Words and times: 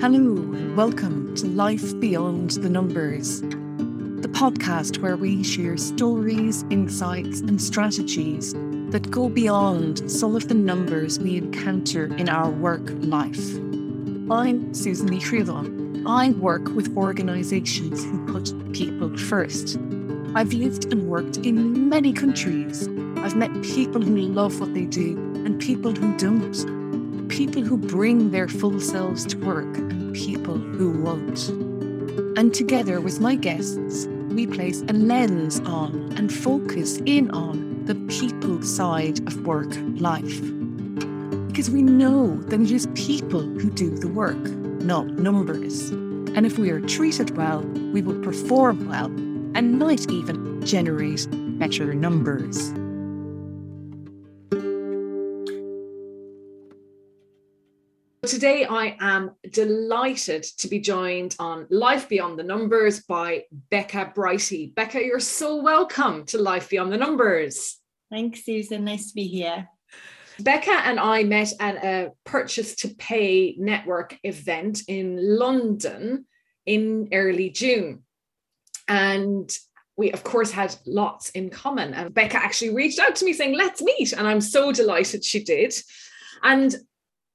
Hello, 0.00 0.16
and 0.16 0.78
welcome 0.78 1.34
to 1.34 1.46
Life 1.46 2.00
Beyond 2.00 2.52
the 2.52 2.70
Numbers, 2.70 3.42
the 3.42 4.30
podcast 4.32 4.96
where 5.02 5.18
we 5.18 5.44
share 5.44 5.76
stories, 5.76 6.64
insights, 6.70 7.40
and 7.40 7.60
strategies 7.60 8.54
that 8.92 9.10
go 9.10 9.28
beyond 9.28 10.10
some 10.10 10.34
of 10.34 10.48
the 10.48 10.54
numbers 10.54 11.18
we 11.18 11.36
encounter 11.36 12.06
in 12.16 12.30
our 12.30 12.48
work 12.48 12.88
life. 13.00 13.56
I'm 14.30 14.72
Susan 14.72 15.08
Lee 15.08 16.04
I 16.06 16.30
work 16.30 16.74
with 16.74 16.96
organisations 16.96 18.02
who 18.02 18.32
put 18.32 18.72
people 18.72 19.14
first. 19.18 19.76
I've 20.34 20.54
lived 20.54 20.90
and 20.90 21.10
worked 21.10 21.36
in 21.36 21.90
many 21.90 22.14
countries. 22.14 22.88
I've 23.18 23.36
met 23.36 23.52
people 23.62 24.00
who 24.00 24.16
love 24.16 24.60
what 24.60 24.72
they 24.72 24.86
do 24.86 25.18
and 25.44 25.60
people 25.60 25.92
who 25.92 26.16
don't 26.16 26.79
people 27.46 27.62
who 27.62 27.78
bring 27.78 28.32
their 28.32 28.46
full 28.46 28.78
selves 28.78 29.24
to 29.24 29.38
work 29.38 29.78
and 29.78 30.14
people 30.14 30.58
who 30.58 31.00
won't. 31.00 31.48
And 32.36 32.52
together 32.52 33.00
with 33.00 33.18
my 33.18 33.34
guests, 33.34 34.06
we 34.28 34.46
place 34.46 34.82
a 34.82 34.92
lens 34.92 35.58
on 35.60 36.12
and 36.18 36.30
focus 36.30 36.98
in 37.06 37.30
on 37.30 37.86
the 37.86 37.94
people 38.14 38.62
side 38.62 39.26
of 39.26 39.46
work 39.46 39.72
life. 39.96 40.42
Because 41.48 41.70
we 41.70 41.80
know 41.80 42.36
that 42.42 42.60
it 42.60 42.70
is 42.70 42.86
people 42.88 43.40
who 43.40 43.70
do 43.70 43.88
the 43.88 44.08
work, 44.08 44.42
not 44.82 45.06
numbers. 45.06 45.88
And 46.36 46.44
if 46.44 46.58
we 46.58 46.68
are 46.68 46.82
treated 46.82 47.38
well, 47.38 47.62
we 47.94 48.02
will 48.02 48.20
perform 48.20 48.86
well 48.86 49.06
and 49.56 49.78
might 49.78 50.10
even 50.10 50.62
generate 50.62 51.26
better 51.58 51.94
numbers. 51.94 52.70
Today, 58.30 58.64
I 58.64 58.96
am 59.00 59.32
delighted 59.50 60.44
to 60.58 60.68
be 60.68 60.78
joined 60.78 61.34
on 61.40 61.66
Life 61.68 62.08
Beyond 62.08 62.38
the 62.38 62.44
Numbers 62.44 63.00
by 63.00 63.42
Becca 63.70 64.12
Brighty. 64.14 64.72
Becca, 64.72 65.04
you're 65.04 65.18
so 65.18 65.56
welcome 65.56 66.24
to 66.26 66.38
Life 66.38 66.70
Beyond 66.70 66.92
the 66.92 66.96
Numbers. 66.96 67.80
Thanks, 68.08 68.44
Susan. 68.44 68.84
Nice 68.84 69.08
to 69.08 69.14
be 69.16 69.24
here. 69.24 69.66
Becca 70.38 70.70
and 70.70 71.00
I 71.00 71.24
met 71.24 71.54
at 71.58 71.84
a 71.84 72.12
purchase 72.22 72.76
to 72.76 72.90
pay 72.90 73.56
network 73.58 74.16
event 74.22 74.82
in 74.86 75.36
London 75.36 76.24
in 76.66 77.08
early 77.12 77.50
June. 77.50 78.04
And 78.86 79.50
we, 79.96 80.12
of 80.12 80.22
course, 80.22 80.52
had 80.52 80.76
lots 80.86 81.30
in 81.30 81.50
common. 81.50 81.94
And 81.94 82.14
Becca 82.14 82.36
actually 82.36 82.76
reached 82.76 83.00
out 83.00 83.16
to 83.16 83.24
me 83.24 83.32
saying, 83.32 83.56
Let's 83.56 83.82
meet. 83.82 84.12
And 84.12 84.28
I'm 84.28 84.40
so 84.40 84.70
delighted 84.70 85.24
she 85.24 85.42
did. 85.42 85.74
And 86.44 86.76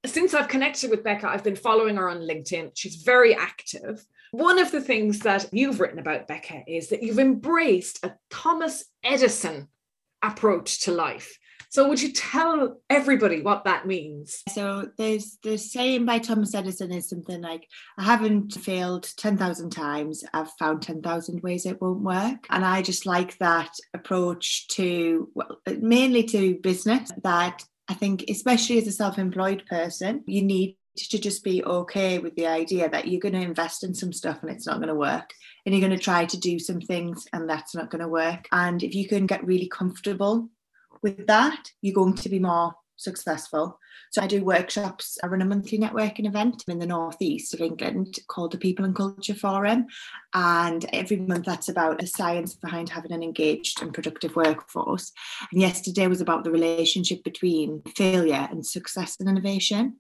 since 0.10 0.34
I've 0.34 0.48
connected 0.48 0.90
with 0.90 1.04
Becca, 1.04 1.28
I've 1.28 1.44
been 1.44 1.56
following 1.56 1.96
her 1.98 2.10
on 2.10 2.20
LinkedIn. 2.20 2.72
She's 2.76 2.96
very 2.96 3.36
active. 3.36 4.06
One 4.32 4.60
of 4.60 4.72
the 4.72 4.82
things 4.82 5.20
that 5.20 5.54
you've 5.54 5.80
written 5.80 6.00
about, 6.00 6.28
Becca, 6.28 6.64
is 6.68 6.90
that 6.90 7.04
you've 7.04 7.20
embraced 7.20 8.04
a 8.04 8.16
Thomas 8.30 8.86
Edison 9.04 9.70
approach 10.22 10.82
to 10.82 10.92
life. 10.92 11.38
So 11.70 11.90
would 11.90 12.02
you 12.02 12.14
tell 12.14 12.78
everybody 12.90 13.42
what 13.42 13.66
that 13.66 13.86
means? 13.86 14.44
So 14.50 14.90
there's 14.98 15.38
the 15.44 15.58
saying 15.58 16.06
by 16.06 16.20
Thomas 16.20 16.56
Edison 16.56 16.92
is 16.94 17.10
something 17.10 17.42
like, 17.42 17.68
I 17.98 18.04
haven't 18.04 18.54
failed 18.54 19.10
10,000 19.18 19.72
times. 19.72 20.24
I've 20.34 20.52
found 20.54 20.82
10,000 20.82 21.42
ways 21.42 21.66
it 21.66 21.82
won't 21.82 22.02
work. 22.02 22.46
And 22.50 22.64
I 22.64 22.82
just 22.82 23.06
like 23.06 23.38
that 23.40 23.72
approach 23.94 24.68
to, 24.70 25.30
well, 25.34 25.60
mainly 25.68 26.24
to 26.24 26.56
business 26.60 27.12
that 27.24 27.66
I 27.88 27.94
think, 27.94 28.26
especially 28.30 28.78
as 28.78 28.88
a 28.88 28.92
self 28.92 29.18
employed 29.20 29.64
person, 29.68 30.24
you 30.26 30.42
need 30.42 30.78
to 30.98 31.20
just 31.20 31.44
be 31.44 31.64
okay 31.64 32.20
with 32.20 32.36
the 32.36 32.48
idea 32.48 32.90
that 32.90 33.08
you're 33.08 33.20
going 33.20 33.34
to 33.34 33.42
invest 33.42 33.84
in 33.84 33.94
some 33.94 34.14
stuff 34.14 34.42
and 34.42 34.50
it's 34.50 34.66
not 34.66 34.78
going 34.78 34.88
to 34.88 34.96
work. 34.96 35.34
And 35.66 35.76
you're 35.76 35.86
going 35.86 35.98
to 35.98 36.04
try 36.04 36.26
to 36.26 36.38
do 36.38 36.58
some 36.58 36.80
things 36.80 37.28
and 37.34 37.50
that's 37.50 37.76
not 37.76 37.90
going 37.90 38.02
to 38.02 38.08
work. 38.08 38.48
And 38.52 38.82
if 38.82 38.96
you 38.96 39.08
can 39.08 39.26
get 39.26 39.46
really 39.46 39.68
comfortable 39.68 40.50
with 41.02 41.28
that, 41.28 41.72
you're 41.82 41.94
going 41.94 42.16
to 42.16 42.30
be 42.30 42.40
more 42.40 42.74
successful. 42.96 43.80
So 44.12 44.22
I 44.22 44.28
do 44.28 44.44
workshops. 44.44 45.18
I 45.24 45.28
run 45.28 45.42
a 45.42 45.46
monthly 45.46 45.78
networking 45.78 46.26
event 46.26 46.64
in 46.68 46.80
the 46.80 46.86
northeast 46.86 47.54
of 47.54 47.62
England 47.62 48.20
called 48.28 48.52
the 48.52 48.58
People 48.58 48.86
and 48.86 48.96
Culture 48.96 49.34
Forum. 49.34 49.88
And 50.34 50.86
every 50.94 51.18
month 51.18 51.46
that's 51.46 51.70
about 51.70 52.00
the 52.00 52.08
science 52.08 52.54
behind 52.54 52.90
having 52.90 53.12
an 53.12 53.24
engaged 53.24 53.82
and 53.82 53.94
productive 53.94 54.36
workforce. 54.36 55.12
And 55.52 55.62
yesterday 55.62 56.08
was 56.08 56.22
about 56.22 56.44
the 56.44 56.52
relationship 56.52 57.24
between 57.24 57.82
failure 57.96 58.48
and 58.50 58.66
success 58.66 59.18
and 59.20 59.28
innovation. 59.28 59.98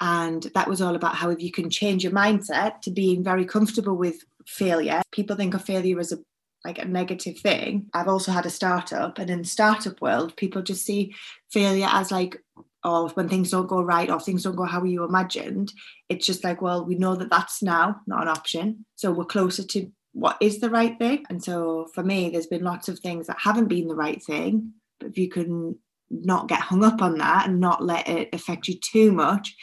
And 0.00 0.42
that 0.54 0.68
was 0.68 0.82
all 0.82 0.94
about 0.94 1.16
how 1.16 1.30
if 1.30 1.42
you 1.42 1.50
can 1.50 1.70
change 1.70 2.04
your 2.04 2.12
mindset 2.12 2.82
to 2.82 2.90
being 2.90 3.24
very 3.24 3.44
comfortable 3.44 3.96
with 3.96 4.22
failure. 4.46 5.02
People 5.10 5.36
think 5.36 5.54
of 5.54 5.64
failure 5.64 5.98
as 5.98 6.12
a 6.12 6.18
like 6.66 6.78
a 6.78 6.84
negative 6.84 7.38
thing. 7.38 7.86
I've 7.94 8.08
also 8.08 8.32
had 8.32 8.46
a 8.46 8.50
startup, 8.50 9.18
and 9.18 9.30
in 9.30 9.44
startup 9.44 10.00
world, 10.00 10.36
people 10.36 10.62
just 10.62 10.84
see 10.84 11.14
failure 11.50 11.88
as 11.90 12.10
like, 12.10 12.42
oh, 12.82 13.08
when 13.10 13.28
things 13.28 13.50
don't 13.50 13.68
go 13.68 13.80
right 13.80 14.10
or 14.10 14.20
things 14.20 14.42
don't 14.42 14.56
go 14.56 14.64
how 14.64 14.84
you 14.84 15.04
imagined. 15.04 15.72
It's 16.08 16.26
just 16.26 16.44
like, 16.44 16.60
well, 16.60 16.84
we 16.84 16.96
know 16.96 17.14
that 17.16 17.30
that's 17.30 17.62
now 17.62 18.00
not 18.06 18.22
an 18.22 18.28
option, 18.28 18.84
so 18.96 19.12
we're 19.12 19.24
closer 19.24 19.62
to 19.64 19.90
what 20.12 20.38
is 20.40 20.60
the 20.60 20.70
right 20.70 20.98
thing. 20.98 21.24
And 21.28 21.44
so 21.44 21.88
for 21.94 22.02
me, 22.02 22.30
there's 22.30 22.46
been 22.46 22.64
lots 22.64 22.88
of 22.88 22.98
things 22.98 23.26
that 23.26 23.38
haven't 23.38 23.68
been 23.68 23.86
the 23.86 23.94
right 23.94 24.22
thing, 24.22 24.72
but 24.98 25.10
if 25.10 25.18
you 25.18 25.28
can 25.28 25.78
not 26.10 26.48
get 26.48 26.60
hung 26.60 26.84
up 26.84 27.02
on 27.02 27.18
that 27.18 27.48
and 27.48 27.60
not 27.60 27.84
let 27.84 28.08
it 28.08 28.30
affect 28.32 28.66
you 28.66 28.78
too 28.80 29.12
much, 29.12 29.54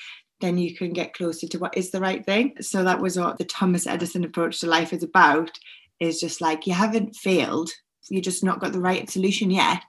then 0.41 0.57
you 0.57 0.75
can 0.75 0.93
get 0.93 1.13
closer 1.13 1.47
to 1.47 1.57
what 1.57 1.75
is 1.75 1.89
the 1.89 1.99
right 1.99 2.25
thing. 2.25 2.53
So 2.61 2.83
that 2.83 2.99
was 2.99 3.17
what 3.17 3.37
the 3.37 3.45
Thomas 3.45 3.87
Edison 3.87 4.23
approach 4.25 4.59
to 4.59 4.67
life 4.67 4.93
is 4.93 5.01
about 5.01 5.57
is 6.03 6.19
just 6.19 6.41
like 6.41 6.67
you 6.67 6.73
haven't 6.73 7.15
failed. 7.15 7.69
You 8.09 8.21
just 8.21 8.43
not 8.43 8.59
got 8.59 8.73
the 8.73 8.81
right 8.81 9.09
solution 9.09 9.49
yet. 9.49 9.83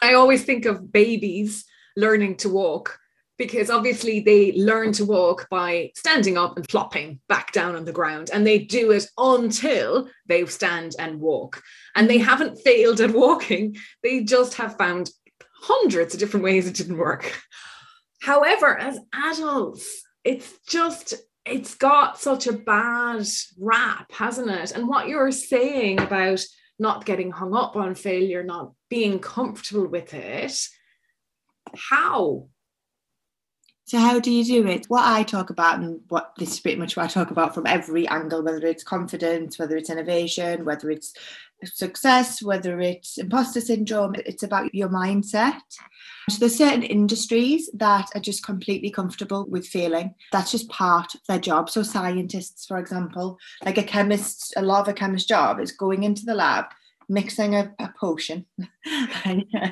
I 0.00 0.14
always 0.14 0.44
think 0.44 0.64
of 0.64 0.92
babies 0.92 1.64
learning 1.96 2.36
to 2.38 2.48
walk 2.48 2.98
because 3.38 3.70
obviously 3.70 4.20
they 4.20 4.52
learn 4.52 4.92
to 4.92 5.04
walk 5.04 5.48
by 5.50 5.90
standing 5.96 6.38
up 6.38 6.56
and 6.56 6.70
flopping 6.70 7.18
back 7.28 7.52
down 7.52 7.74
on 7.74 7.84
the 7.84 7.92
ground 7.92 8.30
and 8.32 8.46
they 8.46 8.58
do 8.58 8.92
it 8.92 9.06
until 9.18 10.08
they 10.26 10.46
stand 10.46 10.94
and 10.98 11.20
walk. 11.20 11.62
And 11.96 12.08
they 12.08 12.18
haven't 12.18 12.60
failed 12.60 13.00
at 13.00 13.10
walking. 13.10 13.76
They 14.02 14.22
just 14.22 14.54
have 14.54 14.76
found 14.76 15.10
hundreds 15.62 16.14
of 16.14 16.20
different 16.20 16.44
ways 16.44 16.66
it 16.66 16.74
didn't 16.74 16.98
work. 16.98 17.40
However 18.20 18.78
as 18.78 18.98
adults 19.12 20.02
it's 20.24 20.52
just 20.68 21.14
it's 21.44 21.74
got 21.74 22.18
such 22.18 22.46
a 22.46 22.52
bad 22.52 23.26
rap, 23.58 24.12
hasn't 24.12 24.50
it? 24.50 24.72
And 24.72 24.88
what 24.88 25.08
you're 25.08 25.32
saying 25.32 26.00
about 26.00 26.40
not 26.78 27.04
getting 27.04 27.30
hung 27.30 27.54
up 27.54 27.76
on 27.76 27.94
failure, 27.94 28.42
not 28.42 28.72
being 28.88 29.18
comfortable 29.18 29.86
with 29.86 30.14
it, 30.14 30.56
how? 31.74 32.48
So 33.84 33.98
how 33.98 34.20
do 34.20 34.30
you 34.30 34.44
do 34.44 34.66
it? 34.68 34.86
What 34.86 35.04
I 35.04 35.22
talk 35.22 35.50
about 35.50 35.80
and 35.80 36.00
what 36.08 36.32
this 36.38 36.52
is 36.52 36.60
pretty 36.60 36.78
much 36.78 36.96
what 36.96 37.04
I 37.04 37.08
talk 37.08 37.30
about 37.30 37.54
from 37.54 37.66
every 37.66 38.06
angle, 38.08 38.42
whether 38.42 38.66
it's 38.66 38.84
confidence, 38.84 39.58
whether 39.58 39.76
it's 39.76 39.90
innovation, 39.90 40.64
whether 40.64 40.90
it's 40.90 41.12
success, 41.64 42.42
whether 42.42 42.80
it's 42.80 43.18
imposter 43.18 43.60
syndrome, 43.60 44.14
it's 44.26 44.42
about 44.42 44.74
your 44.74 44.88
mindset. 44.88 45.60
So 46.30 46.38
there's 46.38 46.56
certain 46.56 46.82
industries 46.82 47.70
that 47.74 48.08
are 48.14 48.20
just 48.20 48.44
completely 48.44 48.90
comfortable 48.90 49.46
with 49.48 49.66
failing. 49.66 50.14
That's 50.30 50.52
just 50.52 50.68
part 50.68 51.14
of 51.14 51.20
their 51.28 51.40
job. 51.40 51.68
So 51.68 51.82
scientists, 51.82 52.66
for 52.66 52.78
example, 52.78 53.38
like 53.64 53.78
a 53.78 53.82
chemist, 53.82 54.54
a 54.56 54.62
lot 54.62 54.82
of 54.82 54.88
a 54.88 54.92
chemist's 54.92 55.28
job 55.28 55.60
is 55.60 55.72
going 55.72 56.04
into 56.04 56.24
the 56.24 56.34
lab, 56.34 56.66
mixing 57.08 57.54
a, 57.54 57.72
a 57.78 57.90
potion, 57.98 58.46
uh, 59.24 59.70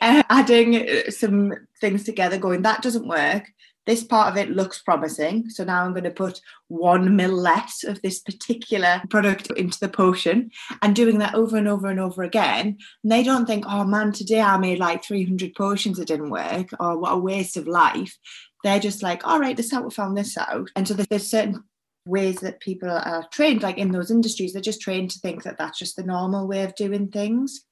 adding 0.00 0.88
some 1.10 1.52
things 1.80 2.04
together, 2.04 2.38
going, 2.38 2.62
that 2.62 2.82
doesn't 2.82 3.08
work 3.08 3.50
this 3.88 4.04
part 4.04 4.30
of 4.30 4.36
it 4.36 4.50
looks 4.50 4.82
promising. 4.82 5.48
So 5.48 5.64
now 5.64 5.82
I'm 5.82 5.92
going 5.94 6.04
to 6.04 6.10
put 6.10 6.42
one 6.68 7.16
mil 7.16 7.32
less 7.32 7.84
of 7.84 8.02
this 8.02 8.20
particular 8.20 9.00
product 9.08 9.50
into 9.52 9.80
the 9.80 9.88
potion 9.88 10.50
and 10.82 10.94
doing 10.94 11.16
that 11.18 11.34
over 11.34 11.56
and 11.56 11.66
over 11.66 11.88
and 11.88 11.98
over 11.98 12.22
again. 12.22 12.76
And 13.02 13.10
they 13.10 13.22
don't 13.22 13.46
think, 13.46 13.64
oh 13.66 13.84
man, 13.84 14.12
today 14.12 14.42
I 14.42 14.58
made 14.58 14.78
like 14.78 15.02
300 15.02 15.54
potions 15.54 15.96
that 15.96 16.08
didn't 16.08 16.28
work, 16.28 16.68
or 16.78 16.98
what 16.98 17.14
a 17.14 17.18
waste 17.18 17.56
of 17.56 17.66
life. 17.66 18.14
They're 18.62 18.78
just 18.78 19.02
like, 19.02 19.26
all 19.26 19.40
right, 19.40 19.56
this 19.56 19.72
how 19.72 19.80
we 19.80 19.90
found 19.90 20.18
this 20.18 20.36
out. 20.36 20.68
And 20.76 20.86
so 20.86 20.92
there's 20.92 21.26
certain 21.26 21.64
ways 22.08 22.36
that 22.36 22.60
people 22.60 22.90
are 22.90 23.26
trained, 23.32 23.62
like 23.62 23.78
in 23.78 23.92
those 23.92 24.10
industries, 24.10 24.52
they're 24.52 24.62
just 24.62 24.80
trained 24.80 25.10
to 25.10 25.18
think 25.20 25.42
that 25.42 25.58
that's 25.58 25.78
just 25.78 25.96
the 25.96 26.02
normal 26.02 26.48
way 26.48 26.64
of 26.64 26.74
doing 26.74 27.08
things. 27.08 27.64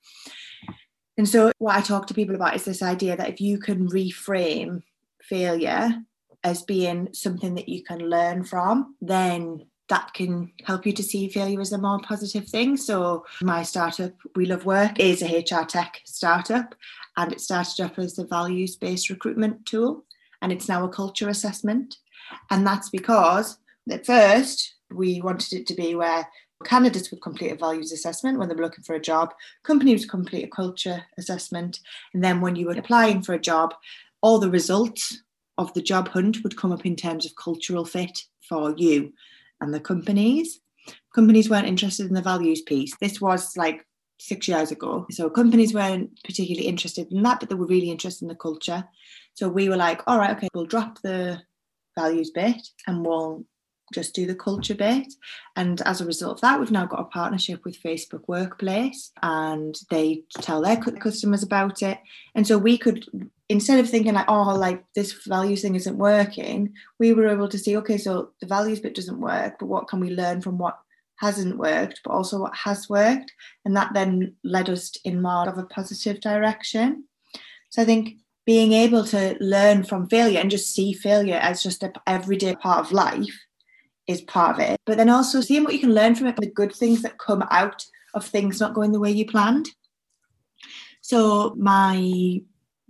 And 1.19 1.29
so, 1.29 1.51
what 1.59 1.77
I 1.77 1.81
talk 1.81 2.07
to 2.09 2.15
people 2.15 2.35
about 2.35 2.55
is 2.55 2.65
this 2.65 2.83
idea 2.83 3.17
that 3.17 3.31
if 3.31 3.41
you 3.41 3.59
can 3.59 3.89
reframe 3.89 4.83
failure 5.23 5.91
as 6.45 6.63
being 6.63 7.09
something 7.13 7.55
that 7.55 7.69
you 7.69 7.83
can 7.83 7.99
learn 7.99 8.45
from, 8.45 8.95
then 9.01 9.67
that 9.89 10.13
can 10.15 10.53
help 10.65 10.85
you 10.85 10.93
to 10.93 11.03
see 11.03 11.29
failure 11.29 11.61
as 11.61 11.73
a 11.73 11.79
more 11.79 12.01
positive 12.01 12.47
thing. 12.49 12.77
So, 12.77 13.25
my 13.43 13.63
startup, 13.63 14.13
We 14.35 14.47
Love 14.47 14.67
Work, 14.67 15.01
is 15.01 15.23
a 15.23 15.39
HR 15.41 15.65
tech 15.65 16.01
startup 16.05 16.75
and 17.17 17.33
it 17.33 17.41
started 17.41 17.81
off 17.83 17.99
as 17.99 18.19
a 18.19 18.27
values 18.27 18.77
based 18.77 19.11
recruitment 19.11 19.65
tool. 19.67 20.05
and 20.43 20.53
it's 20.53 20.69
now 20.69 20.85
a 20.85 20.89
culture 20.89 21.31
assessment. 21.31 21.97
And 22.51 22.67
that's 22.67 22.91
because 22.91 23.59
at 23.91 24.07
first 24.07 24.75
we 24.95 25.21
wanted 25.21 25.53
it 25.53 25.67
to 25.67 25.75
be 25.75 25.95
where 25.95 26.29
candidates 26.65 27.11
would 27.11 27.21
complete 27.21 27.53
a 27.53 27.57
values 27.57 27.93
assessment 27.93 28.39
when 28.39 28.49
they 28.49 28.55
were 28.55 28.63
looking 28.63 28.85
for 28.85 28.95
a 28.95 29.01
job, 29.01 29.35
companies 29.63 30.03
would 30.03 30.11
complete 30.11 30.45
a 30.45 30.49
culture 30.49 31.05
assessment, 31.19 31.81
and 32.15 32.25
then 32.25 32.41
when 32.41 32.57
you 32.57 32.67
were 32.67 32.79
applying 32.79 33.23
for 33.23 33.35
a 33.35 33.39
job, 33.39 33.75
all 34.23 34.39
the 34.39 34.51
results 34.51 35.23
of 35.59 35.73
the 35.75 35.83
job 35.83 36.09
hunt 36.09 36.39
would 36.43 36.57
come 36.57 36.73
up 36.73 36.87
in 36.87 36.97
terms 36.97 37.27
of 37.27 37.37
cultural 37.37 37.85
fit 37.85 38.23
for 38.49 38.75
you 38.77 39.13
and 39.61 39.73
the 39.73 39.81
companies. 39.81 40.61
Companies 41.15 41.49
weren't 41.49 41.67
interested 41.67 42.07
in 42.07 42.15
the 42.15 42.23
values 42.23 42.63
piece. 42.63 42.95
This 43.01 43.21
was 43.21 43.57
like 43.57 43.87
six 44.19 44.49
years 44.49 44.71
ago. 44.71 45.07
So 45.11 45.29
companies 45.31 45.75
weren't 45.75 46.11
particularly 46.25 46.69
interested 46.69 47.11
in 47.13 47.23
that, 47.23 47.41
but 47.41 47.49
they 47.49 47.55
were 47.55 47.67
really 47.67 47.91
interested 47.91 48.25
in 48.25 48.29
the 48.29 48.35
culture. 48.35 48.85
So 49.35 49.49
we 49.49 49.69
were 49.69 49.77
like, 49.77 50.03
all 50.07 50.19
right, 50.19 50.37
okay, 50.37 50.49
we'll 50.55 50.67
drop 50.67 51.01
the 51.03 51.41
values 51.99 52.31
bit 52.31 52.69
and 52.87 53.05
we'll 53.05 53.45
just 53.95 54.15
do 54.15 54.27
the 54.27 54.35
culture 54.35 54.75
bit. 54.75 55.13
And 55.55 55.81
as 55.83 56.01
a 56.01 56.07
result 56.07 56.37
of 56.37 56.41
that, 56.41 56.59
we've 56.59 56.71
now 56.71 56.87
got 56.87 57.01
a 57.01 57.05
partnership 57.05 57.65
with 57.65 57.83
Facebook 57.83 58.23
Workplace 58.27 59.13
and 59.23 59.77
they 59.91 60.23
tell 60.41 60.63
their 60.63 60.77
customers 60.77 61.43
about 61.43 61.83
it. 61.83 61.99
And 62.35 62.47
so 62.47 62.59
we 62.59 62.79
could, 62.79 63.07
instead 63.49 63.79
of 63.79 63.89
thinking 63.89 64.15
like, 64.15 64.29
oh, 64.29 64.55
like 64.57 64.85
this 64.95 65.13
values 65.27 65.63
thing 65.63 65.77
isn't 65.77 65.99
working, 65.99 66.75
we 66.99 67.13
were 67.13 67.29
able 67.29 67.49
to 67.49 67.59
see, 67.59 67.77
okay, 67.79 67.99
so 67.99 68.31
the 68.41 68.47
values 68.47 68.81
bit 68.81 68.95
doesn't 68.95 69.21
work, 69.21 69.57
but 69.59 69.67
what 69.67 69.89
can 69.89 70.01
we 70.01 70.11
learn 70.11 70.41
from 70.41 70.59
what 70.59 70.79
hasn't 71.21 71.57
worked, 71.57 72.01
but 72.05 72.13
also 72.13 72.41
what 72.41 72.55
has 72.55 72.89
worked? 72.89 73.33
And 73.65 73.77
that 73.77 73.95
then 73.95 74.35
led 74.43 74.69
us 74.69 74.93
in 75.05 75.23
more 75.23 75.49
of 75.49 75.59
a 75.59 75.65
positive 75.65 76.21
direction. 76.21 77.05
So 77.71 77.83
I 77.83 77.85
think 77.85 78.19
being 78.45 78.73
able 78.73 79.05
to 79.05 79.37
learn 79.41 79.83
from 79.83 80.09
failure 80.09 80.39
and 80.41 80.51
just 80.51 80.73
see 80.73 80.93
failure 80.93 81.37
as 81.37 81.63
just 81.63 81.83
an 81.83 81.93
everyday 82.07 82.55
part 82.55 82.79
of 82.79 82.93
life 82.93 83.46
is 84.07 84.21
part 84.23 84.57
of 84.57 84.61
it. 84.61 84.81
But 84.87 84.97
then 84.97 85.09
also 85.09 85.41
seeing 85.41 85.65
what 85.65 85.75
you 85.75 85.81
can 85.81 85.95
learn 85.95 86.15
from 86.15 86.29
it, 86.29 86.37
the 86.37 86.51
good 86.51 86.75
things 86.75 87.03
that 87.03 87.19
come 87.19 87.45
out 87.51 87.85
of 88.15 88.25
things 88.25 88.61
not 88.61 88.75
going 88.75 88.93
the 88.93 89.01
way 89.01 89.11
you 89.11 89.27
planned. 89.27 89.69
So 91.01 91.55
my 91.57 92.41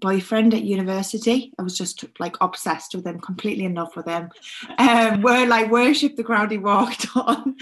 boyfriend 0.00 0.52
at 0.54 0.62
university. 0.62 1.52
I 1.58 1.62
was 1.62 1.76
just 1.76 2.04
like 2.18 2.36
obsessed 2.40 2.94
with 2.94 3.06
him, 3.06 3.20
completely 3.20 3.64
in 3.64 3.74
love 3.74 3.94
with 3.96 4.06
him. 4.06 4.30
Um, 4.78 5.22
we're 5.22 5.46
like 5.46 5.70
worship 5.70 6.16
the 6.16 6.22
ground 6.22 6.50
he 6.50 6.58
walked 6.58 7.06
on. 7.16 7.56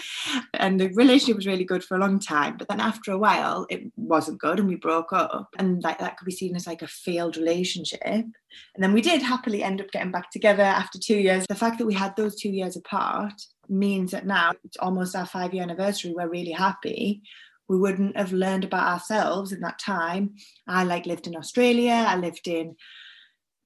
And 0.55 0.81
the 0.81 0.89
relationship 0.95 1.37
was 1.37 1.47
really 1.47 1.65
good 1.65 1.85
for 1.85 1.97
a 1.97 2.01
long 2.01 2.19
time. 2.19 2.57
But 2.57 2.69
then 2.69 2.81
after 2.81 3.13
a 3.13 3.19
while, 3.19 3.67
it 3.71 3.83
wasn't 3.97 4.41
good 4.41 4.59
and 4.59 4.69
we 4.69 4.77
broke 4.77 5.13
up. 5.13 5.49
And 5.59 5.83
like 5.83 5.99
that 5.99 6.17
could 6.17 6.27
be 6.27 6.33
seen 6.33 6.57
as 6.57 6.67
like 6.67 6.83
a 6.83 6.89
failed 6.89 7.37
relationship. 7.37 8.01
And 8.05 8.35
then 8.79 8.93
we 8.93 9.01
did 9.01 9.23
happily 9.23 9.63
end 9.63 9.81
up 9.81 9.91
getting 9.91 10.13
back 10.13 10.31
together 10.31 10.63
after 10.63 10.99
two 10.99 11.17
years. 11.17 11.47
The 11.49 11.55
fact 11.55 11.79
that 11.79 11.87
we 11.87 11.95
had 11.95 12.17
those 12.17 12.37
two 12.37 12.51
years 12.51 12.77
apart 12.77 13.35
means 13.69 14.11
that 14.11 14.27
now 14.27 14.53
it's 14.65 14.77
almost 14.79 15.17
our 15.17 15.27
five 15.27 15.55
year 15.55 15.63
anniversary. 15.63 16.13
We're 16.15 16.29
really 16.29 16.53
happy 16.53 17.23
we 17.69 17.79
wouldn't 17.79 18.17
have 18.17 18.33
learned 18.33 18.65
about 18.65 18.89
ourselves 18.89 19.53
in 19.53 19.61
that 19.61 19.79
time. 19.79 20.35
I 20.69 20.85
like 20.85 21.07
lived 21.07 21.27
in 21.27 21.37
Australia, 21.37 22.05
I 22.07 22.17
lived 22.17 22.47
in 22.47 22.77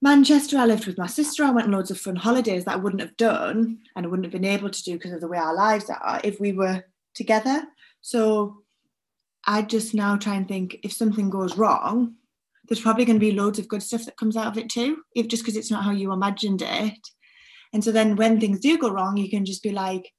Manchester, 0.01 0.57
I 0.59 0.67
lived 0.67 0.87
with 0.87 0.99
my 0.99 1.09
sister, 1.09 1.43
I 1.43 1.51
went 1.51 1.67
on 1.67 1.73
loads 1.73 1.91
of 1.91 1.99
fun 1.99 2.17
holidays 2.17 2.65
that 2.65 2.75
I 2.75 2.79
wouldn't 2.79 3.03
have 3.03 3.17
done 3.17 3.79
and 3.97 4.07
I 4.07 4.09
wouldn't 4.09 4.27
have 4.27 4.33
been 4.33 4.45
able 4.45 4.71
to 4.71 4.83
do 4.83 4.93
because 4.93 5.13
of 5.13 5.21
the 5.21 5.29
way 5.29 5.39
our 5.39 5.55
lives 5.55 5.91
are 5.91 6.21
if 6.23 6.39
we 6.39 6.53
were 6.53 6.85
together. 7.15 7.65
So 8.01 8.63
I 9.45 9.63
just 9.63 9.95
now 9.95 10.17
try 10.17 10.37
and 10.37 10.47
think 10.47 10.79
if 10.85 10.93
something 10.93 11.31
goes 11.31 11.57
wrong, 11.57 12.15
there's 12.69 12.81
probably 12.81 13.05
going 13.05 13.17
to 13.17 13.27
be 13.27 13.33
loads 13.33 13.59
of 13.59 13.67
good 13.67 13.83
stuff 13.83 14.05
that 14.05 14.17
comes 14.17 14.37
out 14.37 14.47
of 14.47 14.59
it 14.59 14.69
too, 14.69 14.99
if 15.17 15.27
just 15.27 15.43
because 15.43 15.57
it's 15.57 15.71
not 15.71 15.85
how 15.85 15.91
you 15.91 16.13
imagined 16.13 16.63
it. 16.63 17.09
And 17.73 17.83
so 17.83 17.91
then 17.91 18.15
when 18.15 18.39
things 18.39 18.61
do 18.61 18.79
go 18.79 18.91
wrong, 18.91 19.17
you 19.17 19.29
can 19.29 19.45
just 19.45 19.63
be 19.63 19.73
like, 19.73 20.13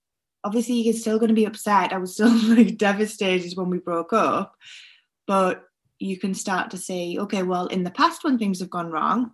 obviously 0.43 0.75
you're 0.75 0.93
still 0.93 1.19
going 1.19 1.29
to 1.29 1.35
be 1.35 1.45
upset. 1.45 1.93
I 1.93 1.97
was 1.97 2.13
still 2.13 2.33
like 2.55 2.77
devastated 2.77 3.57
when 3.57 3.69
we 3.69 3.79
broke 3.79 4.13
up, 4.13 4.55
but 5.27 5.63
you 5.99 6.17
can 6.17 6.33
start 6.33 6.71
to 6.71 6.77
say, 6.77 7.17
okay, 7.17 7.43
well, 7.43 7.67
in 7.67 7.83
the 7.83 7.91
past 7.91 8.23
when 8.23 8.37
things 8.37 8.59
have 8.59 8.69
gone 8.69 8.91
wrong, 8.91 9.31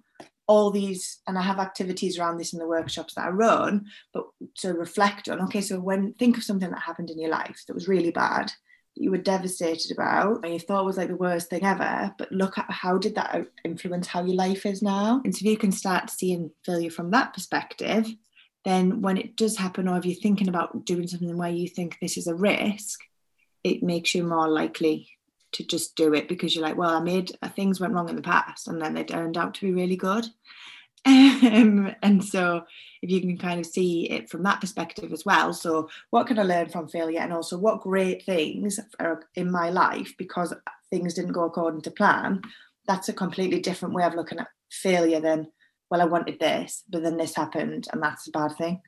all 0.47 0.71
these, 0.71 1.19
and 1.27 1.37
I 1.37 1.41
have 1.41 1.59
activities 1.59 2.19
around 2.19 2.37
this 2.37 2.53
in 2.53 2.59
the 2.59 2.67
workshops 2.67 3.15
that 3.15 3.25
I 3.25 3.29
run, 3.29 3.85
but 4.13 4.25
to 4.57 4.73
reflect 4.73 5.29
on, 5.29 5.41
okay, 5.41 5.61
so 5.61 5.79
when 5.79 6.13
think 6.13 6.37
of 6.37 6.43
something 6.43 6.69
that 6.69 6.81
happened 6.81 7.09
in 7.09 7.19
your 7.19 7.31
life 7.31 7.63
that 7.67 7.73
was 7.73 7.87
really 7.87 8.11
bad, 8.11 8.47
that 8.47 9.03
you 9.03 9.11
were 9.11 9.17
devastated 9.17 9.91
about, 9.91 10.43
and 10.43 10.53
you 10.53 10.59
thought 10.59 10.85
was 10.85 10.97
like 10.97 11.07
the 11.07 11.15
worst 11.15 11.49
thing 11.49 11.63
ever, 11.63 12.13
but 12.17 12.31
look 12.31 12.57
at 12.57 12.69
how 12.69 12.97
did 12.97 13.15
that 13.15 13.47
influence 13.63 14.07
how 14.07 14.23
your 14.23 14.35
life 14.35 14.65
is 14.65 14.81
now? 14.81 15.21
And 15.23 15.35
so 15.35 15.39
if 15.43 15.51
you 15.51 15.57
can 15.57 15.71
start 15.71 16.09
seeing 16.09 16.51
failure 16.63 16.91
from 16.91 17.11
that 17.11 17.33
perspective, 17.33 18.07
then 18.65 19.01
when 19.01 19.17
it 19.17 19.35
does 19.37 19.57
happen, 19.57 19.87
or 19.87 19.97
if 19.97 20.05
you're 20.05 20.15
thinking 20.15 20.49
about 20.49 20.85
doing 20.85 21.07
something 21.07 21.37
where 21.37 21.51
you 21.51 21.67
think 21.67 21.97
this 22.01 22.17
is 22.17 22.27
a 22.27 22.35
risk, 22.35 22.99
it 23.63 23.83
makes 23.83 24.13
you 24.13 24.23
more 24.23 24.49
likely 24.49 25.09
to 25.53 25.63
just 25.63 25.95
do 25.95 26.13
it 26.13 26.27
because 26.27 26.53
you're 26.53 26.63
like, 26.63 26.77
well, 26.77 26.89
I 26.97 26.99
made 26.99 27.31
uh, 27.41 27.49
things 27.49 27.79
went 27.79 27.93
wrong 27.93 28.09
in 28.09 28.15
the 28.15 28.21
past 28.21 28.67
and 28.67 28.81
then 28.81 28.93
they 28.93 29.03
turned 29.03 29.37
out 29.37 29.53
to 29.55 29.61
be 29.61 29.71
really 29.71 29.95
good. 29.95 30.25
Um, 31.07 31.93
and 32.01 32.23
so 32.23 32.63
if 33.03 33.11
you 33.11 33.21
can 33.21 33.37
kind 33.37 33.59
of 33.59 33.67
see 33.67 34.09
it 34.09 34.27
from 34.27 34.41
that 34.43 34.59
perspective 34.59 35.13
as 35.13 35.23
well. 35.23 35.53
So 35.53 35.87
what 36.09 36.25
can 36.25 36.39
I 36.39 36.43
learn 36.43 36.69
from 36.69 36.87
failure? 36.87 37.19
And 37.19 37.31
also 37.31 37.59
what 37.59 37.81
great 37.81 38.25
things 38.25 38.79
are 38.99 39.21
in 39.35 39.51
my 39.51 39.69
life 39.69 40.15
because 40.17 40.55
things 40.89 41.13
didn't 41.13 41.33
go 41.33 41.43
according 41.43 41.81
to 41.81 41.91
plan. 41.91 42.41
That's 42.87 43.09
a 43.09 43.13
completely 43.13 43.59
different 43.59 43.93
way 43.93 44.03
of 44.03 44.15
looking 44.15 44.39
at 44.39 44.47
failure 44.71 45.19
than 45.19 45.51
well, 45.89 46.01
I 46.01 46.05
wanted 46.05 46.39
this, 46.39 46.83
but 46.89 47.03
then 47.03 47.17
this 47.17 47.35
happened, 47.35 47.87
and 47.91 48.01
that's 48.01 48.27
a 48.27 48.31
bad 48.31 48.55
thing. 48.57 48.81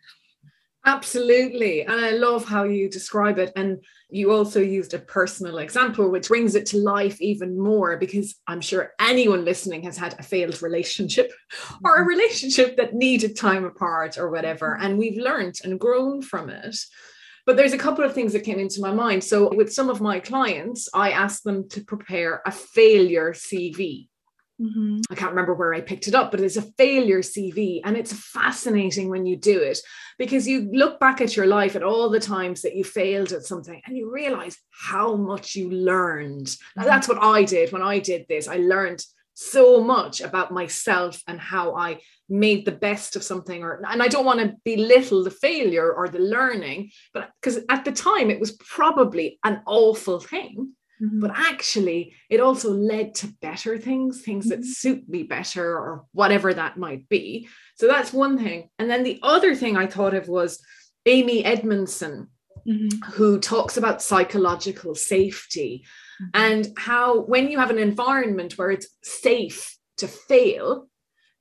Absolutely. 0.87 1.81
And 1.81 1.99
I 1.99 2.11
love 2.11 2.45
how 2.45 2.63
you 2.63 2.89
describe 2.89 3.39
it. 3.39 3.51
And 3.57 3.83
you 4.09 4.31
also 4.31 4.61
used 4.61 4.93
a 4.93 4.99
personal 4.99 5.57
example, 5.57 6.09
which 6.09 6.29
brings 6.29 6.55
it 6.55 6.65
to 6.67 6.77
life 6.77 7.21
even 7.21 7.59
more 7.59 7.97
because 7.97 8.35
I'm 8.47 8.61
sure 8.61 8.93
anyone 8.97 9.43
listening 9.43 9.83
has 9.83 9.97
had 9.97 10.15
a 10.17 10.23
failed 10.23 10.61
relationship 10.61 11.29
or 11.83 11.95
a 11.95 11.99
mm-hmm. 11.99 12.07
relationship 12.07 12.77
that 12.77 12.93
needed 12.93 13.35
time 13.35 13.65
apart 13.65 14.17
or 14.17 14.29
whatever. 14.29 14.75
Mm-hmm. 14.75 14.85
And 14.85 14.97
we've 14.97 15.17
learned 15.17 15.55
and 15.65 15.77
grown 15.77 16.21
from 16.21 16.49
it. 16.49 16.77
But 17.45 17.57
there's 17.57 17.73
a 17.73 17.77
couple 17.77 18.05
of 18.05 18.13
things 18.13 18.31
that 18.31 18.45
came 18.45 18.59
into 18.59 18.79
my 18.79 18.93
mind. 18.93 19.23
So, 19.25 19.53
with 19.53 19.71
some 19.71 19.89
of 19.89 20.01
my 20.01 20.19
clients, 20.19 20.89
I 20.93 21.11
asked 21.11 21.45
them 21.45 21.67
to 21.69 21.81
prepare 21.81 22.41
a 22.45 22.51
failure 22.51 23.31
CV. 23.31 24.09
Mm-hmm. 24.61 25.01
I 25.11 25.15
can't 25.15 25.31
remember 25.31 25.53
where 25.53 25.73
I 25.73 25.81
picked 25.81 26.07
it 26.07 26.15
up, 26.15 26.31
but 26.31 26.39
it's 26.39 26.57
a 26.57 26.61
failure 26.61 27.21
CV. 27.21 27.81
And 27.83 27.95
it's 27.95 28.13
fascinating 28.13 29.09
when 29.09 29.25
you 29.25 29.35
do 29.35 29.59
it 29.59 29.79
because 30.17 30.47
you 30.47 30.69
look 30.71 30.99
back 30.99 31.21
at 31.21 31.35
your 31.35 31.45
life 31.45 31.75
at 31.75 31.83
all 31.83 32.09
the 32.09 32.19
times 32.19 32.63
that 32.63 32.75
you 32.75 32.83
failed 32.83 33.31
at 33.31 33.43
something 33.43 33.79
and 33.85 33.95
you 33.95 34.11
realize 34.11 34.57
how 34.71 35.15
much 35.15 35.55
you 35.55 35.69
learned. 35.69 36.47
Mm-hmm. 36.47 36.83
that's 36.83 37.07
what 37.07 37.21
I 37.21 37.43
did 37.43 37.71
when 37.71 37.83
I 37.83 37.99
did 37.99 38.25
this. 38.27 38.47
I 38.47 38.57
learned 38.57 39.03
so 39.39 39.83
much 39.83 40.19
about 40.19 40.51
myself 40.51 41.21
and 41.27 41.39
how 41.39 41.75
I 41.75 41.99
made 42.27 42.65
the 42.65 42.71
best 42.71 43.15
of 43.15 43.23
something 43.23 43.63
or 43.63 43.81
and 43.87 44.01
I 44.01 44.07
don't 44.07 44.25
want 44.25 44.39
to 44.39 44.55
belittle 44.65 45.23
the 45.23 45.31
failure 45.31 45.93
or 45.93 46.09
the 46.09 46.19
learning 46.19 46.89
but 47.13 47.29
because 47.39 47.59
at 47.69 47.85
the 47.85 47.91
time 47.91 48.31
it 48.31 48.39
was 48.39 48.53
probably 48.53 49.39
an 49.43 49.61
awful 49.65 50.19
thing 50.19 50.73
Mm-hmm. 51.01 51.19
But 51.19 51.31
actually, 51.35 52.13
it 52.29 52.39
also 52.39 52.71
led 52.71 53.15
to 53.15 53.27
better 53.41 53.77
things, 53.77 54.21
things 54.21 54.49
that 54.49 54.59
mm-hmm. 54.59 54.69
suit 54.69 55.09
me 55.09 55.23
better, 55.23 55.77
or 55.77 56.05
whatever 56.11 56.53
that 56.53 56.77
might 56.77 57.07
be. 57.07 57.47
So 57.75 57.87
that's 57.87 58.13
one 58.13 58.37
thing. 58.37 58.69
And 58.79 58.89
then 58.89 59.03
the 59.03 59.19
other 59.21 59.55
thing 59.55 59.77
I 59.77 59.87
thought 59.87 60.13
of 60.13 60.27
was 60.27 60.59
Amy 61.05 61.45
Edmondson, 61.45 62.29
mm-hmm. 62.67 63.11
who 63.11 63.39
talks 63.39 63.77
about 63.77 64.01
psychological 64.01 64.95
safety 64.95 65.85
mm-hmm. 66.21 66.29
and 66.33 66.73
how 66.77 67.21
when 67.21 67.49
you 67.49 67.59
have 67.59 67.69
an 67.69 67.79
environment 67.79 68.57
where 68.57 68.71
it's 68.71 68.87
safe 69.03 69.77
to 69.97 70.07
fail, 70.07 70.87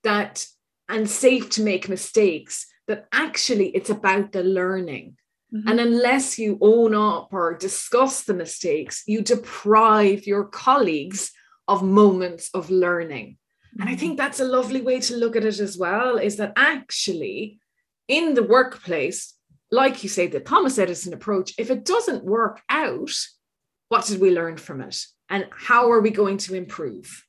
that 0.03 0.47
and 0.89 1.09
safe 1.11 1.51
to 1.51 1.63
make 1.63 1.89
mistakes, 1.89 2.67
that 2.87 3.07
actually 3.13 3.69
it's 3.71 3.91
about 3.91 4.33
the 4.33 4.43
learning 4.45 5.17
Mm-hmm. 5.55 5.69
And 5.69 5.81
unless 5.81 6.39
you 6.39 6.59
own 6.61 6.95
up 6.95 7.29
or 7.33 7.55
discuss 7.55 8.25
the 8.25 8.35
mistakes, 8.35 9.03
you 9.07 9.23
deprive 9.23 10.27
your 10.27 10.45
colleagues 10.45 11.33
of 11.69 11.83
moments 11.83 12.51
of 12.53 12.71
learning. 12.71 13.37
Mm-hmm. 13.37 13.81
And 13.81 13.89
I 13.89 13.93
mm-hmm. 13.93 14.01
think 14.01 14.19
that's 14.19 14.41
a 14.41 14.45
lovely 14.45 14.81
way 14.81 15.01
to 15.01 15.17
look 15.17 15.37
at 15.37 15.45
it 15.45 15.61
as 15.61 15.77
well 15.79 16.19
is 16.19 16.37
that 16.37 16.53
actually 16.57 17.61
in 18.09 18.35
the 18.35 18.43
workplace, 18.43 19.35
like 19.71 20.03
you 20.03 20.09
say, 20.09 20.27
the 20.27 20.41
Thomas 20.41 20.79
Edison 20.79 21.13
approach, 21.13 21.55
if 21.59 21.71
it 21.71 21.85
doesn't 21.85 22.25
work 22.25 22.63
out, 22.69 23.11
what 23.89 24.07
did 24.07 24.21
we 24.21 24.31
learn 24.31 24.57
from 24.57 24.81
it? 24.81 25.05
And 25.29 25.47
how 25.51 25.91
are 25.91 26.01
we 26.01 26.11
going 26.11 26.39
to 26.39 26.55
improve? 26.55 27.26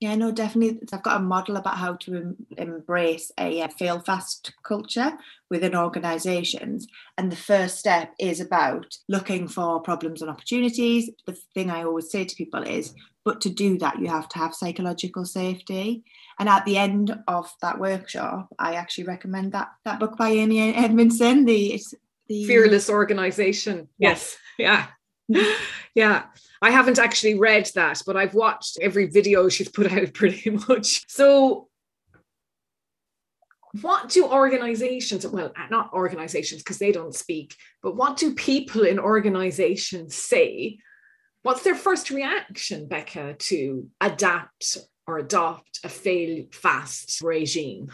Yeah, 0.00 0.14
no, 0.14 0.30
definitely. 0.30 0.78
I've 0.92 1.02
got 1.02 1.20
a 1.20 1.24
model 1.24 1.56
about 1.56 1.76
how 1.76 1.94
to 1.94 2.14
em- 2.14 2.46
embrace 2.56 3.32
a, 3.38 3.66
fail 3.76 3.98
fast 3.98 4.52
culture 4.62 5.18
within 5.50 5.74
organizations. 5.74 6.86
And 7.16 7.32
the 7.32 7.36
first 7.36 7.78
step 7.78 8.14
is 8.20 8.40
about 8.40 8.96
looking 9.08 9.48
for 9.48 9.80
problems 9.80 10.22
and 10.22 10.30
opportunities. 10.30 11.10
The 11.26 11.36
thing 11.52 11.70
I 11.70 11.82
always 11.82 12.12
say 12.12 12.24
to 12.24 12.36
people 12.36 12.62
is 12.62 12.94
But 13.24 13.40
to 13.42 13.50
do 13.50 13.76
that, 13.78 13.98
you 13.98 14.06
have 14.06 14.28
to 14.30 14.38
have 14.38 14.54
psychological 14.54 15.24
safety. 15.24 16.04
And 16.38 16.48
at 16.48 16.64
the 16.64 16.78
end 16.78 17.18
of 17.26 17.52
that 17.60 17.80
workshop, 17.80 18.54
I 18.58 18.74
actually 18.74 19.04
recommend 19.04 19.52
that 19.52 19.68
that 19.84 19.98
book 19.98 20.16
by 20.16 20.28
Amy 20.30 20.74
Edmondson, 20.74 21.44
the 21.44 21.74
it's 21.74 21.92
the 22.28 22.46
Fearless 22.46 22.88
Organization. 22.88 23.88
Yes. 23.98 24.38
Yeah. 24.58 24.86
Mm-hmm. 25.30 25.62
yeah. 25.94 26.24
I 26.60 26.70
haven't 26.70 26.98
actually 26.98 27.38
read 27.38 27.70
that, 27.74 28.02
but 28.06 28.16
I've 28.16 28.34
watched 28.34 28.78
every 28.80 29.06
video 29.06 29.48
she's 29.48 29.68
put 29.68 29.92
out 29.92 30.12
pretty 30.14 30.50
much. 30.50 31.08
So 31.08 31.68
what 33.82 34.08
do 34.08 34.26
organizations 34.26 35.26
well 35.26 35.52
not 35.70 35.92
organizations 35.92 36.62
because 36.62 36.78
they 36.78 36.92
don't 36.92 37.14
speak 37.14 37.54
but 37.82 37.96
what 37.96 38.16
do 38.16 38.34
people 38.34 38.82
in 38.82 38.98
organizations 38.98 40.14
say 40.14 40.78
what's 41.42 41.62
their 41.62 41.74
first 41.74 42.10
reaction 42.10 42.88
becca 42.88 43.34
to 43.34 43.88
adapt 44.00 44.78
or 45.06 45.18
adopt 45.18 45.80
a 45.84 45.88
fail 45.88 46.46
fast 46.50 47.20
regime 47.20 47.90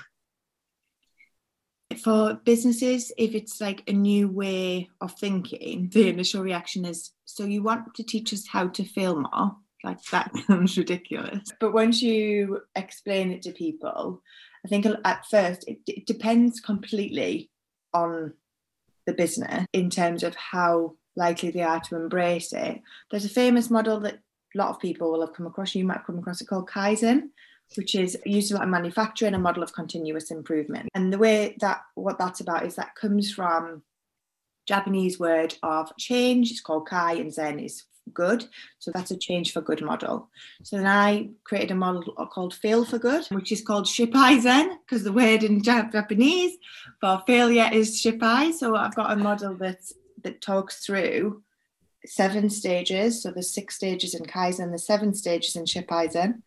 for 2.02 2.34
businesses 2.44 3.12
if 3.18 3.34
it's 3.34 3.60
like 3.60 3.82
a 3.88 3.92
new 3.92 4.28
way 4.28 4.88
of 5.00 5.12
thinking 5.18 5.88
the 5.92 6.08
initial 6.08 6.42
reaction 6.42 6.84
is 6.84 7.10
so 7.24 7.44
you 7.44 7.62
want 7.62 7.94
to 7.94 8.02
teach 8.02 8.32
us 8.32 8.46
how 8.48 8.68
to 8.68 8.84
fail 8.84 9.20
more 9.20 9.56
like 9.82 10.02
that 10.10 10.30
sounds 10.46 10.76
ridiculous 10.78 11.50
but 11.60 11.72
once 11.72 12.02
you 12.02 12.60
explain 12.74 13.32
it 13.32 13.42
to 13.42 13.52
people 13.52 14.22
I 14.64 14.68
think 14.68 14.86
at 14.86 15.26
first 15.26 15.68
it, 15.68 15.78
it 15.86 16.06
depends 16.06 16.60
completely 16.60 17.50
on 17.92 18.32
the 19.06 19.12
business 19.12 19.66
in 19.72 19.90
terms 19.90 20.22
of 20.22 20.34
how 20.34 20.94
likely 21.16 21.50
they 21.50 21.62
are 21.62 21.80
to 21.80 21.96
embrace 21.96 22.52
it. 22.52 22.80
There's 23.10 23.24
a 23.24 23.30
famous 23.30 23.70
model 23.70 24.00
that 24.00 24.14
a 24.54 24.58
lot 24.58 24.70
of 24.70 24.80
people 24.80 25.10
will 25.10 25.20
have 25.20 25.34
come 25.34 25.46
across. 25.46 25.74
You 25.74 25.84
might 25.84 26.04
come 26.06 26.18
across 26.18 26.40
it 26.40 26.48
called 26.48 26.68
Kaizen, 26.68 27.30
which 27.76 27.94
is 27.94 28.18
used 28.24 28.52
a 28.52 28.56
lot 28.56 28.64
in 28.64 28.70
manufacturing, 28.70 29.34
a 29.34 29.38
model 29.38 29.62
of 29.62 29.72
continuous 29.72 30.30
improvement. 30.30 30.88
And 30.94 31.12
the 31.12 31.18
way 31.18 31.56
that 31.60 31.82
what 31.94 32.18
that's 32.18 32.40
about 32.40 32.64
is 32.64 32.76
that 32.76 32.94
comes 32.94 33.32
from 33.32 33.82
Japanese 34.66 35.18
word 35.18 35.54
of 35.62 35.92
change. 35.98 36.50
It's 36.50 36.60
called 36.60 36.88
Kai, 36.88 37.14
and 37.14 37.32
Zen 37.32 37.58
is 37.58 37.84
good. 38.12 38.46
So 38.78 38.90
that's 38.92 39.10
a 39.10 39.16
change 39.16 39.52
for 39.52 39.60
good 39.60 39.82
model. 39.82 40.28
So 40.62 40.76
then 40.76 40.86
I 40.86 41.30
created 41.44 41.70
a 41.70 41.74
model 41.74 42.12
called 42.26 42.54
fail 42.54 42.84
for 42.84 42.98
good, 42.98 43.24
which 43.26 43.52
is 43.52 43.62
called 43.62 43.86
Shippaizen 43.86 44.76
because 44.84 45.04
the 45.04 45.12
word 45.12 45.42
in 45.42 45.62
Japanese 45.62 46.56
for 47.00 47.22
failure 47.26 47.70
is 47.72 48.00
Shippai. 48.02 48.52
So 48.52 48.76
I've 48.76 48.94
got 48.94 49.12
a 49.12 49.16
model 49.16 49.54
that 49.56 49.78
that 50.22 50.40
talks 50.40 50.84
through 50.84 51.42
seven 52.06 52.50
stages. 52.50 53.22
So 53.22 53.30
there's 53.30 53.54
six 53.54 53.76
stages 53.76 54.14
in 54.14 54.24
Kaizen, 54.24 54.72
the 54.72 54.78
seven 54.78 55.14
stages 55.14 55.56
in 55.56 55.64
Shippaizen, 55.64 56.42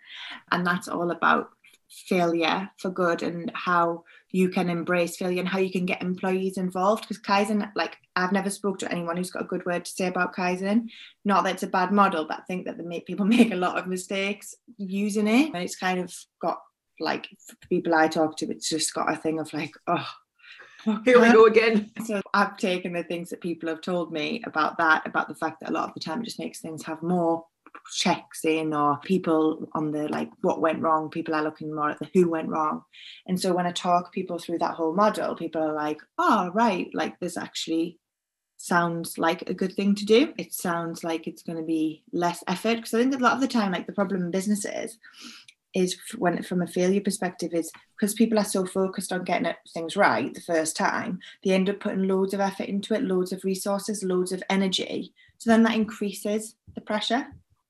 and 0.52 0.66
that's 0.66 0.88
all 0.88 1.12
about 1.12 1.50
failure 1.90 2.70
for 2.78 2.90
good 2.90 3.24
and 3.24 3.52
how 3.54 4.04
you 4.32 4.50
can 4.50 4.70
embrace 4.70 5.18
failure 5.18 5.40
and 5.40 5.48
how 5.48 5.60
you 5.60 5.72
can 5.72 5.86
get 5.86 6.02
employees 6.02 6.58
involved. 6.58 7.08
Because 7.08 7.22
kaizen 7.22 7.72
like 7.76 7.98
i've 8.16 8.32
never 8.32 8.50
spoke 8.50 8.80
to 8.80 8.92
anyone 8.92 9.18
who's 9.18 9.32
got 9.32 9.44
a 9.44 9.48
good 9.48 9.66
word 9.66 9.86
to 9.86 9.92
say 9.92 10.08
about 10.08 10.36
kaizen. 10.36 10.90
Not 11.26 11.44
that 11.44 11.56
it's 11.56 11.64
a 11.64 11.68
bad 11.68 11.92
model 11.92 12.26
but 12.28 12.40
i 12.40 12.44
think 12.44 12.66
that 12.66 12.78
make, 12.78 13.06
people 13.06 13.26
make 13.38 13.52
a 13.52 13.58
lot 13.58 13.78
of 13.78 13.88
mistakes 13.88 14.56
using 14.78 15.28
it. 15.28 15.54
And 15.54 15.64
it's 15.64 15.78
kind 15.78 16.00
of 16.00 16.14
got 16.42 16.60
like 17.00 17.28
people 17.70 17.94
i 17.94 18.08
talk 18.08 18.36
to 18.36 18.50
it's 18.50 18.68
just 18.68 18.92
got 18.92 19.12
a 19.12 19.16
thing 19.16 19.40
of 19.40 19.54
like 19.54 19.72
oh 19.86 20.08
here 21.04 21.20
we 21.20 21.32
go 21.32 21.46
again. 21.46 21.92
So 22.06 22.22
I've 22.34 22.58
taken 22.58 22.94
the 22.94 23.04
things 23.04 23.30
that 23.30 23.42
people 23.42 23.68
have 23.70 23.82
told 23.82 24.12
me 24.12 24.42
about 24.46 24.78
that, 24.78 25.06
about 25.06 25.28
the 25.28 25.36
fact 25.36 25.60
that 25.60 25.70
a 25.70 25.74
lot 25.74 25.90
of 25.90 25.94
the 25.94 26.00
time 26.00 26.22
it 26.22 26.26
just 26.26 26.40
makes 26.40 26.60
things 26.60 26.84
have 26.84 27.04
more 27.04 27.46
checks 27.96 28.46
in 28.46 28.74
or 28.74 29.00
people 29.04 29.68
on 29.74 29.92
the 29.92 30.08
like 30.10 30.30
what 30.42 30.62
went 30.62 30.82
wrong 30.82 31.10
people 31.10 31.34
are 31.34 31.44
looking 31.44 31.74
more 31.74 31.92
at 31.92 32.00
the 32.00 32.10
who 32.14 32.30
went 32.30 32.50
wrong. 32.50 32.84
And 33.28 33.40
so 33.40 33.54
when 33.54 33.66
i 33.66 33.72
talk 33.72 34.12
people 34.12 34.40
through 34.40 34.60
that 34.60 34.76
whole 34.76 34.94
model 34.94 35.36
people 35.36 35.62
are 35.62 35.74
like 35.74 36.00
oh 36.18 36.52
right 36.54 36.90
like 36.94 37.20
this 37.20 37.38
actually 37.38 38.00
sounds 38.58 39.18
like 39.18 39.44
a 39.44 39.54
good 39.54 39.74
thing 39.74 39.96
to 39.96 40.06
do. 40.06 40.34
It 40.38 40.52
sounds 40.52 41.04
like 41.04 41.28
it's 41.28 41.44
going 41.44 41.60
to 41.60 41.64
be 41.64 42.04
less 42.12 42.44
effort. 42.48 42.78
Because 42.78 42.94
i 42.94 43.00
think 43.00 43.16
a 43.16 43.20
lot 43.20 43.34
of 43.34 43.42
the 43.42 43.48
time 43.48 43.72
like 43.72 43.88
the 43.88 43.94
problem 43.94 44.22
in 44.24 44.32
businesses 44.32 44.98
is 45.74 45.96
when 46.18 46.42
from 46.42 46.62
a 46.62 46.68
failure 46.68 47.02
perspective 47.02 47.54
is 47.54 47.72
because 47.96 48.14
people 48.14 48.40
are 48.40 48.46
so 48.46 48.66
focused 48.66 49.12
on 49.12 49.24
getting 49.24 49.54
things 49.74 49.96
right 49.96 50.34
the 50.34 50.42
first 50.42 50.76
time 50.76 51.20
they 51.44 51.52
end 51.52 51.70
up 51.70 51.80
putting 51.80 52.08
loads 52.08 52.34
of 52.34 52.40
effort 52.40 52.68
into 52.68 52.94
it 52.94 53.04
loads 53.04 53.32
of 53.32 53.44
resources 53.44 54.04
loads 54.04 54.32
of 54.32 54.44
energy. 54.50 55.14
So 55.38 55.50
then 55.50 55.64
that 55.64 55.76
increases 55.76 56.56
the 56.74 56.82
pressure 56.82 57.28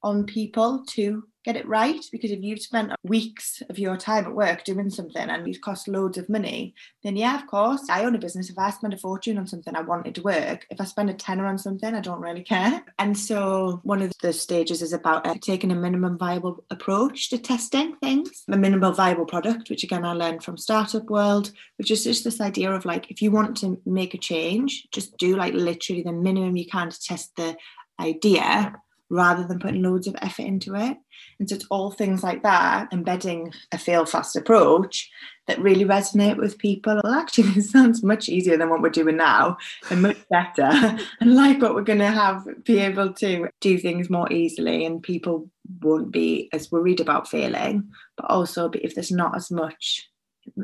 on 0.07 0.25
people 0.25 0.83
to 0.87 1.23
get 1.47 1.55
it 1.55 1.67
right 1.67 2.03
because 2.11 2.31
if 2.31 2.41
you've 2.41 2.61
spent 2.61 2.91
weeks 3.03 3.63
of 3.69 3.79
your 3.79 3.95
time 3.95 4.25
at 4.25 4.35
work 4.35 4.65
doing 4.65 4.89
something 4.89 5.29
and 5.29 5.47
you've 5.47 5.61
cost 5.61 5.87
loads 5.87 6.17
of 6.17 6.27
money 6.27 6.75
then 7.03 7.15
yeah 7.15 7.39
of 7.39 7.47
course 7.47 7.89
i 7.89 8.03
own 8.03 8.15
a 8.15 8.19
business. 8.19 8.49
If 8.49 8.57
i 8.57 8.69
spend 8.69 8.93
a 8.93 8.97
fortune 8.97 9.37
on 9.37 9.47
something 9.47 9.73
i 9.73 9.81
want 9.81 10.07
it 10.07 10.15
to 10.15 10.21
work 10.21 10.65
if 10.69 10.81
i 10.81 10.83
spend 10.83 11.09
a 11.09 11.13
tenner 11.13 11.45
on 11.45 11.57
something 11.57 11.93
i 11.93 12.01
don't 12.01 12.19
really 12.19 12.43
care. 12.43 12.83
And 12.99 13.17
so 13.17 13.79
one 13.83 14.01
of 14.01 14.11
the 14.21 14.33
stages 14.33 14.81
is 14.81 14.91
about 14.91 15.25
uh, 15.25 15.35
taking 15.41 15.71
a 15.71 15.75
minimum 15.75 16.17
viable 16.17 16.65
approach 16.69 17.29
to 17.29 17.37
testing 17.37 17.95
things. 17.97 18.43
A 18.51 18.57
minimal 18.57 18.91
viable 18.91 19.25
product 19.25 19.69
which 19.69 19.83
again 19.83 20.05
i 20.05 20.11
learned 20.13 20.43
from 20.43 20.57
startup 20.57 21.09
world 21.09 21.51
which 21.77 21.91
is 21.91 22.03
just 22.03 22.23
this 22.23 22.41
idea 22.41 22.71
of 22.71 22.83
like 22.83 23.09
if 23.09 23.21
you 23.21 23.31
want 23.31 23.55
to 23.57 23.81
make 23.85 24.13
a 24.13 24.17
change 24.17 24.87
just 24.91 25.17
do 25.17 25.37
like 25.37 25.53
literally 25.53 26.03
the 26.03 26.11
minimum 26.11 26.57
you 26.57 26.65
can 26.65 26.89
to 26.89 26.99
test 27.01 27.35
the 27.37 27.55
idea 27.99 28.73
rather 29.09 29.45
than 29.45 29.59
putting 29.59 29.81
loads 29.81 30.07
of 30.07 30.15
effort 30.21 30.43
into 30.43 30.75
it. 30.75 30.97
And 31.39 31.49
so 31.49 31.55
it's 31.55 31.67
all 31.69 31.91
things 31.91 32.23
like 32.23 32.43
that, 32.43 32.91
embedding 32.91 33.53
a 33.71 33.77
fail 33.77 34.05
fast 34.05 34.35
approach 34.35 35.09
that 35.47 35.61
really 35.61 35.85
resonate 35.85 36.37
with 36.37 36.57
people. 36.57 36.99
Well, 37.03 37.13
actually, 37.13 37.51
this 37.55 37.71
sounds 37.71 38.03
much 38.03 38.27
easier 38.29 38.57
than 38.57 38.69
what 38.69 38.81
we're 38.81 38.89
doing 38.89 39.17
now 39.17 39.57
and 39.89 40.01
much 40.01 40.17
better. 40.29 40.97
and 41.21 41.35
like 41.35 41.61
what 41.61 41.73
we're 41.73 41.81
going 41.81 41.99
to 41.99 42.07
have, 42.07 42.45
be 42.63 42.79
able 42.79 43.13
to 43.13 43.49
do 43.61 43.77
things 43.77 44.09
more 44.09 44.31
easily, 44.31 44.85
and 44.85 45.01
people 45.01 45.49
won't 45.81 46.11
be 46.11 46.49
as 46.53 46.71
worried 46.71 46.99
about 46.99 47.29
failing. 47.29 47.89
But 48.17 48.29
also, 48.29 48.69
if 48.73 48.93
there's 48.95 49.11
not 49.11 49.35
as 49.35 49.49
much 49.49 50.09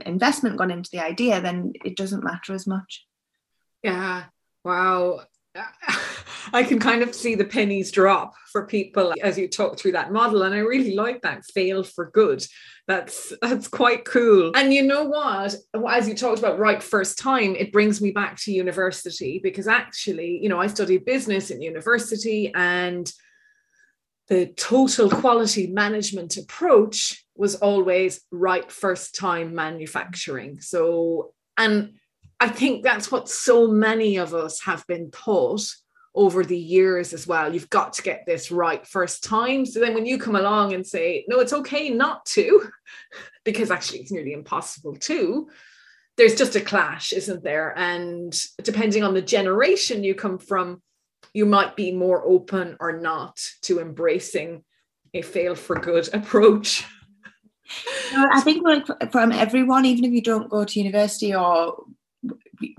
investment 0.06 0.58
gone 0.58 0.72
into 0.72 0.90
the 0.92 1.04
idea, 1.04 1.42
then 1.42 1.74
it 1.84 1.96
doesn't 1.96 2.24
matter 2.24 2.54
as 2.54 2.68
much. 2.68 3.06
Yeah. 3.84 4.26
Wow. 4.64 5.22
I 6.54 6.64
can 6.64 6.80
kind 6.80 7.02
of 7.02 7.16
see 7.16 7.34
the 7.34 7.46
pennies 7.46 7.92
drop 7.92 8.36
for 8.52 8.68
people 8.68 9.12
as 9.24 9.40
you 9.40 9.48
talk 9.48 9.80
through 9.80 9.94
that 9.94 10.14
model. 10.14 10.44
And 10.44 10.54
I 10.54 10.60
really 10.60 10.94
like 10.94 11.24
that 11.24 11.44
fail 11.46 11.84
for 11.84 12.12
good. 12.12 12.46
That's 12.88 13.34
that's 13.42 13.68
quite 13.68 14.06
cool. 14.06 14.52
And 14.56 14.72
you 14.72 14.84
know 14.84 15.06
what? 15.06 15.56
As 15.90 16.08
you 16.08 16.14
talked 16.14 16.38
about 16.38 16.60
right 16.60 16.82
first 16.82 17.18
time, 17.18 17.56
it 17.56 17.72
brings 17.72 18.02
me 18.02 18.12
back 18.12 18.38
to 18.42 18.52
university 18.52 19.40
because 19.42 19.68
actually, 19.68 20.40
you 20.44 20.50
know, 20.50 20.62
I 20.62 20.68
studied 20.68 21.06
business 21.06 21.50
in 21.50 21.62
university 21.62 22.54
and 22.54 23.12
the 24.28 24.46
total 24.46 25.10
quality 25.10 25.68
management 25.68 26.38
approach 26.38 27.26
was 27.36 27.56
always 27.56 28.22
right 28.32 28.72
first 28.72 29.16
time 29.16 29.56
manufacturing. 29.56 30.62
So, 30.62 31.34
and 31.58 31.94
I 32.40 32.50
think 32.50 32.84
that's 32.84 33.12
what 33.12 33.28
so 33.28 33.68
many 33.68 34.18
of 34.18 34.34
us 34.34 34.62
have 34.64 34.86
been 34.88 35.10
taught 35.12 35.66
over 36.16 36.44
the 36.44 36.58
years 36.58 37.14
as 37.14 37.26
well. 37.26 37.54
You've 37.54 37.70
got 37.70 37.94
to 37.94 38.04
get 38.04 38.26
this 38.26 38.52
right 38.52 38.86
first 38.86 39.24
time. 39.24 39.66
So 39.66 39.80
then 39.80 39.94
when 39.94 40.06
you 40.06 40.18
come 40.18 40.36
along 40.36 40.74
and 40.74 40.86
say, 40.86 41.26
no, 41.28 41.40
it's 41.40 41.54
okay 41.54 41.90
not 41.90 42.26
to, 42.28 42.70
because 43.44 43.72
actually 43.72 44.00
it's 44.00 44.12
nearly 44.12 44.34
impossible 44.34 44.96
to, 44.98 45.50
there's 46.18 46.36
just 46.36 46.56
a 46.56 46.62
clash, 46.62 47.12
isn't 47.12 47.44
there? 47.44 47.78
And 47.78 48.38
depending 48.62 49.04
on 49.04 49.16
the 49.16 49.22
generation 49.22 50.04
you 50.04 50.14
come 50.14 50.38
from, 50.38 50.82
you 51.34 51.46
might 51.46 51.76
be 51.76 51.92
more 51.92 52.24
open 52.24 52.78
or 52.80 53.00
not 53.00 53.40
to 53.64 53.80
embracing 53.80 54.64
a 55.16 55.24
fail 55.24 55.56
for 55.56 55.76
good 55.76 56.14
approach. 56.14 56.86
I 58.16 58.42
think 58.42 58.64
from 59.12 59.32
everyone, 59.32 59.86
even 59.86 60.06
if 60.06 60.12
you 60.12 60.22
don't 60.22 60.50
go 60.50 60.64
to 60.64 60.80
university 60.80 61.34
or 61.34 61.84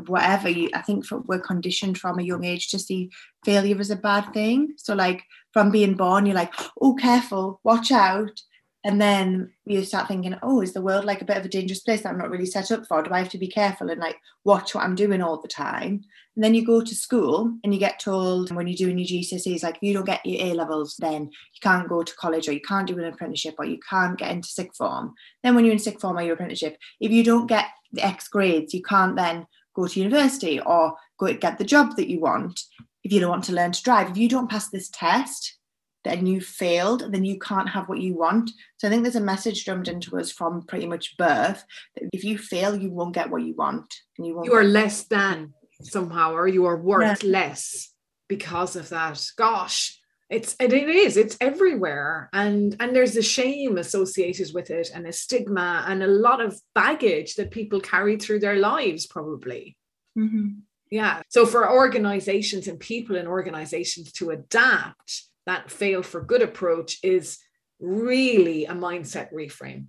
whatever 0.07 0.49
you 0.49 0.69
i 0.75 0.81
think 0.81 1.05
for, 1.05 1.19
we're 1.21 1.41
conditioned 1.41 1.99
from 1.99 2.19
a 2.19 2.23
young 2.23 2.45
age 2.45 2.69
to 2.69 2.79
see 2.79 3.11
failure 3.45 3.79
as 3.79 3.91
a 3.91 3.97
bad 3.97 4.33
thing. 4.33 4.75
So 4.77 4.95
like 4.95 5.23
from 5.53 5.71
being 5.71 5.95
born 5.95 6.27
you're 6.27 6.35
like 6.35 6.55
oh 6.81 6.95
careful 6.95 7.61
watch 7.65 7.91
out. 7.93 8.41
And 8.87 9.01
then 9.01 9.51
you 9.65 9.83
start 9.83 10.09
thinking 10.09 10.37
oh 10.43 10.61
is 10.61 10.75
the 10.75 10.83
world 10.83 11.05
like 11.05 11.23
a 11.23 11.25
bit 11.25 11.39
of 11.39 11.45
a 11.45 11.49
dangerous 11.49 11.81
place 11.81 12.03
that 12.03 12.11
i'm 12.11 12.19
not 12.19 12.31
really 12.31 12.47
set 12.47 12.71
up 12.71 12.87
for? 12.87 13.03
Do 13.03 13.13
i 13.13 13.19
have 13.19 13.31
to 13.31 13.39
be 13.39 13.49
careful 13.49 13.91
and 13.91 14.01
like 14.01 14.19
watch 14.45 14.75
what 14.75 14.85
i'm 14.85 14.95
doing 14.95 15.23
all 15.23 15.41
the 15.41 15.49
time? 15.49 16.05
And 16.35 16.43
then 16.43 16.55
you 16.55 16.67
go 16.67 16.81
to 16.81 16.95
school 16.95 17.57
and 17.63 17.73
you 17.73 17.79
get 17.79 18.01
told 18.01 18.51
when 18.51 18.67
you're 18.67 18.77
doing 18.77 18.99
your 18.99 19.07
GCSEs, 19.07 19.63
like 19.63 19.77
if 19.77 19.83
you 19.83 19.93
don't 19.93 20.05
get 20.05 20.27
your 20.27 20.45
A 20.47 20.55
levels, 20.55 20.97
then. 20.99 21.25
You 21.25 21.61
can't 21.63 21.89
go 21.89 22.03
to 22.03 22.17
college 22.17 22.49
or 22.49 22.53
you 22.53 22.61
can't 22.61 22.89
do 22.89 22.99
an 22.99 23.05
apprenticeship 23.05 23.55
or 23.59 23.65
you 23.65 23.79
can't 23.89 24.19
get 24.19 24.33
into 24.33 24.49
sixth 24.49 24.79
form. 24.79 25.15
Then 25.43 25.55
when 25.55 25.65
you're 25.65 25.75
in 25.75 25.79
sixth 25.79 26.01
form 26.01 26.19
or 26.19 26.23
your 26.23 26.35
apprenticeship, 26.35 26.77
if 27.01 27.13
you 27.13 27.23
don't 27.23 27.47
get 27.47 27.67
the 27.93 28.05
X 28.05 28.27
grades, 28.29 28.75
you 28.75 28.83
can't 28.83 29.15
then 29.15 29.47
go 29.75 29.87
to 29.87 30.01
university 30.01 30.61
or 30.61 30.95
go 31.19 31.33
get 31.35 31.59
the 31.59 31.65
job 31.65 31.97
that 31.97 32.09
you 32.09 32.21
want 32.21 32.61
if 33.03 33.13
you 33.13 33.21
don't 33.21 33.31
want 33.31 33.45
to 33.45 33.53
learn 33.53 33.73
to 33.73 33.83
drive. 33.83 34.11
If 34.11 34.17
you 34.17 34.29
don't 34.29 34.51
pass 34.51 34.69
this 34.69 34.89
test, 34.89 35.59
then 36.05 36.27
you 36.27 36.41
failed, 36.41 37.13
then 37.13 37.25
you 37.25 37.39
can't 37.39 37.69
have 37.69 37.89
what 37.89 38.01
you 38.01 38.15
want. 38.17 38.51
So 38.79 38.87
I 38.87 38.91
think 38.91 39.03
there's 39.03 39.17
a 39.17 39.21
message 39.21 39.65
drummed 39.65 39.89
into 39.89 40.19
us 40.19 40.31
from 40.31 40.63
pretty 40.63 40.87
much 40.87 41.17
birth 41.17 41.65
that 41.97 42.09
if 42.13 42.25
you 42.25 42.39
fail, 42.39 42.77
you 42.77 42.91
won't 42.91 43.15
get 43.15 43.31
what 43.31 43.43
you 43.43 43.55
want. 43.55 43.93
And 44.19 44.27
you 44.27 44.35
won't 44.35 44.47
you 44.47 44.55
are 44.55 44.65
less 44.65 45.05
than 45.05 45.55
somehow, 45.83 46.35
or 46.35 46.47
you 46.47 46.67
are 46.67 46.77
worth 46.77 47.23
yeah. 47.25 47.31
less 47.31 47.91
because 48.29 48.77
of 48.77 48.89
that. 48.91 49.25
Gosh, 49.37 49.99
it's 50.35 50.57
and 50.59 50.73
it 50.73 50.89
is, 50.89 51.17
it's 51.17 51.37
everywhere. 51.41 52.29
And 52.33 52.77
and 52.81 52.95
there's 52.95 53.17
a 53.17 53.23
shame 53.23 53.79
associated 53.79 54.53
with 54.53 54.71
it 54.71 54.91
and 54.95 55.07
a 55.07 55.13
stigma 55.13 55.85
and 55.87 56.03
a 56.03 56.09
lot 56.09 56.41
of 56.41 56.61
baggage 56.75 57.37
that 57.37 57.53
people 57.53 57.81
carry 57.81 58.17
through 58.17 58.41
their 58.41 58.57
lives, 58.57 59.07
probably. 59.07 59.77
Mm-hmm. 60.19 60.49
Yeah. 60.91 61.23
So 61.29 61.47
for 61.47 61.71
organizations 61.71 62.69
and 62.69 62.79
people 62.79 63.17
in 63.17 63.27
organizations 63.27 64.13
to 64.13 64.31
adapt 64.31 65.25
that 65.47 65.71
fail 65.71 66.03
for 66.03 66.21
good 66.21 66.43
approach 66.43 66.99
is 67.03 67.39
really 67.81 68.65
a 68.67 68.73
mindset 68.73 69.33
reframe. 69.33 69.87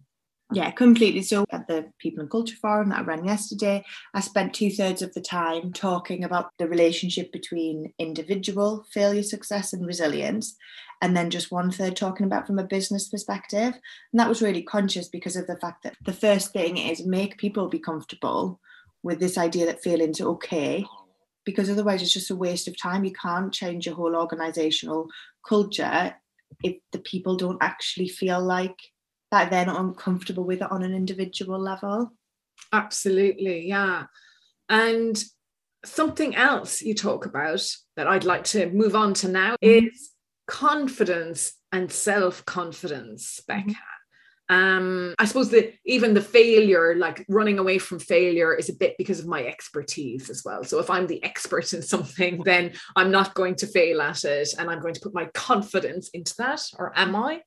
Yeah, 0.54 0.70
completely. 0.72 1.24
So 1.24 1.44
at 1.52 1.68
the 1.68 1.92
People 1.98 2.22
and 2.22 2.30
Culture 2.30 2.56
Forum 2.62 2.90
that 2.90 3.00
I 3.00 3.04
ran 3.04 3.26
yesterday, 3.26 3.84
I 4.14 4.20
spent 4.20 4.54
two 4.54 4.70
thirds 4.70 5.02
of 5.02 5.14
the 5.14 5.22
time 5.22 5.74
talking 5.74 6.24
about 6.24 6.52
the 6.60 6.68
relationship 6.68 7.32
between 7.32 7.94
individual 7.98 8.86
failure, 8.94 9.24
success, 9.24 9.74
and 9.74 9.88
resilience, 9.88 10.56
and 11.02 11.18
then 11.18 11.32
just 11.32 11.52
one 11.52 11.72
third 11.72 11.96
talking 11.96 12.28
about 12.28 12.46
from 12.46 12.60
a 12.60 12.64
business 12.64 13.10
perspective. 13.10 13.74
And 14.14 14.20
that 14.20 14.30
was 14.30 14.42
really 14.42 14.62
conscious 14.62 15.10
because 15.10 15.36
of 15.36 15.48
the 15.48 15.58
fact 15.58 15.82
that 15.84 15.96
the 16.06 16.14
first 16.14 16.54
thing 16.54 16.78
is 16.78 17.06
make 17.06 17.40
people 17.40 17.68
be 17.68 17.80
comfortable 17.80 18.60
with 19.02 19.20
this 19.20 19.40
idea 19.40 19.66
that 19.66 19.84
failing's 19.84 20.22
okay, 20.22 20.86
because 21.44 21.72
otherwise 21.72 22.04
it's 22.04 22.14
just 22.14 22.32
a 22.32 22.36
waste 22.36 22.68
of 22.68 22.80
time. 22.80 23.04
You 23.04 23.14
can't 23.14 23.52
change 23.52 23.88
your 23.88 23.96
whole 23.96 24.16
organizational 24.16 25.08
culture 25.48 26.16
if 26.64 26.78
the 26.92 27.00
people 27.00 27.36
don't 27.36 27.62
actually 27.62 28.10
feel 28.10 28.42
like 28.42 28.78
that 29.44 29.52
they're 29.52 29.66
not 29.66 29.80
uncomfortable 29.80 30.44
with 30.44 30.62
it 30.62 30.72
on 30.72 30.84
an 30.84 30.94
individual 30.94 31.60
level. 31.60 32.12
Absolutely, 32.72 33.68
yeah. 33.68 34.06
And 34.70 35.22
something 35.84 36.36
else 36.36 36.82
you 36.82 36.96
talk 36.96 37.26
about 37.26 37.64
that 37.96 38.08
I'd 38.08 38.24
like 38.24 38.44
to 38.46 38.72
move 38.72 38.96
on 38.96 39.14
to 39.16 39.28
now 39.28 39.56
mm-hmm. 39.62 39.86
is 39.88 40.12
confidence 40.48 41.54
and 41.72 41.92
self 41.92 42.46
confidence, 42.46 43.42
Becca. 43.48 43.70
Mm-hmm 43.70 43.96
um 44.50 45.16
i 45.18 45.26
suppose 45.26 45.50
that 45.50 45.74
even 45.86 46.14
the 46.14 46.22
failure 46.22 46.96
like 46.96 47.26
running 47.28 47.58
away 47.58 47.80
from 47.80 47.98
failure 47.98 48.54
is 48.54 48.70
a 48.70 48.76
bit 48.76 48.96
because 48.98 49.20
of 49.20 49.26
my 49.26 49.44
expertise 49.44 50.30
as 50.30 50.44
well 50.46 50.64
so 50.64 50.80
if 50.80 50.90
i'm 50.90 51.08
the 51.08 51.24
expert 51.24 51.74
in 51.74 51.82
something 51.82 52.40
then 52.46 52.72
i'm 52.96 53.10
not 53.10 53.34
going 53.34 53.56
to 53.56 53.66
fail 53.66 54.02
at 54.02 54.24
it 54.24 54.50
and 54.60 54.70
i'm 54.70 54.80
going 54.80 54.94
to 54.94 55.02
put 55.02 55.16
my 55.16 55.26
confidence 55.34 56.10
into 56.10 56.36
that 56.38 56.62
or 56.78 56.94
am 56.96 57.16
i 57.16 57.42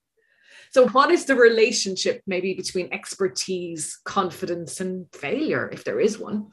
so 0.70 0.88
what 0.88 1.10
is 1.10 1.24
the 1.24 1.34
relationship 1.34 2.22
maybe 2.26 2.54
between 2.54 2.92
expertise 2.92 3.98
confidence 4.04 4.80
and 4.80 5.06
failure 5.12 5.68
if 5.72 5.84
there 5.84 6.00
is 6.00 6.18
one 6.18 6.48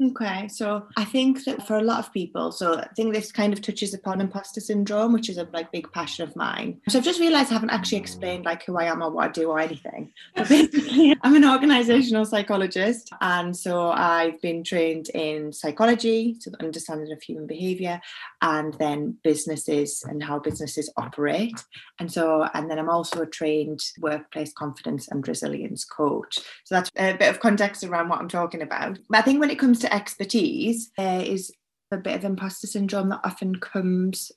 Okay, 0.00 0.46
so 0.46 0.86
I 0.96 1.04
think 1.04 1.44
that 1.44 1.66
for 1.66 1.76
a 1.76 1.82
lot 1.82 1.98
of 1.98 2.12
people, 2.12 2.52
so 2.52 2.78
I 2.78 2.86
think 2.94 3.12
this 3.12 3.32
kind 3.32 3.52
of 3.52 3.60
touches 3.60 3.94
upon 3.94 4.20
imposter 4.20 4.60
syndrome, 4.60 5.12
which 5.12 5.28
is 5.28 5.38
a 5.38 5.48
like 5.52 5.72
big 5.72 5.90
passion 5.90 6.22
of 6.22 6.36
mine. 6.36 6.80
So 6.88 6.98
I've 6.98 7.04
just 7.04 7.18
realised 7.18 7.50
I 7.50 7.54
haven't 7.54 7.70
actually 7.70 7.98
explained 7.98 8.44
like 8.44 8.62
who 8.64 8.78
I 8.78 8.84
am 8.84 9.02
or 9.02 9.10
what 9.10 9.30
I 9.30 9.32
do 9.32 9.50
or 9.50 9.58
anything. 9.58 10.12
But 10.36 10.48
basically, 10.48 11.16
I'm 11.22 11.34
an 11.34 11.42
organisational 11.42 12.28
psychologist, 12.28 13.10
and 13.20 13.56
so 13.56 13.90
I've 13.90 14.40
been 14.40 14.62
trained 14.62 15.08
in 15.14 15.52
psychology, 15.52 16.36
so 16.38 16.50
the 16.50 16.62
understanding 16.62 17.12
of 17.12 17.20
human 17.20 17.48
behaviour, 17.48 18.00
and 18.40 18.74
then 18.74 19.16
businesses 19.24 20.04
and 20.08 20.22
how 20.22 20.38
businesses 20.38 20.92
operate. 20.96 21.64
And 21.98 22.12
so, 22.12 22.48
and 22.54 22.70
then 22.70 22.78
I'm 22.78 22.88
also 22.88 23.22
a 23.22 23.26
trained 23.26 23.80
workplace 23.98 24.52
confidence 24.52 25.08
and 25.08 25.26
resilience 25.26 25.84
coach. 25.84 26.38
So 26.62 26.76
that's 26.76 26.90
a 26.96 27.14
bit 27.14 27.30
of 27.30 27.40
context 27.40 27.82
around 27.82 28.10
what 28.10 28.20
I'm 28.20 28.28
talking 28.28 28.62
about. 28.62 29.00
But 29.08 29.18
I 29.18 29.22
think 29.22 29.40
when 29.40 29.50
it 29.50 29.58
comes 29.58 29.80
to 29.80 29.87
expertise, 29.92 30.90
there 30.96 31.22
is 31.22 31.52
a 31.90 31.96
bit 31.96 32.16
of 32.16 32.24
imposter 32.24 32.66
syndrome 32.66 33.08
that 33.10 33.20
often 33.24 33.56
comes 33.56 34.30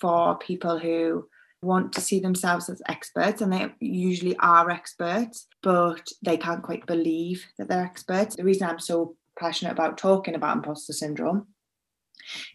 for 0.00 0.38
people 0.38 0.78
who 0.78 1.26
want 1.62 1.92
to 1.92 2.00
see 2.00 2.20
themselves 2.20 2.68
as 2.68 2.82
experts 2.88 3.40
and 3.40 3.52
they 3.52 3.68
usually 3.80 4.36
are 4.38 4.70
experts 4.70 5.48
but 5.62 6.06
they 6.22 6.36
can't 6.36 6.62
quite 6.62 6.86
believe 6.86 7.46
that 7.58 7.66
they're 7.66 7.82
experts 7.82 8.36
the 8.36 8.44
reason 8.44 8.68
i'm 8.68 8.78
so 8.78 9.16
passionate 9.38 9.72
about 9.72 9.98
talking 9.98 10.34
about 10.34 10.56
imposter 10.56 10.92
syndrome 10.92 11.46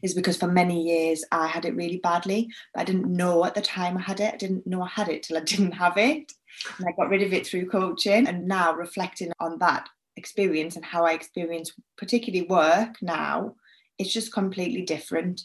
is 0.01 0.13
because 0.13 0.37
for 0.37 0.47
many 0.47 0.81
years 0.81 1.23
I 1.31 1.47
had 1.47 1.65
it 1.65 1.75
really 1.75 1.97
badly, 1.97 2.49
but 2.73 2.81
I 2.81 2.83
didn't 2.83 3.05
know 3.05 3.45
at 3.45 3.55
the 3.55 3.61
time 3.61 3.97
I 3.97 4.01
had 4.01 4.19
it. 4.19 4.33
I 4.33 4.37
didn't 4.37 4.67
know 4.67 4.81
I 4.81 4.89
had 4.89 5.07
it 5.07 5.23
till 5.23 5.37
I 5.37 5.39
didn't 5.45 5.73
have 5.73 5.97
it. 5.97 6.31
And 6.77 6.87
I 6.87 6.91
got 6.91 7.09
rid 7.09 7.21
of 7.21 7.33
it 7.33 7.47
through 7.47 7.69
coaching. 7.69 8.27
And 8.27 8.47
now 8.47 8.73
reflecting 8.73 9.31
on 9.39 9.59
that 9.59 9.87
experience 10.21 10.75
and 10.75 10.85
how 10.85 11.05
I 11.05 11.13
experience 11.13 11.73
particularly 11.97 12.45
work 12.47 13.01
now, 13.01 13.55
it's 13.97 14.13
just 14.13 14.31
completely 14.31 14.83
different. 14.83 15.41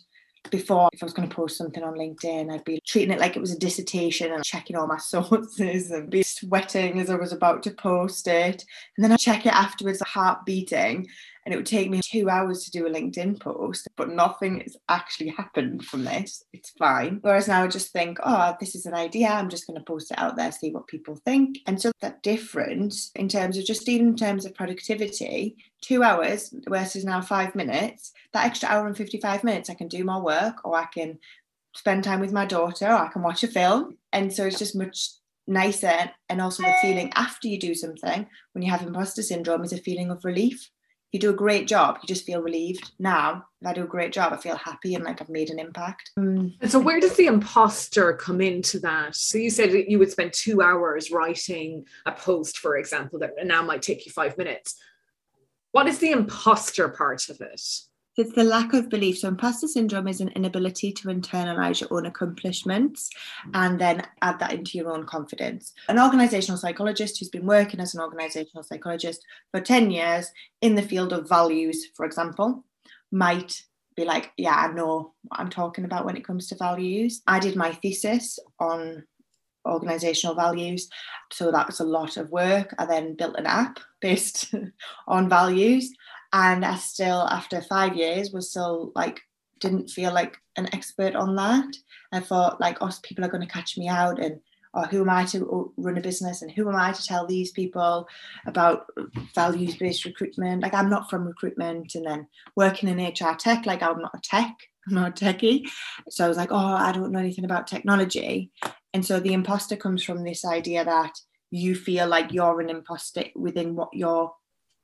Before, 0.51 0.89
if 0.93 1.03
I 1.03 1.07
was 1.07 1.13
going 1.13 1.29
to 1.29 1.35
post 1.35 1.57
something 1.57 1.83
on 1.83 1.95
LinkedIn, 1.95 2.53
I'd 2.53 2.65
be 2.65 2.81
treating 2.87 3.11
it 3.11 3.19
like 3.19 3.35
it 3.35 3.41
was 3.41 3.53
a 3.53 3.59
dissertation 3.59 4.33
and 4.33 4.45
checking 4.45 4.77
all 4.77 4.87
my 4.87 4.99
sources 5.15 5.91
and 5.91 6.09
be 6.11 6.23
sweating 6.23 7.01
as 7.01 7.11
I 7.11 7.17
was 7.17 7.33
about 7.33 7.63
to 7.65 7.73
post 7.73 8.29
it. 8.29 8.65
And 8.97 9.03
then 9.03 9.13
I 9.13 9.17
check 9.17 9.47
it 9.47 9.53
afterwards, 9.53 10.01
heart 10.03 10.47
beating 10.47 11.09
and 11.47 11.55
it 11.55 11.59
would 11.59 11.67
take 11.67 11.89
me 11.89 12.01
two 12.03 12.29
hours 12.29 12.65
to 12.65 12.73
do 12.73 12.89
a 12.89 12.91
LinkedIn 12.91 13.39
post, 13.39 13.87
but 13.97 14.11
nothing 14.11 14.59
has 14.61 14.77
actually 14.89 15.29
happened 15.29 15.85
from 15.85 16.03
this. 16.03 16.43
It's 16.53 16.71
fine. 16.71 17.21
Whereas 17.23 17.47
now 17.47 17.63
I 17.63 17.69
just 17.69 17.93
think, 17.93 18.19
oh, 18.25 18.57
this 18.59 18.75
is 18.75 18.85
an 18.85 18.95
idea. 18.95 19.29
I'm 19.29 19.49
just 19.49 19.65
going 19.65 19.79
to 19.79 19.85
post 19.85 20.11
it 20.11 20.19
out 20.19 20.35
there, 20.35 20.51
see 20.51 20.73
what 20.73 20.89
people 20.89 21.15
think. 21.25 21.59
And 21.69 21.81
so 21.81 21.93
that 22.01 22.25
difference 22.25 23.13
in 23.15 23.29
terms 23.29 23.57
of 23.57 23.65
just 23.65 23.89
even 23.89 24.09
in 24.09 24.17
terms 24.17 24.45
of 24.45 24.57
productivity, 24.57 25.57
two 25.81 26.03
hours 26.03 26.53
versus 26.69 27.05
now 27.05 27.21
five 27.21 27.55
minutes, 27.55 28.13
that 28.33 28.45
extra 28.45 28.69
hour 28.69 28.89
and 28.89 28.97
55 28.97 29.45
minutes, 29.45 29.71
I 29.71 29.75
can 29.75 29.87
do 29.87 30.03
more 30.03 30.21
work 30.21 30.65
or 30.65 30.77
I 30.77 30.87
can 30.87 31.17
spend 31.77 32.03
time 32.03 32.19
with 32.19 32.33
my 32.33 32.45
daughter 32.45 32.87
or 32.87 32.97
I 32.97 33.09
can 33.09 33.23
watch 33.23 33.45
a 33.45 33.49
film. 33.49 33.99
And 34.13 34.33
so 34.33 34.47
it's 34.47 34.59
just 34.59 34.75
much 34.75 35.11
nicer. 35.47 36.11
And 36.29 36.41
also 36.41 36.65
the 36.65 36.75
feeling 36.83 37.13
after 37.15 37.47
you 37.47 37.61
do 37.61 37.77
something 37.77 38.27
when 38.53 38.63
you 38.63 38.71
have 38.73 38.83
imposter 38.83 39.23
syndrome 39.23 39.63
is 39.63 39.73
a 39.73 39.79
feeling 39.79 40.11
of 40.11 40.25
relief 40.25 40.73
you 41.13 41.21
do 41.21 41.31
a 41.31 41.35
great 41.35 41.67
job, 41.67 41.99
you 42.03 42.07
just 42.07 42.27
feel 42.27 42.43
relieved. 42.43 42.93
Now, 42.99 43.45
if 43.61 43.69
I 43.69 43.73
do 43.73 43.85
a 43.85 43.89
great 43.89 44.13
job, 44.13 44.33
I 44.33 44.37
feel 44.37 44.57
happy 44.57 44.95
and 44.95 45.05
like 45.05 45.21
I've 45.21 45.29
made 45.29 45.51
an 45.51 45.59
impact. 45.59 46.11
Mm. 46.19 46.55
And 46.61 46.71
so, 46.71 46.79
where 46.79 47.01
does 47.01 47.17
the 47.17 47.27
imposter 47.27 48.13
come 48.15 48.41
into 48.41 48.79
that? 48.81 49.15
So, 49.15 49.39
you 49.39 49.51
said 49.51 49.73
you 49.73 49.99
would 49.99 50.11
spend 50.11 50.33
two 50.33 50.63
hours 50.63 51.11
writing 51.11 51.87
a 52.05 52.13
post, 52.13 52.59
for 52.59 52.77
example, 52.77 53.19
that 53.21 53.33
now 53.45 53.63
might 53.63 53.83
take 53.83 54.05
you 54.05 54.13
five 54.13 54.37
minutes. 54.37 54.77
What 55.73 55.87
is 55.87 55.99
the 55.99 56.11
imposter 56.11 56.89
part 56.89 57.29
of 57.29 57.41
it? 57.41 57.63
It's 58.17 58.33
the 58.33 58.45
lack 58.45 58.73
of 58.73 58.89
belief. 58.89 59.19
So, 59.19 59.29
imposter 59.29 59.69
syndrome 59.69 60.09
is 60.09 60.23
an 60.23 60.29
inability 60.31 60.91
to 60.93 61.09
internalize 61.09 61.81
your 61.81 61.93
own 61.93 62.07
accomplishments 62.07 63.11
and 63.53 63.79
then 63.79 64.07
add 64.23 64.39
that 64.39 64.55
into 64.55 64.79
your 64.79 64.91
own 64.91 65.05
confidence. 65.05 65.75
An 65.89 65.99
organizational 65.99 66.57
psychologist 66.57 67.19
who's 67.19 67.29
been 67.29 67.45
working 67.45 67.79
as 67.79 67.95
an 67.95 68.01
organizational 68.01 68.63
psychologist 68.63 69.23
for 69.51 69.61
10 69.61 69.91
years 69.91 70.31
in 70.63 70.75
the 70.75 70.83
field 70.83 71.13
of 71.13 71.29
values, 71.29 71.89
for 71.95 72.07
example, 72.07 72.65
might 73.13 73.63
be 73.97 74.07
like, 74.07 74.33
Yeah, 74.39 74.55
I 74.55 74.73
know 74.73 75.13
what 75.25 75.41
I'm 75.41 75.51
talking 75.51 75.85
about 75.85 76.07
when 76.07 76.17
it 76.17 76.25
comes 76.25 76.47
to 76.49 76.57
values. 76.57 77.23
I 77.27 77.39
did 77.39 77.55
my 77.55 77.73
thesis 77.73 78.39
on 78.59 79.05
organizational 79.67 80.35
values. 80.35 80.89
So 81.33 81.51
that 81.51 81.67
was 81.67 81.81
a 81.81 81.85
lot 81.85 82.17
of 82.17 82.31
work. 82.31 82.75
I 82.79 82.87
then 82.87 83.15
built 83.15 83.37
an 83.37 83.47
app 83.47 83.81
based 84.01 84.55
on 85.07 85.29
values 85.29 85.93
and 86.37 86.65
I 86.65 86.77
still 86.77 87.23
after 87.31 87.63
five 87.63 87.97
years 87.97 88.31
was 88.31 88.51
still 88.51 88.93
like 88.95 89.23
didn't 89.59 89.89
feel 89.89 90.13
like 90.13 90.37
an 90.57 90.69
expert 90.75 91.15
on 91.15 91.35
that. 91.37 91.75
I 92.13 92.21
thought 92.21 92.61
like 92.61 92.79
oh 92.81 92.91
people 93.03 93.25
are 93.25 93.31
going 93.31 93.47
to 93.47 93.53
catch 93.53 93.79
me 93.79 93.89
out 93.89 94.19
and 94.19 94.41
or 94.75 94.85
oh, 94.85 94.89
who 94.89 95.01
am 95.01 95.09
I 95.09 95.25
to 95.27 95.73
run 95.79 95.97
a 95.97 96.03
business 96.03 96.43
and 96.43 96.51
who 96.51 96.69
am 96.69 96.77
I 96.77 96.93
to 96.93 97.03
tell 97.03 97.27
these 97.27 97.51
people 97.53 98.07
about 98.45 98.87
values 99.35 99.75
based 99.77 100.05
recruitment? 100.05 100.63
Like 100.63 100.75
I'm 100.75 100.91
not 100.91 101.09
from 101.09 101.27
recruitment 101.27 101.95
and 101.95 102.05
then 102.05 102.27
working 102.57 102.91
in 102.91 102.99
HR 102.99 103.35
tech, 103.39 103.65
like 103.65 103.83
I'm 103.83 104.03
not 104.03 104.15
a 104.15 104.21
tech, 104.23 104.55
I'm 104.87 104.95
not 104.95 105.23
a 105.23 105.25
techie. 105.25 105.67
So 106.11 106.27
I 106.27 106.29
was 106.29 106.37
like, 106.37 106.53
oh, 106.53 106.57
I 106.57 106.93
don't 106.93 107.11
know 107.11 107.19
anything 107.19 107.47
about 107.47 107.67
technology. 107.67 108.51
And 108.93 109.05
so 109.05 109.19
the 109.19 109.33
imposter 109.33 109.77
comes 109.77 110.05
from 110.05 110.23
this 110.23 110.45
idea 110.45 110.85
that 110.85 111.19
you 111.51 111.75
feel 111.75 112.07
like 112.07 112.35
you're 112.35 112.61
an 112.61 112.69
imposter 112.69 113.25
within 113.35 113.77
what 113.77 113.89
you're 113.95 114.31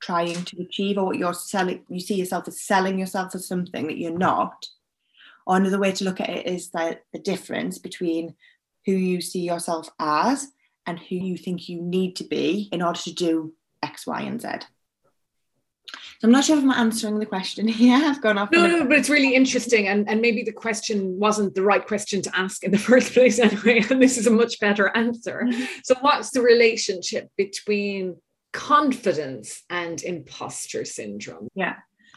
trying 0.03 0.43
to 0.43 0.61
achieve 0.61 0.97
or 0.97 1.05
what 1.05 1.17
you're 1.17 1.33
selling 1.33 1.83
you 1.87 1.99
see 1.99 2.15
yourself 2.15 2.47
as 2.47 2.61
selling 2.61 2.99
yourself 2.99 3.33
as 3.33 3.47
something 3.47 3.87
that 3.87 3.97
you're 3.97 4.17
not 4.17 4.67
or 5.47 5.55
another 5.55 5.79
way 5.79 5.91
to 5.91 6.03
look 6.03 6.19
at 6.19 6.29
it 6.29 6.45
is 6.45 6.71
that 6.71 7.03
the 7.13 7.19
difference 7.19 7.77
between 7.77 8.35
who 8.85 8.91
you 8.91 9.21
see 9.21 9.41
yourself 9.41 9.89
as 9.99 10.47
and 10.85 10.99
who 10.99 11.15
you 11.15 11.37
think 11.37 11.69
you 11.69 11.81
need 11.81 12.17
to 12.17 12.25
be 12.25 12.67
in 12.73 12.81
order 12.81 12.99
to 12.99 13.13
do 13.13 13.53
x 13.81 14.05
y 14.05 14.21
and 14.21 14.41
z 14.41 14.49
I'm 16.23 16.31
not 16.31 16.45
sure 16.45 16.57
if 16.57 16.63
I'm 16.63 16.71
answering 16.71 17.19
the 17.19 17.25
question 17.25 17.67
here. 17.81 17.97
I've 17.97 18.21
gone 18.21 18.37
off. 18.37 18.49
No, 18.51 18.65
no, 18.65 18.85
but 18.85 18.97
it's 18.97 19.09
really 19.09 19.35
interesting. 19.35 19.89
And, 19.89 20.09
and 20.09 20.21
maybe 20.21 20.41
the 20.41 20.53
question 20.53 21.19
wasn't 21.19 21.53
the 21.53 21.61
right 21.61 21.85
question 21.85 22.21
to 22.21 22.31
ask 22.33 22.63
in 22.63 22.71
the 22.71 22.77
first 22.89 23.11
place 23.13 23.39
anyway. 23.39 23.83
And 23.89 24.01
this 24.01 24.17
is 24.17 24.25
a 24.25 24.31
much 24.31 24.59
better 24.61 24.95
answer. 24.95 25.43
Mm-hmm. 25.45 25.63
So, 25.83 25.95
what's 25.99 26.31
the 26.31 26.41
relationship 26.41 27.29
between 27.37 28.15
confidence 28.53 29.63
and 29.69 30.01
imposter 30.03 30.85
syndrome? 30.85 31.47
Yeah. 31.55 31.75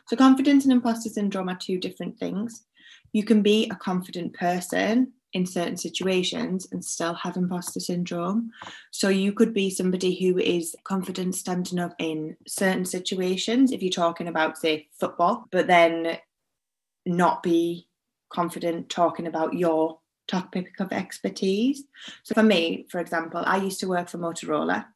So, 0.08 0.16
confidence 0.16 0.64
and 0.64 0.72
imposter 0.72 1.08
syndrome 1.08 1.48
are 1.48 1.58
two 1.58 1.78
different 1.78 2.18
things. 2.18 2.64
You 3.12 3.24
can 3.24 3.42
be 3.42 3.68
a 3.70 3.76
confident 3.76 4.34
person 4.34 5.12
in 5.32 5.44
certain 5.44 5.76
situations 5.76 6.66
and 6.72 6.82
still 6.82 7.12
have 7.12 7.36
imposter 7.36 7.78
syndrome. 7.78 8.50
So 8.90 9.10
you 9.10 9.34
could 9.34 9.52
be 9.52 9.68
somebody 9.68 10.18
who 10.18 10.38
is 10.38 10.74
confident 10.84 11.34
standing 11.34 11.78
up 11.78 11.94
in 11.98 12.36
certain 12.46 12.86
situations, 12.86 13.70
if 13.70 13.82
you're 13.82 13.90
talking 13.90 14.28
about, 14.28 14.56
say, 14.56 14.88
football, 14.98 15.44
but 15.50 15.66
then 15.66 16.16
not 17.04 17.42
be 17.42 17.86
confident 18.30 18.88
talking 18.88 19.26
about 19.26 19.52
your 19.52 19.98
topic 20.26 20.78
of 20.80 20.92
expertise. 20.92 21.84
So 22.22 22.34
for 22.34 22.42
me, 22.42 22.86
for 22.90 23.00
example, 23.00 23.42
I 23.44 23.56
used 23.58 23.80
to 23.80 23.88
work 23.88 24.08
for 24.08 24.18
Motorola 24.18 24.86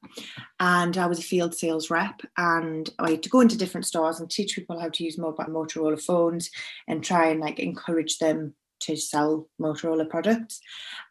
and 0.58 0.96
I 0.96 1.06
was 1.06 1.18
a 1.18 1.22
field 1.22 1.54
sales 1.54 1.90
rep 1.90 2.20
and 2.36 2.88
I 2.98 3.12
had 3.12 3.22
to 3.22 3.28
go 3.28 3.40
into 3.40 3.58
different 3.58 3.86
stores 3.86 4.20
and 4.20 4.30
teach 4.30 4.54
people 4.54 4.80
how 4.80 4.88
to 4.88 5.04
use 5.04 5.18
mobile 5.18 5.44
Motorola 5.44 6.00
phones 6.00 6.50
and 6.88 7.04
try 7.04 7.28
and 7.28 7.40
like 7.40 7.58
encourage 7.58 8.18
them 8.18 8.54
to 8.80 8.96
sell 8.96 9.48
Motorola 9.60 10.08
products. 10.08 10.60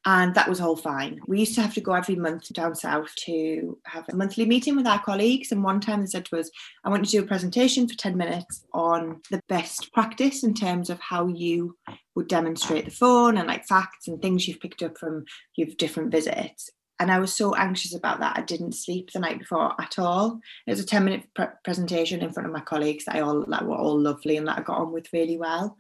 And 0.06 0.34
that 0.36 0.50
was 0.50 0.60
all 0.60 0.76
fine. 0.76 1.20
We 1.28 1.40
used 1.40 1.56
to 1.56 1.62
have 1.62 1.74
to 1.76 1.82
go 1.82 1.94
every 1.94 2.16
month 2.16 2.52
down 2.54 2.76
south 2.76 3.14
to 3.26 3.78
have 3.86 4.06
a 4.10 4.16
monthly 4.16 4.46
meeting 4.46 4.76
with 4.76 4.88
our 4.88 5.02
colleagues. 5.02 5.52
And 5.52 5.64
one 5.64 5.80
time 5.80 6.02
they 6.02 6.08
said 6.08 6.26
to 6.26 6.40
us, 6.40 6.50
I 6.84 6.90
want 6.90 7.02
you 7.02 7.06
to 7.06 7.18
do 7.18 7.24
a 7.24 7.28
presentation 7.28 7.88
for 7.88 7.96
10 7.96 8.18
minutes 8.18 8.66
on 8.74 9.22
the 9.32 9.42
best 9.48 9.94
practice 9.94 10.44
in 10.44 10.54
terms 10.54 10.90
of 10.90 11.00
how 11.00 11.28
you 11.28 11.78
would 12.20 12.28
demonstrate 12.28 12.84
the 12.84 12.92
phone 12.92 13.38
and 13.38 13.48
like 13.48 13.66
facts 13.66 14.10
and 14.10 14.22
things 14.22 14.46
you've 14.46 14.60
picked 14.60 14.84
up 14.84 14.98
from 14.98 15.24
your 15.56 15.68
different 15.78 16.12
visits. 16.12 16.70
And 17.00 17.10
I 17.10 17.20
was 17.20 17.34
so 17.34 17.56
anxious 17.56 17.96
about 17.96 18.20
that. 18.20 18.38
I 18.38 18.42
didn't 18.42 18.74
sleep 18.74 19.12
the 19.14 19.20
night 19.20 19.40
before 19.40 19.74
at 19.82 19.98
all. 19.98 20.42
It 20.68 20.72
was 20.72 20.82
a 20.82 20.86
10 20.86 21.06
minute 21.06 21.24
pre- 21.34 21.46
presentation 21.64 22.20
in 22.22 22.34
front 22.34 22.46
of 22.46 22.52
my 22.54 22.60
colleagues 22.60 23.06
that 23.06 23.16
I 23.16 23.22
all 23.22 23.46
that 23.46 23.66
were 23.66 23.78
all 23.78 23.98
lovely 23.98 24.36
and 24.36 24.46
that 24.50 24.60
I 24.60 24.64
got 24.64 24.80
on 24.80 24.92
with 24.92 25.14
really 25.14 25.38
well. 25.38 25.78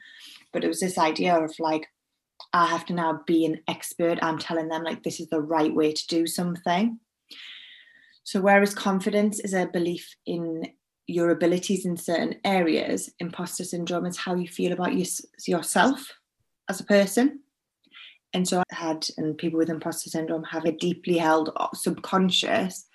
But 0.53 0.63
it 0.63 0.69
was 0.69 0.79
this 0.79 0.97
idea 0.97 1.37
of 1.37 1.53
like, 1.59 1.87
I 2.53 2.67
have 2.67 2.85
to 2.85 2.93
now 2.93 3.21
be 3.27 3.45
an 3.45 3.59
expert. 3.67 4.17
I'm 4.21 4.37
telling 4.37 4.69
them 4.69 4.83
like 4.83 5.03
this 5.03 5.19
is 5.19 5.27
the 5.27 5.41
right 5.41 5.75
way 5.75 5.91
to 5.91 6.07
do 6.07 6.25
something. 6.25 6.99
So, 8.23 8.39
whereas 8.39 8.73
confidence 8.73 9.41
is 9.41 9.53
a 9.53 9.65
belief 9.65 10.15
in 10.25 10.71
your 11.05 11.31
abilities 11.31 11.85
in 11.85 11.97
certain 11.97 12.35
areas, 12.45 13.11
imposter 13.19 13.65
syndrome 13.65 14.05
is 14.05 14.15
how 14.15 14.35
you 14.35 14.47
feel 14.47 14.71
about 14.71 14.95
your, 14.95 15.07
yourself 15.45 16.13
as 16.69 16.79
a 16.79 16.85
person. 16.85 17.39
And 18.33 18.47
so 18.47 18.59
I 18.59 18.75
had, 18.75 19.07
and 19.17 19.37
people 19.37 19.57
with 19.57 19.69
imposter 19.69 20.09
syndrome 20.09 20.43
have 20.43 20.65
a 20.65 20.71
deeply 20.71 21.17
held 21.17 21.49
subconscious 21.73 22.85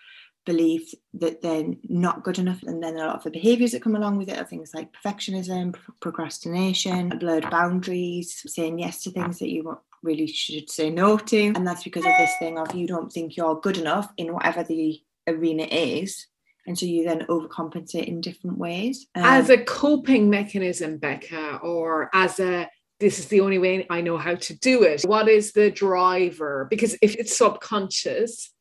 belief 0.46 0.92
that 1.14 1.42
they're 1.42 1.74
not 1.88 2.22
good 2.22 2.38
enough. 2.38 2.62
And 2.62 2.82
then 2.82 2.96
a 2.96 3.06
lot 3.06 3.16
of 3.16 3.24
the 3.24 3.30
behaviors 3.30 3.72
that 3.72 3.82
come 3.82 3.96
along 3.96 4.16
with 4.18 4.28
it 4.28 4.38
are 4.38 4.44
things 4.44 4.72
like 4.74 4.92
perfectionism, 4.92 5.74
procrastination, 6.00 7.08
blurred 7.18 7.50
boundaries, 7.50 8.42
saying 8.46 8.78
yes 8.78 9.02
to 9.02 9.10
things 9.10 9.38
that 9.38 9.50
you 9.50 9.78
really 10.02 10.26
should 10.26 10.70
say 10.70 10.90
no 10.90 11.16
to. 11.16 11.46
And 11.56 11.66
that's 11.66 11.82
because 11.82 12.04
of 12.04 12.12
this 12.18 12.36
thing 12.38 12.58
of 12.58 12.74
you 12.74 12.86
don't 12.86 13.10
think 13.10 13.36
you're 13.36 13.60
good 13.60 13.78
enough 13.78 14.12
in 14.16 14.32
whatever 14.32 14.62
the 14.62 15.02
arena 15.26 15.64
is. 15.64 16.26
And 16.66 16.78
so 16.78 16.86
you 16.86 17.04
then 17.04 17.26
overcompensate 17.26 18.06
in 18.06 18.20
different 18.20 18.58
ways. 18.58 19.06
Um, 19.14 19.24
as 19.24 19.50
a 19.50 19.58
coping 19.58 20.30
mechanism, 20.30 20.96
Becca, 20.98 21.58
or 21.62 22.10
as 22.14 22.40
a 22.40 22.70
this 23.00 23.18
is 23.18 23.26
the 23.26 23.40
only 23.40 23.58
way 23.58 23.86
I 23.90 24.00
know 24.00 24.16
how 24.16 24.34
to 24.34 24.54
do 24.58 24.82
it. 24.82 25.02
What 25.02 25.28
is 25.28 25.52
the 25.52 25.70
driver? 25.70 26.66
Because 26.70 26.96
if 27.02 27.14
it's 27.16 27.36
subconscious, 27.36 28.52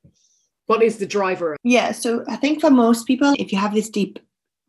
what 0.65 0.81
is 0.81 0.97
the 0.97 1.05
driver? 1.05 1.57
Yeah, 1.63 1.91
so 1.91 2.23
I 2.27 2.35
think 2.37 2.61
for 2.61 2.71
most 2.71 3.05
people, 3.05 3.33
if 3.37 3.51
you 3.51 3.57
have 3.57 3.73
this 3.73 3.89
deep 3.89 4.19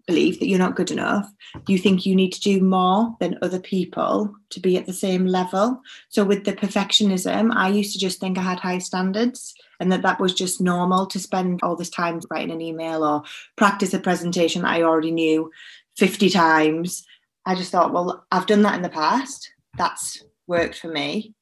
belief 0.07 0.39
that 0.39 0.47
you're 0.47 0.59
not 0.59 0.77
good 0.77 0.91
enough, 0.91 1.31
you 1.67 1.79
think 1.79 2.05
you 2.05 2.15
need 2.15 2.33
to 2.33 2.41
do 2.41 2.61
more 2.61 3.17
than 3.21 3.39
other 3.41 3.59
people 3.59 4.35
to 4.51 4.61
be 4.61 4.77
at 4.77 4.87
the 4.87 4.93
same 4.93 5.27
level. 5.27 5.81
So 6.09 6.25
with 6.25 6.45
the 6.45 6.53
perfectionism, 6.53 7.55
I 7.55 7.69
used 7.69 7.93
to 7.95 7.99
just 7.99 8.21
think 8.21 8.37
I 8.37 8.43
had 8.43 8.61
high 8.61 8.79
standards 8.79 9.55
and 9.81 9.91
that 9.93 10.03
that 10.03 10.21
was 10.21 10.35
just 10.35 10.61
normal 10.61 11.07
to 11.07 11.19
spend 11.19 11.61
all 11.63 11.77
this 11.77 11.91
time 11.91 12.21
writing 12.31 12.51
an 12.51 12.61
email 12.61 13.03
or 13.03 13.23
practice 13.57 13.95
a 13.95 13.99
presentation 13.99 14.63
that 14.63 14.73
I 14.73 14.83
already 14.83 15.11
knew 15.11 15.51
50 15.97 16.29
times. 16.31 17.07
I 17.47 17.55
just 17.55 17.73
thought, 17.73 17.93
well, 17.93 18.27
I've 18.31 18.47
done 18.47 18.63
that 18.63 18.75
in 18.75 18.83
the 18.83 18.89
past. 18.89 19.51
That's 19.77 20.23
worked 20.47 20.79
for 20.79 20.89
me. 20.89 21.35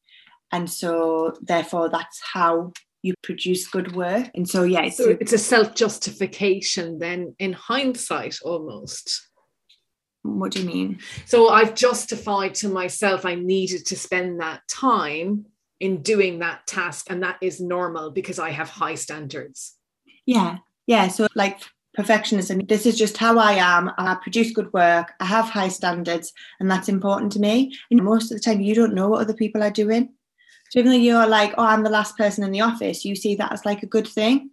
And 0.52 0.70
so 0.70 1.34
therefore 1.40 1.88
that's 1.88 2.20
how 2.32 2.72
you 3.02 3.14
produce 3.22 3.68
good 3.68 3.94
work. 3.94 4.30
And 4.34 4.48
so, 4.48 4.62
yeah, 4.62 4.84
it's, 4.84 4.96
so 4.96 5.16
it's 5.20 5.32
a 5.32 5.38
self 5.38 5.74
justification 5.74 6.98
then 6.98 7.34
in 7.38 7.52
hindsight 7.52 8.38
almost. 8.44 9.28
What 10.22 10.52
do 10.52 10.60
you 10.60 10.66
mean? 10.66 11.00
So 11.26 11.48
I've 11.48 11.74
justified 11.74 12.54
to 12.56 12.68
myself 12.68 13.26
I 13.26 13.34
needed 13.34 13.86
to 13.86 13.96
spend 13.96 14.40
that 14.40 14.60
time 14.68 15.46
in 15.80 16.00
doing 16.00 16.38
that 16.38 16.64
task, 16.68 17.06
and 17.10 17.24
that 17.24 17.38
is 17.40 17.60
normal 17.60 18.12
because 18.12 18.38
I 18.38 18.50
have 18.50 18.68
high 18.68 18.94
standards. 18.94 19.76
Yeah, 20.24 20.58
yeah. 20.86 21.08
So, 21.08 21.26
like 21.34 21.58
perfectionism, 21.98 22.68
this 22.68 22.86
is 22.86 22.96
just 22.96 23.16
how 23.16 23.38
I 23.38 23.52
am. 23.52 23.90
I 23.98 24.14
produce 24.14 24.52
good 24.52 24.72
work, 24.72 25.12
I 25.20 25.24
have 25.26 25.46
high 25.46 25.68
standards, 25.68 26.32
and 26.60 26.70
that's 26.70 26.88
important 26.88 27.32
to 27.32 27.40
me. 27.40 27.76
And 27.90 28.02
most 28.02 28.30
of 28.30 28.36
the 28.36 28.42
time, 28.42 28.60
you 28.60 28.74
don't 28.74 28.94
know 28.94 29.08
what 29.08 29.20
other 29.20 29.34
people 29.34 29.62
are 29.62 29.70
doing. 29.70 30.10
So 30.70 30.78
even 30.78 30.92
though 30.92 30.98
you're 30.98 31.26
like, 31.26 31.52
oh, 31.58 31.64
I'm 31.64 31.82
the 31.82 31.90
last 31.90 32.16
person 32.16 32.44
in 32.44 32.50
the 32.50 32.62
office, 32.62 33.04
you 33.04 33.14
see 33.14 33.34
that 33.34 33.52
as 33.52 33.66
like 33.66 33.82
a 33.82 33.86
good 33.86 34.08
thing. 34.08 34.51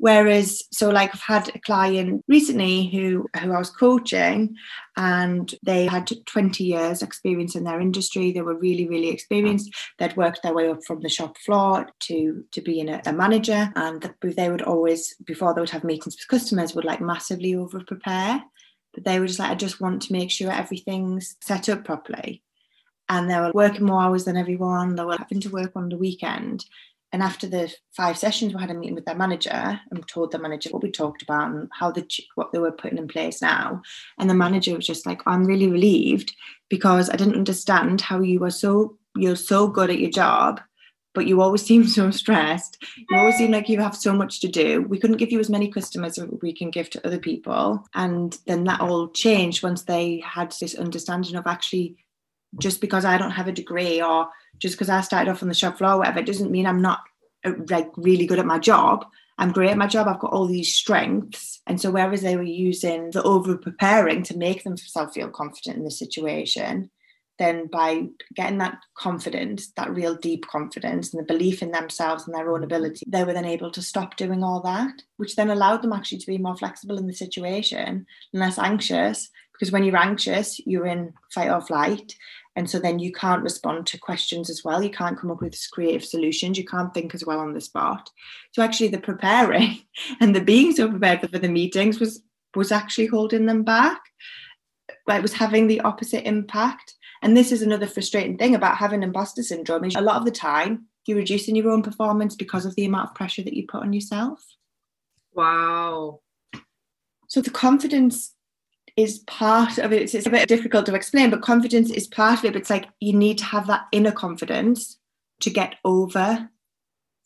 Whereas, 0.00 0.62
so 0.72 0.88
like 0.88 1.10
I've 1.14 1.20
had 1.20 1.54
a 1.54 1.58
client 1.58 2.24
recently 2.26 2.88
who 2.88 3.26
who 3.38 3.52
I 3.52 3.58
was 3.58 3.68
coaching, 3.68 4.56
and 4.96 5.54
they 5.62 5.84
had 5.84 6.10
20 6.24 6.64
years 6.64 7.02
experience 7.02 7.54
in 7.54 7.64
their 7.64 7.82
industry. 7.82 8.32
They 8.32 8.40
were 8.40 8.58
really, 8.58 8.88
really 8.88 9.10
experienced. 9.10 9.70
They'd 9.98 10.16
worked 10.16 10.42
their 10.42 10.54
way 10.54 10.70
up 10.70 10.82
from 10.86 11.00
the 11.00 11.10
shop 11.10 11.36
floor 11.36 11.86
to 12.04 12.44
to 12.50 12.62
being 12.62 12.88
a, 12.88 13.02
a 13.04 13.12
manager, 13.12 13.70
and 13.76 14.10
they 14.22 14.50
would 14.50 14.62
always 14.62 15.14
before 15.26 15.52
they 15.52 15.60
would 15.60 15.68
have 15.68 15.84
meetings 15.84 16.16
with 16.16 16.28
customers 16.28 16.74
would 16.74 16.86
like 16.86 17.02
massively 17.02 17.54
over 17.54 17.84
prepare. 17.84 18.42
But 18.94 19.04
they 19.04 19.20
were 19.20 19.26
just 19.26 19.38
like, 19.38 19.50
I 19.50 19.54
just 19.54 19.82
want 19.82 20.00
to 20.02 20.12
make 20.14 20.30
sure 20.30 20.50
everything's 20.50 21.36
set 21.42 21.68
up 21.68 21.84
properly 21.84 22.42
and 23.10 23.28
they 23.28 23.38
were 23.38 23.50
working 23.52 23.84
more 23.84 24.00
hours 24.00 24.24
than 24.24 24.36
everyone. 24.36 24.94
They 24.94 25.04
were 25.04 25.16
having 25.18 25.40
to 25.40 25.50
work 25.50 25.72
on 25.74 25.88
the 25.88 25.98
weekend. 25.98 26.64
And 27.12 27.22
after 27.22 27.48
the 27.48 27.72
five 27.96 28.16
sessions, 28.16 28.54
we 28.54 28.60
had 28.60 28.70
a 28.70 28.74
meeting 28.74 28.94
with 28.94 29.04
their 29.04 29.16
manager 29.16 29.80
and 29.90 30.06
told 30.06 30.30
the 30.30 30.38
manager 30.38 30.70
what 30.70 30.82
we 30.82 30.90
talked 30.90 31.22
about 31.22 31.50
and 31.50 31.68
how 31.72 31.90
the 31.90 32.06
what 32.36 32.52
they 32.52 32.58
were 32.58 32.72
putting 32.72 32.98
in 32.98 33.08
place 33.08 33.42
now. 33.42 33.82
And 34.18 34.30
the 34.30 34.34
manager 34.34 34.76
was 34.76 34.86
just 34.86 35.06
like, 35.06 35.20
"I'm 35.26 35.44
really 35.44 35.68
relieved 35.68 36.34
because 36.68 37.10
I 37.10 37.16
didn't 37.16 37.34
understand 37.34 38.00
how 38.00 38.20
you 38.20 38.38
were 38.38 38.50
so 38.50 38.96
you're 39.16 39.36
so 39.36 39.66
good 39.66 39.90
at 39.90 39.98
your 39.98 40.10
job, 40.10 40.60
but 41.14 41.26
you 41.26 41.40
always 41.40 41.62
seem 41.66 41.86
so 41.86 42.10
stressed. 42.10 42.78
You 43.10 43.18
always 43.18 43.36
seem 43.36 43.50
like 43.50 43.68
you 43.68 43.80
have 43.80 43.96
so 43.96 44.12
much 44.12 44.40
to 44.40 44.48
do. 44.48 44.82
We 44.82 44.98
couldn't 44.98 45.16
give 45.16 45.32
you 45.32 45.40
as 45.40 45.50
many 45.50 45.68
customers 45.68 46.18
as 46.18 46.28
we 46.42 46.52
can 46.52 46.70
give 46.70 46.90
to 46.90 47.06
other 47.06 47.18
people. 47.18 47.84
And 47.94 48.36
then 48.46 48.64
that 48.64 48.80
all 48.80 49.08
changed 49.08 49.62
once 49.62 49.82
they 49.82 50.22
had 50.24 50.54
this 50.60 50.74
understanding 50.74 51.36
of 51.36 51.46
actually 51.46 51.96
just 52.58 52.80
because 52.80 53.04
I 53.04 53.18
don't 53.18 53.30
have 53.30 53.48
a 53.48 53.52
degree 53.52 54.02
or 54.02 54.28
just 54.58 54.74
because 54.74 54.90
I 54.90 55.00
started 55.00 55.30
off 55.30 55.42
on 55.42 55.48
the 55.48 55.54
shop 55.54 55.78
floor, 55.78 55.98
whatever, 55.98 56.22
doesn't 56.22 56.50
mean 56.50 56.66
I'm 56.66 56.82
not 56.82 57.00
uh, 57.44 57.52
like 57.68 57.88
really 57.96 58.26
good 58.26 58.38
at 58.38 58.46
my 58.46 58.58
job. 58.58 59.06
I'm 59.38 59.52
great 59.52 59.70
at 59.70 59.78
my 59.78 59.86
job. 59.86 60.06
I've 60.06 60.20
got 60.20 60.32
all 60.32 60.46
these 60.46 60.74
strengths. 60.74 61.62
And 61.66 61.80
so 61.80 61.90
whereas 61.90 62.20
they 62.20 62.36
were 62.36 62.42
using 62.42 63.10
the 63.10 63.22
over 63.22 63.56
preparing 63.56 64.22
to 64.24 64.36
make 64.36 64.64
themselves 64.64 65.14
feel 65.14 65.30
confident 65.30 65.78
in 65.78 65.84
the 65.84 65.90
situation, 65.90 66.90
then 67.38 67.68
by 67.68 68.06
getting 68.34 68.58
that 68.58 68.76
confidence, 68.94 69.72
that 69.76 69.94
real 69.94 70.14
deep 70.14 70.46
confidence 70.46 71.14
and 71.14 71.20
the 71.20 71.32
belief 71.32 71.62
in 71.62 71.70
themselves 71.70 72.26
and 72.26 72.34
their 72.34 72.52
own 72.52 72.62
ability, 72.62 73.06
they 73.08 73.24
were 73.24 73.32
then 73.32 73.46
able 73.46 73.70
to 73.70 73.80
stop 73.80 74.16
doing 74.16 74.44
all 74.44 74.60
that, 74.60 74.92
which 75.16 75.36
then 75.36 75.48
allowed 75.48 75.80
them 75.80 75.94
actually 75.94 76.18
to 76.18 76.26
be 76.26 76.36
more 76.36 76.56
flexible 76.56 76.98
in 76.98 77.06
the 77.06 77.14
situation 77.14 78.04
less 78.34 78.58
anxious. 78.58 79.30
Because 79.60 79.72
when 79.72 79.84
you're 79.84 79.96
anxious, 79.98 80.58
you're 80.66 80.86
in 80.86 81.12
fight 81.34 81.50
or 81.50 81.60
flight. 81.60 82.16
And 82.56 82.68
so 82.68 82.78
then 82.78 82.98
you 82.98 83.12
can't 83.12 83.42
respond 83.42 83.86
to 83.86 83.98
questions 83.98 84.48
as 84.48 84.64
well. 84.64 84.82
You 84.82 84.88
can't 84.88 85.18
come 85.18 85.30
up 85.30 85.42
with 85.42 85.54
creative 85.70 86.02
solutions. 86.02 86.56
You 86.56 86.64
can't 86.64 86.94
think 86.94 87.14
as 87.14 87.26
well 87.26 87.40
on 87.40 87.52
the 87.52 87.60
spot. 87.60 88.08
So 88.52 88.62
actually, 88.62 88.88
the 88.88 88.98
preparing 88.98 89.82
and 90.20 90.34
the 90.34 90.40
being 90.40 90.72
so 90.72 90.88
prepared 90.88 91.20
for 91.20 91.38
the 91.38 91.48
meetings 91.48 92.00
was 92.00 92.22
was 92.56 92.72
actually 92.72 93.06
holding 93.06 93.44
them 93.44 93.62
back. 93.62 94.00
It 95.08 95.22
was 95.22 95.34
having 95.34 95.66
the 95.66 95.82
opposite 95.82 96.26
impact. 96.26 96.94
And 97.22 97.36
this 97.36 97.52
is 97.52 97.60
another 97.60 97.86
frustrating 97.86 98.38
thing 98.38 98.54
about 98.54 98.78
having 98.78 99.02
imposter 99.02 99.42
syndrome 99.42 99.84
is 99.84 99.94
a 99.94 100.00
lot 100.00 100.16
of 100.16 100.24
the 100.24 100.30
time 100.30 100.86
you're 101.06 101.18
reducing 101.18 101.54
your 101.54 101.70
own 101.70 101.82
performance 101.82 102.34
because 102.34 102.64
of 102.64 102.74
the 102.76 102.86
amount 102.86 103.10
of 103.10 103.14
pressure 103.14 103.42
that 103.42 103.54
you 103.54 103.66
put 103.66 103.82
on 103.82 103.92
yourself. 103.92 104.42
Wow. 105.34 106.20
So 107.28 107.40
the 107.40 107.50
confidence 107.50 108.34
is 109.00 109.20
part 109.20 109.78
of 109.78 109.92
it. 109.92 110.14
It's, 110.14 110.26
a 110.26 110.30
bit 110.30 110.48
difficult 110.48 110.86
to 110.86 110.94
explain, 110.94 111.30
but 111.30 111.42
confidence 111.42 111.90
is 111.90 112.06
part 112.06 112.40
of 112.40 112.44
it. 112.44 112.52
But 112.52 112.60
it's 112.60 112.70
like 112.70 112.86
you 113.00 113.12
need 113.12 113.38
to 113.38 113.44
have 113.44 113.66
that 113.66 113.86
inner 113.92 114.12
confidence 114.12 114.98
to 115.40 115.50
get 115.50 115.76
over 115.84 116.48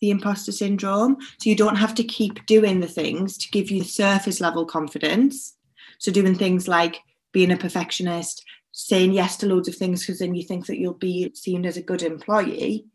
the 0.01 0.11
imposter 0.11 0.53
syndrome. 0.53 1.17
So 1.39 1.51
you 1.51 1.57
don't 1.57 1.77
have 1.77 1.95
to 1.97 2.05
keep 2.05 2.47
doing 2.47 2.81
the 2.81 2.87
things 2.87 3.37
to 3.39 3.51
give 3.51 3.71
you 3.71 3.83
surface 3.83 4.41
level 4.41 4.65
confidence. 4.65 5.57
So 5.99 6.13
doing 6.13 6.35
things 6.35 6.69
like 6.69 7.01
being 7.33 7.51
a 7.51 7.57
perfectionist, 7.57 8.45
saying 8.73 9.13
yes 9.13 9.37
to 9.39 9.47
loads 9.47 9.69
of 9.69 9.75
things 9.75 10.01
because 10.01 10.19
then 10.19 10.35
you 10.35 10.43
think 10.43 10.67
that 10.67 10.79
you'll 10.79 10.95
be 10.95 11.33
seen 11.35 11.65
as 11.65 11.77
a 11.77 11.83
good 11.83 12.03
employee. 12.03 12.87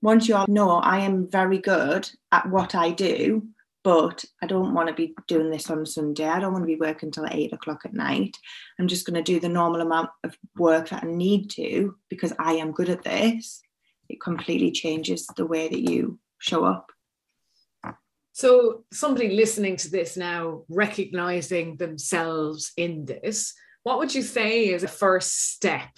Once 0.00 0.28
you 0.28 0.36
all 0.36 0.46
know 0.48 0.70
I 0.78 0.98
am 1.00 1.28
very 1.28 1.58
good 1.58 2.08
at 2.30 2.48
what 2.48 2.74
I 2.74 2.90
do, 2.90 3.48
but 3.88 4.22
I 4.42 4.46
don't 4.46 4.74
want 4.74 4.88
to 4.90 4.94
be 4.94 5.14
doing 5.28 5.50
this 5.50 5.70
on 5.70 5.86
Sunday. 5.86 6.26
I 6.26 6.40
don't 6.40 6.52
want 6.52 6.62
to 6.62 6.66
be 6.66 6.76
working 6.76 7.10
till 7.10 7.26
eight 7.30 7.54
o'clock 7.54 7.86
at 7.86 7.94
night. 7.94 8.36
I'm 8.78 8.86
just 8.86 9.06
going 9.06 9.14
to 9.14 9.22
do 9.22 9.40
the 9.40 9.48
normal 9.48 9.80
amount 9.80 10.10
of 10.24 10.36
work 10.58 10.90
that 10.90 11.04
I 11.04 11.06
need 11.06 11.48
to 11.52 11.96
because 12.10 12.34
I 12.38 12.56
am 12.56 12.72
good 12.72 12.90
at 12.90 13.02
this. 13.02 13.62
It 14.10 14.20
completely 14.20 14.72
changes 14.72 15.26
the 15.38 15.46
way 15.46 15.68
that 15.68 15.90
you 15.90 16.18
show 16.36 16.66
up. 16.66 16.92
So, 18.32 18.84
somebody 18.92 19.30
listening 19.30 19.76
to 19.76 19.90
this 19.90 20.18
now, 20.18 20.64
recognizing 20.68 21.76
themselves 21.78 22.72
in 22.76 23.06
this, 23.06 23.54
what 23.84 23.96
would 23.96 24.14
you 24.14 24.20
say 24.20 24.68
is 24.68 24.82
a 24.82 24.88
first 24.88 25.54
step 25.54 25.88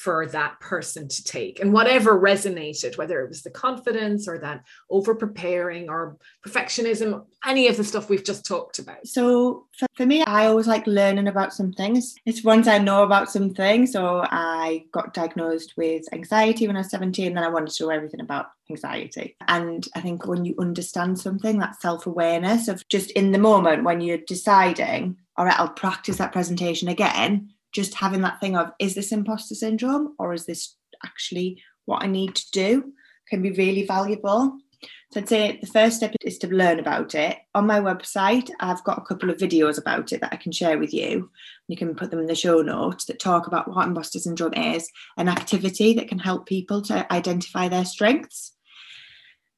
for 0.00 0.24
that 0.26 0.58
person 0.60 1.08
to 1.08 1.24
take. 1.24 1.60
And 1.60 1.74
whatever 1.74 2.18
resonated 2.18 2.96
whether 2.96 3.20
it 3.20 3.28
was 3.28 3.42
the 3.42 3.50
confidence 3.50 4.26
or 4.26 4.38
that 4.38 4.64
over 4.88 5.14
preparing 5.14 5.90
or 5.90 6.16
perfectionism 6.46 7.26
any 7.46 7.68
of 7.68 7.76
the 7.76 7.84
stuff 7.84 8.08
we've 8.08 8.24
just 8.24 8.46
talked 8.46 8.78
about. 8.78 9.06
So 9.06 9.66
for, 9.94 10.06
me 10.06 10.22
i 10.22 10.46
always 10.46 10.66
like 10.66 10.86
learning 10.86 11.28
about 11.28 11.52
some 11.52 11.72
things. 11.72 12.14
It's 12.24 12.42
once 12.42 12.66
i 12.66 12.78
know 12.78 13.02
about 13.02 13.30
something 13.30 13.86
so 13.86 14.24
i 14.30 14.84
got 14.92 15.12
diagnosed 15.12 15.74
with 15.76 16.02
anxiety 16.14 16.66
when 16.66 16.76
i 16.76 16.80
was 16.80 16.90
17 16.90 17.26
and 17.26 17.36
then 17.36 17.44
i 17.44 17.48
wanted 17.48 17.74
to 17.74 17.84
know 17.84 17.90
everything 17.90 18.20
about 18.20 18.46
anxiety. 18.70 19.36
And 19.48 19.86
i 19.94 20.00
think 20.00 20.26
when 20.26 20.46
you 20.46 20.54
understand 20.58 21.20
something 21.20 21.58
that 21.58 21.80
self-awareness 21.82 22.68
of 22.68 22.88
just 22.88 23.10
in 23.10 23.32
the 23.32 23.38
moment 23.38 23.84
when 23.84 24.00
you're 24.00 24.18
deciding 24.18 25.18
all 25.36 25.44
right 25.44 25.60
i'll 25.60 25.68
practice 25.68 26.16
that 26.16 26.32
presentation 26.32 26.88
again 26.88 27.50
just 27.72 27.94
having 27.94 28.22
that 28.22 28.40
thing 28.40 28.56
of 28.56 28.72
is 28.78 28.94
this 28.94 29.12
imposter 29.12 29.54
syndrome 29.54 30.14
or 30.18 30.32
is 30.32 30.46
this 30.46 30.76
actually 31.04 31.62
what 31.86 32.02
I 32.02 32.06
need 32.06 32.34
to 32.34 32.50
do 32.52 32.92
can 33.28 33.42
be 33.42 33.52
really 33.52 33.86
valuable. 33.86 34.58
So 35.12 35.20
I'd 35.20 35.28
say 35.28 35.58
the 35.60 35.66
first 35.66 35.96
step 35.96 36.14
is 36.22 36.38
to 36.38 36.48
learn 36.48 36.78
about 36.78 37.14
it. 37.14 37.38
On 37.54 37.66
my 37.66 37.80
website, 37.80 38.50
I've 38.60 38.82
got 38.84 38.98
a 38.98 39.04
couple 39.04 39.28
of 39.28 39.36
videos 39.36 39.78
about 39.78 40.12
it 40.12 40.20
that 40.20 40.32
I 40.32 40.36
can 40.36 40.52
share 40.52 40.78
with 40.78 40.94
you. 40.94 41.30
You 41.68 41.76
can 41.76 41.94
put 41.94 42.10
them 42.10 42.20
in 42.20 42.26
the 42.26 42.34
show 42.34 42.62
notes 42.62 43.04
that 43.06 43.18
talk 43.18 43.46
about 43.46 43.68
what 43.68 43.86
imposter 43.86 44.18
syndrome 44.18 44.54
is, 44.54 44.88
an 45.16 45.28
activity 45.28 45.94
that 45.94 46.08
can 46.08 46.18
help 46.18 46.46
people 46.46 46.80
to 46.82 47.12
identify 47.12 47.68
their 47.68 47.84
strengths. 47.84 48.52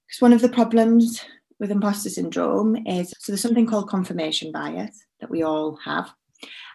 Because 0.06 0.22
one 0.22 0.32
of 0.32 0.40
the 0.40 0.48
problems 0.48 1.22
with 1.60 1.70
imposter 1.70 2.10
syndrome 2.10 2.76
is 2.86 3.14
so 3.18 3.30
there's 3.30 3.40
something 3.40 3.66
called 3.66 3.88
confirmation 3.88 4.50
bias 4.50 5.04
that 5.20 5.30
we 5.30 5.42
all 5.42 5.78
have. 5.84 6.12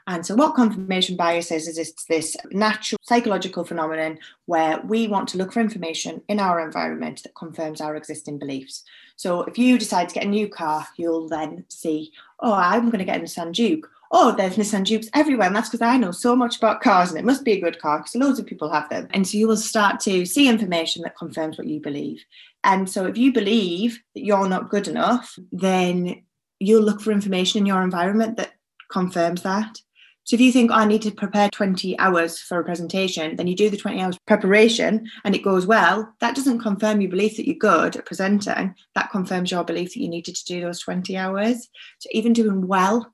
And 0.07 0.25
so, 0.25 0.35
what 0.35 0.55
confirmation 0.55 1.17
bias 1.17 1.51
is, 1.51 1.67
is 1.67 1.77
it's 1.77 2.05
this 2.05 2.35
natural 2.51 2.97
psychological 3.01 3.65
phenomenon 3.65 4.19
where 4.45 4.79
we 4.85 5.07
want 5.07 5.27
to 5.29 5.37
look 5.37 5.51
for 5.51 5.59
information 5.59 6.21
in 6.29 6.39
our 6.39 6.61
environment 6.61 7.23
that 7.23 7.35
confirms 7.35 7.81
our 7.81 7.95
existing 7.95 8.39
beliefs. 8.39 8.83
So, 9.17 9.41
if 9.43 9.57
you 9.57 9.77
decide 9.77 10.07
to 10.07 10.15
get 10.15 10.23
a 10.23 10.29
new 10.29 10.47
car, 10.47 10.87
you'll 10.95 11.27
then 11.27 11.65
see, 11.67 12.13
oh, 12.39 12.53
I'm 12.53 12.85
going 12.85 12.99
to 12.99 13.05
get 13.05 13.19
a 13.19 13.23
Nissan 13.23 13.51
Juke. 13.51 13.89
Oh, 14.11 14.33
there's 14.33 14.55
Nissan 14.55 14.83
Jukes 14.83 15.09
everywhere. 15.13 15.47
And 15.47 15.55
that's 15.55 15.67
because 15.67 15.81
I 15.81 15.97
know 15.97 16.11
so 16.11 16.33
much 16.33 16.57
about 16.57 16.81
cars 16.81 17.09
and 17.09 17.19
it 17.19 17.25
must 17.25 17.43
be 17.43 17.51
a 17.51 17.59
good 17.59 17.79
car 17.79 17.97
because 17.97 18.15
loads 18.15 18.39
of 18.39 18.45
people 18.45 18.71
have 18.71 18.89
them. 18.89 19.09
And 19.11 19.27
so 19.27 19.37
you 19.37 19.49
will 19.49 19.57
start 19.57 19.99
to 20.01 20.25
see 20.25 20.47
information 20.47 21.01
that 21.01 21.17
confirms 21.17 21.57
what 21.57 21.67
you 21.67 21.81
believe. 21.81 22.23
And 22.63 22.89
so 22.89 23.05
if 23.05 23.17
you 23.17 23.33
believe 23.33 24.01
that 24.15 24.23
you're 24.23 24.47
not 24.47 24.69
good 24.69 24.87
enough, 24.87 25.37
then 25.51 26.23
you'll 26.59 26.83
look 26.83 27.01
for 27.01 27.11
information 27.11 27.59
in 27.59 27.65
your 27.65 27.81
environment 27.81 28.37
that 28.37 28.53
confirms 28.89 29.41
that. 29.43 29.79
So 30.27 30.33
if 30.33 30.41
you 30.41 30.51
think, 30.51 30.71
oh, 30.71 30.75
I 30.75 30.85
need 30.85 31.03
to 31.03 31.11
prepare 31.11 31.49
20 31.49 31.97
hours 31.99 32.37
for 32.37 32.59
a 32.59 32.63
presentation, 32.63 33.37
then 33.37 33.47
you 33.47 33.55
do 33.55 33.69
the 33.69 33.77
20 33.77 34.01
hours 34.01 34.17
preparation 34.27 35.09
and 35.23 35.33
it 35.33 35.41
goes 35.41 35.65
well, 35.65 36.13
that 36.19 36.35
doesn't 36.35 36.59
confirm 36.59 36.99
your 36.99 37.09
belief 37.09 37.37
that 37.37 37.47
you're 37.47 37.55
good 37.55 37.95
at 37.95 38.05
presenting. 38.05 38.75
That 38.93 39.09
confirms 39.09 39.51
your 39.51 39.63
belief 39.63 39.93
that 39.93 40.01
you 40.01 40.09
needed 40.09 40.35
to 40.35 40.45
do 40.45 40.59
those 40.59 40.81
20 40.81 41.15
hours. 41.15 41.69
So 41.99 42.09
even 42.11 42.33
doing 42.33 42.67
well 42.67 43.13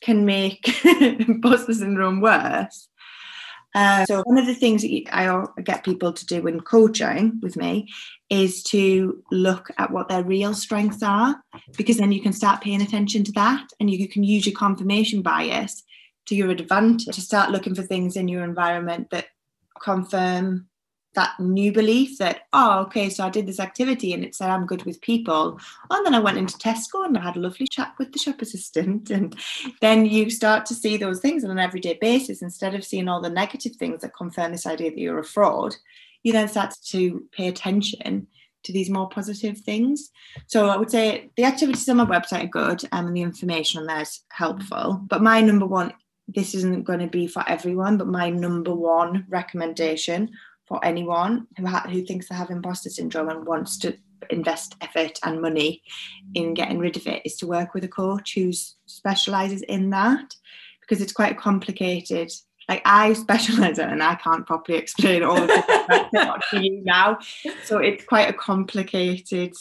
can 0.00 0.24
make 0.24 0.84
imposter 0.84 1.74
syndrome 1.74 2.20
worse. 2.20 2.87
Uh, 3.78 4.04
so 4.06 4.22
one 4.24 4.38
of 4.38 4.46
the 4.46 4.54
things 4.54 4.82
that 4.82 5.04
I 5.12 5.44
get 5.62 5.84
people 5.84 6.12
to 6.12 6.26
do 6.26 6.46
in 6.48 6.60
coaching 6.60 7.38
with 7.40 7.56
me 7.56 7.88
is 8.28 8.62
to 8.64 9.22
look 9.30 9.70
at 9.78 9.92
what 9.92 10.08
their 10.08 10.24
real 10.24 10.52
strengths 10.52 11.02
are, 11.02 11.36
because 11.76 11.98
then 11.98 12.10
you 12.10 12.20
can 12.20 12.32
start 12.32 12.60
paying 12.60 12.82
attention 12.82 13.22
to 13.24 13.32
that, 13.32 13.66
and 13.78 13.88
you 13.88 14.08
can 14.08 14.24
use 14.24 14.46
your 14.46 14.56
confirmation 14.56 15.22
bias 15.22 15.84
to 16.26 16.34
your 16.34 16.50
advantage 16.50 17.14
to 17.14 17.20
start 17.20 17.50
looking 17.50 17.74
for 17.74 17.82
things 17.82 18.16
in 18.16 18.26
your 18.26 18.42
environment 18.42 19.10
that 19.10 19.26
confirm 19.80 20.67
that 21.18 21.38
new 21.40 21.72
belief 21.72 22.16
that 22.18 22.42
oh 22.52 22.78
okay 22.78 23.10
so 23.10 23.24
i 23.24 23.28
did 23.28 23.44
this 23.44 23.58
activity 23.58 24.12
and 24.12 24.24
it 24.24 24.36
said 24.36 24.50
i'm 24.50 24.64
good 24.64 24.84
with 24.84 25.00
people 25.00 25.58
and 25.90 26.06
then 26.06 26.14
i 26.14 26.20
went 26.20 26.38
into 26.38 26.56
tesco 26.58 27.04
and 27.04 27.18
i 27.18 27.20
had 27.20 27.36
a 27.36 27.40
lovely 27.40 27.66
chat 27.66 27.92
with 27.98 28.12
the 28.12 28.18
shop 28.20 28.40
assistant 28.40 29.10
and 29.16 29.36
then 29.80 30.06
you 30.06 30.30
start 30.30 30.64
to 30.64 30.74
see 30.74 30.96
those 30.96 31.18
things 31.18 31.44
on 31.44 31.50
an 31.50 31.58
everyday 31.58 31.98
basis 32.00 32.40
instead 32.40 32.72
of 32.72 32.84
seeing 32.84 33.08
all 33.08 33.20
the 33.20 33.28
negative 33.28 33.74
things 33.74 34.00
that 34.00 34.14
confirm 34.14 34.52
this 34.52 34.64
idea 34.64 34.90
that 34.90 35.00
you're 35.00 35.18
a 35.18 35.24
fraud 35.24 35.74
you 36.22 36.32
then 36.32 36.46
start 36.46 36.72
to 36.84 37.24
pay 37.32 37.48
attention 37.48 38.28
to 38.64 38.72
these 38.72 38.90
more 38.90 39.08
positive 39.08 39.56
things. 39.58 40.10
So 40.48 40.68
I 40.68 40.76
would 40.76 40.90
say 40.90 41.30
the 41.36 41.44
activities 41.44 41.88
on 41.88 41.98
my 41.98 42.04
website 42.04 42.44
are 42.44 42.48
good 42.48 42.82
um, 42.90 43.06
and 43.06 43.16
the 43.16 43.22
information 43.22 43.80
on 43.80 43.86
there 43.86 44.00
is 44.00 44.24
helpful. 44.30 45.00
But 45.08 45.22
my 45.22 45.40
number 45.40 45.64
one 45.64 45.94
this 46.28 46.54
isn't 46.54 46.84
going 46.84 46.98
to 46.98 47.06
be 47.06 47.26
for 47.26 47.42
everyone, 47.48 47.96
but 47.96 48.06
my 48.06 48.28
number 48.28 48.74
one 48.74 49.24
recommendation 49.28 50.30
for 50.68 50.84
anyone 50.84 51.46
who 51.56 51.66
ha- 51.66 51.86
who 51.88 52.02
thinks 52.04 52.28
they 52.28 52.34
have 52.34 52.50
imposter 52.50 52.90
syndrome 52.90 53.28
and 53.28 53.46
wants 53.46 53.78
to 53.78 53.96
invest 54.30 54.74
effort 54.80 55.18
and 55.24 55.40
money 55.40 55.82
in 56.34 56.54
getting 56.54 56.78
rid 56.78 56.96
of 56.96 57.06
it 57.06 57.22
is 57.24 57.36
to 57.36 57.46
work 57.46 57.74
with 57.74 57.84
a 57.84 57.88
coach 57.88 58.34
who 58.34 58.52
specializes 58.86 59.62
in 59.62 59.90
that 59.90 60.34
because 60.80 61.00
it's 61.00 61.12
quite 61.12 61.38
complicated 61.38 62.30
like 62.68 62.82
I 62.84 63.14
specialize 63.14 63.78
in 63.78 63.88
and 63.88 64.02
I 64.02 64.14
can't 64.16 64.46
properly 64.46 64.78
explain 64.78 65.22
all 65.22 65.42
of 65.42 65.48
it 65.50 66.40
to 66.50 66.62
you 66.62 66.82
now. 66.84 67.18
So 67.64 67.78
it's 67.78 68.04
quite 68.04 68.28
a 68.28 68.34
complicated 68.34 69.54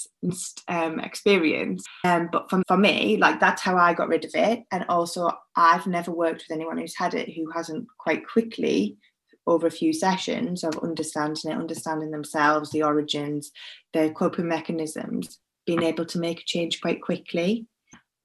um, 0.68 1.00
experience. 1.00 1.86
Um, 2.04 2.30
but 2.32 2.50
for, 2.50 2.62
for 2.68 2.78
me, 2.78 3.18
like 3.18 3.40
that's 3.40 3.62
how 3.62 3.78
I 3.78 3.94
got 3.94 4.10
rid 4.10 4.26
of 4.26 4.32
it. 4.34 4.64
And 4.72 4.86
also 4.90 5.32
I've 5.56 5.88
never 5.88 6.12
worked 6.12 6.46
with 6.48 6.56
anyone 6.56 6.78
who's 6.78 6.98
had 6.98 7.14
it 7.14 7.34
who 7.34 7.50
hasn't 7.52 7.88
quite 7.98 8.28
quickly 8.28 8.98
over 9.48 9.68
a 9.68 9.72
few 9.72 9.94
sessions 9.94 10.64
of 10.64 10.78
understanding 10.80 11.52
it, 11.52 11.58
understanding 11.58 12.12
themselves, 12.12 12.70
the 12.72 12.84
origins, 12.84 13.52
their 13.94 14.12
coping 14.12 14.48
mechanisms, 14.48 15.40
being 15.66 15.84
able 15.84 16.06
to 16.06 16.20
make 16.20 16.42
a 16.42 16.46
change 16.46 16.82
quite 16.82 17.02
quickly. 17.02 17.66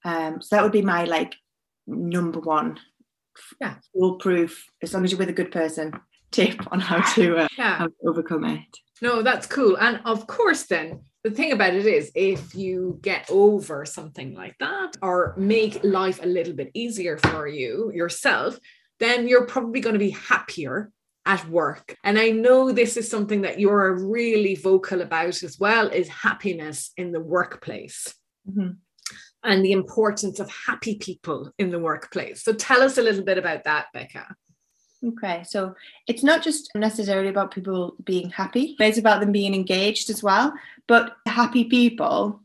Um, 0.04 0.42
so 0.42 0.56
that 0.56 0.62
would 0.62 0.72
be 0.72 0.82
my 0.82 1.04
like 1.04 1.36
number 1.86 2.40
one 2.40 2.78
yeah 3.60 3.76
foolproof 3.92 4.66
as 4.82 4.92
long 4.92 5.04
as 5.04 5.10
you're 5.10 5.18
with 5.18 5.28
a 5.28 5.32
good 5.32 5.50
person 5.50 5.92
tip 6.30 6.60
on 6.72 6.80
how 6.80 7.00
to, 7.14 7.36
uh, 7.36 7.48
yeah. 7.58 7.76
how 7.76 7.86
to 7.86 7.94
overcome 8.06 8.44
it 8.44 8.78
no 9.00 9.22
that's 9.22 9.46
cool 9.46 9.76
and 9.78 10.00
of 10.04 10.26
course 10.26 10.64
then 10.64 11.00
the 11.24 11.30
thing 11.30 11.52
about 11.52 11.74
it 11.74 11.86
is 11.86 12.10
if 12.14 12.54
you 12.54 12.98
get 13.02 13.28
over 13.30 13.84
something 13.84 14.34
like 14.34 14.56
that 14.58 14.96
or 15.02 15.34
make 15.36 15.82
life 15.84 16.22
a 16.22 16.26
little 16.26 16.54
bit 16.54 16.70
easier 16.74 17.16
for 17.18 17.46
you 17.46 17.92
yourself 17.94 18.58
then 18.98 19.26
you're 19.26 19.46
probably 19.46 19.80
going 19.80 19.94
to 19.94 19.98
be 19.98 20.10
happier 20.10 20.90
at 21.24 21.48
work 21.48 21.96
and 22.02 22.18
i 22.18 22.30
know 22.30 22.72
this 22.72 22.96
is 22.96 23.08
something 23.08 23.42
that 23.42 23.60
you're 23.60 23.94
really 24.06 24.56
vocal 24.56 25.02
about 25.02 25.42
as 25.42 25.58
well 25.58 25.88
is 25.88 26.08
happiness 26.08 26.90
in 26.96 27.12
the 27.12 27.20
workplace 27.20 28.12
mm-hmm 28.48 28.72
and 29.44 29.64
the 29.64 29.72
importance 29.72 30.38
of 30.38 30.50
happy 30.50 30.96
people 30.96 31.52
in 31.58 31.70
the 31.70 31.78
workplace. 31.78 32.42
So 32.42 32.52
tell 32.52 32.82
us 32.82 32.98
a 32.98 33.02
little 33.02 33.24
bit 33.24 33.38
about 33.38 33.64
that, 33.64 33.86
Becca. 33.92 34.34
Okay, 35.04 35.42
so 35.44 35.74
it's 36.06 36.22
not 36.22 36.44
just 36.44 36.70
necessarily 36.76 37.28
about 37.28 37.52
people 37.52 37.96
being 38.04 38.30
happy, 38.30 38.76
it's 38.78 38.98
about 38.98 39.20
them 39.20 39.32
being 39.32 39.52
engaged 39.52 40.10
as 40.10 40.22
well. 40.22 40.54
But 40.86 41.16
happy 41.26 41.64
people 41.64 42.40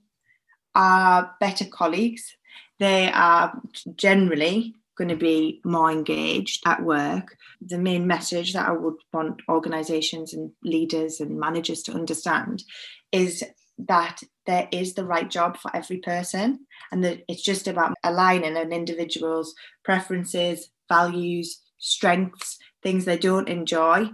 are 0.73 1.35
better 1.39 1.65
colleagues. 1.65 2.35
They 2.79 3.11
are 3.11 3.59
generally 3.95 4.75
going 4.97 5.09
to 5.09 5.15
be 5.15 5.61
more 5.63 5.91
engaged 5.91 6.63
at 6.65 6.83
work. 6.83 7.37
The 7.61 7.77
main 7.77 8.07
message 8.07 8.53
that 8.53 8.67
I 8.67 8.71
would 8.71 8.95
want 9.13 9.41
organizations 9.49 10.33
and 10.33 10.51
leaders 10.63 11.19
and 11.19 11.39
managers 11.39 11.83
to 11.83 11.93
understand 11.93 12.63
is 13.11 13.43
that 13.77 14.21
there 14.45 14.67
is 14.71 14.93
the 14.93 15.05
right 15.05 15.29
job 15.29 15.57
for 15.57 15.75
every 15.75 15.97
person 15.97 16.65
and 16.91 17.03
that 17.03 17.19
it's 17.27 17.43
just 17.43 17.67
about 17.67 17.93
aligning 18.03 18.57
an 18.57 18.73
individual's 18.73 19.53
preferences 19.83 20.69
values, 20.89 21.61
strengths, 21.77 22.57
things 22.83 23.05
they 23.05 23.17
don't 23.17 23.49
enjoy 23.49 24.09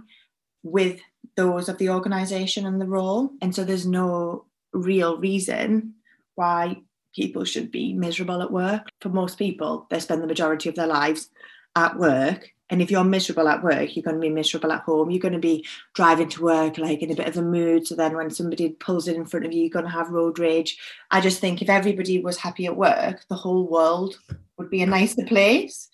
with 0.62 1.00
those 1.36 1.68
of 1.68 1.78
the 1.78 1.90
organization 1.90 2.66
and 2.66 2.80
the 2.80 2.86
role. 2.86 3.30
And 3.40 3.54
so 3.54 3.64
there's 3.64 3.86
no 3.86 4.46
real 4.72 5.18
reason 5.18 5.94
why 6.34 6.82
people 7.14 7.44
should 7.44 7.70
be 7.70 7.92
miserable 7.92 8.42
at 8.42 8.50
work. 8.50 8.88
For 9.00 9.08
most 9.08 9.38
people, 9.38 9.86
they 9.90 10.00
spend 10.00 10.22
the 10.22 10.26
majority 10.26 10.68
of 10.68 10.74
their 10.74 10.86
lives 10.86 11.30
at 11.76 11.98
work. 11.98 12.50
And 12.70 12.80
if 12.80 12.90
you're 12.90 13.04
miserable 13.04 13.48
at 13.48 13.62
work, 13.62 13.94
you're 13.94 14.02
going 14.02 14.16
to 14.16 14.20
be 14.20 14.30
miserable 14.30 14.72
at 14.72 14.82
home. 14.82 15.10
You're 15.10 15.20
going 15.20 15.34
to 15.34 15.38
be 15.38 15.66
driving 15.94 16.28
to 16.30 16.42
work 16.42 16.78
like 16.78 17.02
in 17.02 17.10
a 17.10 17.14
bit 17.14 17.28
of 17.28 17.36
a 17.36 17.42
mood. 17.42 17.86
So 17.86 17.94
then 17.94 18.16
when 18.16 18.30
somebody 18.30 18.70
pulls 18.70 19.06
in 19.06 19.16
in 19.16 19.26
front 19.26 19.44
of 19.44 19.52
you, 19.52 19.62
you're 19.62 19.70
going 19.70 19.84
to 19.84 19.90
have 19.90 20.10
road 20.10 20.38
rage. 20.38 20.78
I 21.10 21.20
just 21.20 21.40
think 21.40 21.60
if 21.60 21.68
everybody 21.68 22.20
was 22.20 22.38
happy 22.38 22.66
at 22.66 22.76
work, 22.76 23.24
the 23.28 23.36
whole 23.36 23.68
world 23.68 24.18
would 24.56 24.70
be 24.70 24.82
a 24.82 24.86
nicer 24.86 25.24
place. 25.26 25.88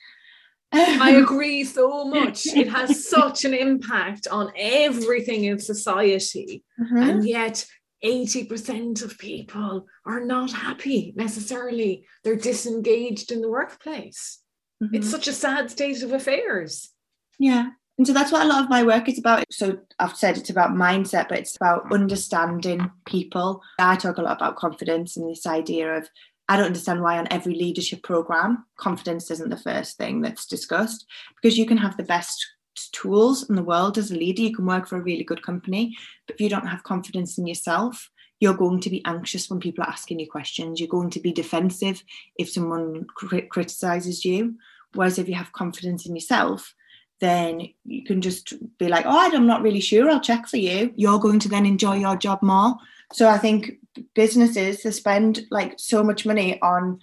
I 0.72 1.10
agree 1.22 1.64
so 1.64 2.04
much. 2.04 2.46
It 2.46 2.68
has 2.68 3.08
such 3.08 3.44
an 3.44 3.54
impact 3.54 4.28
on 4.28 4.52
everything 4.56 5.44
in 5.44 5.58
society. 5.58 6.62
Mm-hmm. 6.80 6.96
And 6.96 7.28
yet, 7.28 7.66
80% 8.04 9.02
of 9.04 9.18
people 9.18 9.86
are 10.06 10.20
not 10.20 10.52
happy 10.52 11.12
necessarily. 11.16 12.06
They're 12.24 12.36
disengaged 12.36 13.30
in 13.30 13.40
the 13.40 13.50
workplace. 13.50 14.40
Mm-hmm. 14.82 14.96
It's 14.96 15.10
such 15.10 15.28
a 15.28 15.32
sad 15.32 15.70
state 15.70 16.02
of 16.02 16.12
affairs. 16.12 16.90
Yeah. 17.38 17.70
And 17.98 18.06
so 18.06 18.14
that's 18.14 18.32
what 18.32 18.46
a 18.46 18.48
lot 18.48 18.64
of 18.64 18.70
my 18.70 18.82
work 18.82 19.08
is 19.10 19.18
about. 19.18 19.44
So 19.50 19.78
I've 19.98 20.16
said 20.16 20.38
it's 20.38 20.48
about 20.48 20.70
mindset, 20.70 21.28
but 21.28 21.38
it's 21.38 21.56
about 21.56 21.92
understanding 21.92 22.90
people. 23.04 23.62
I 23.78 23.96
talk 23.96 24.16
a 24.16 24.22
lot 24.22 24.36
about 24.38 24.56
confidence 24.56 25.18
and 25.18 25.28
this 25.28 25.46
idea 25.46 25.98
of 25.98 26.08
I 26.48 26.56
don't 26.56 26.66
understand 26.66 27.02
why 27.02 27.18
on 27.18 27.28
every 27.30 27.54
leadership 27.54 28.02
program, 28.02 28.64
confidence 28.76 29.30
isn't 29.30 29.50
the 29.50 29.56
first 29.56 29.98
thing 29.98 30.20
that's 30.20 30.46
discussed 30.46 31.06
because 31.40 31.56
you 31.56 31.66
can 31.66 31.76
have 31.76 31.96
the 31.96 32.02
best 32.02 32.44
tools 32.88 33.48
in 33.48 33.54
the 33.54 33.62
world 33.62 33.98
as 33.98 34.10
a 34.10 34.16
leader. 34.16 34.42
You 34.42 34.54
can 34.54 34.66
work 34.66 34.86
for 34.86 34.96
a 34.96 35.02
really 35.02 35.24
good 35.24 35.42
company, 35.42 35.96
but 36.26 36.34
if 36.34 36.40
you 36.40 36.48
don't 36.48 36.66
have 36.66 36.82
confidence 36.82 37.38
in 37.38 37.46
yourself, 37.46 38.10
you're 38.40 38.54
going 38.54 38.80
to 38.80 38.90
be 38.90 39.04
anxious 39.04 39.50
when 39.50 39.60
people 39.60 39.84
are 39.84 39.90
asking 39.90 40.18
you 40.18 40.30
questions. 40.30 40.80
You're 40.80 40.88
going 40.88 41.10
to 41.10 41.20
be 41.20 41.32
defensive 41.32 42.02
if 42.36 42.50
someone 42.50 43.06
criticizes 43.14 44.24
you. 44.24 44.56
Whereas 44.94 45.18
if 45.18 45.28
you 45.28 45.34
have 45.34 45.52
confidence 45.52 46.06
in 46.06 46.16
yourself, 46.16 46.74
then 47.20 47.68
you 47.84 48.02
can 48.02 48.22
just 48.22 48.54
be 48.78 48.88
like, 48.88 49.04
oh, 49.06 49.30
I'm 49.32 49.46
not 49.46 49.62
really 49.62 49.80
sure. 49.80 50.10
I'll 50.10 50.20
check 50.20 50.48
for 50.48 50.56
you. 50.56 50.92
You're 50.96 51.20
going 51.20 51.38
to 51.40 51.48
then 51.50 51.66
enjoy 51.66 51.96
your 51.96 52.16
job 52.16 52.42
more. 52.42 52.76
So 53.12 53.28
I 53.28 53.38
think 53.38 53.78
businesses 54.14 54.82
they 54.82 54.90
spend 54.90 55.46
like 55.50 55.74
so 55.76 56.02
much 56.02 56.24
money 56.24 56.60
on 56.62 56.98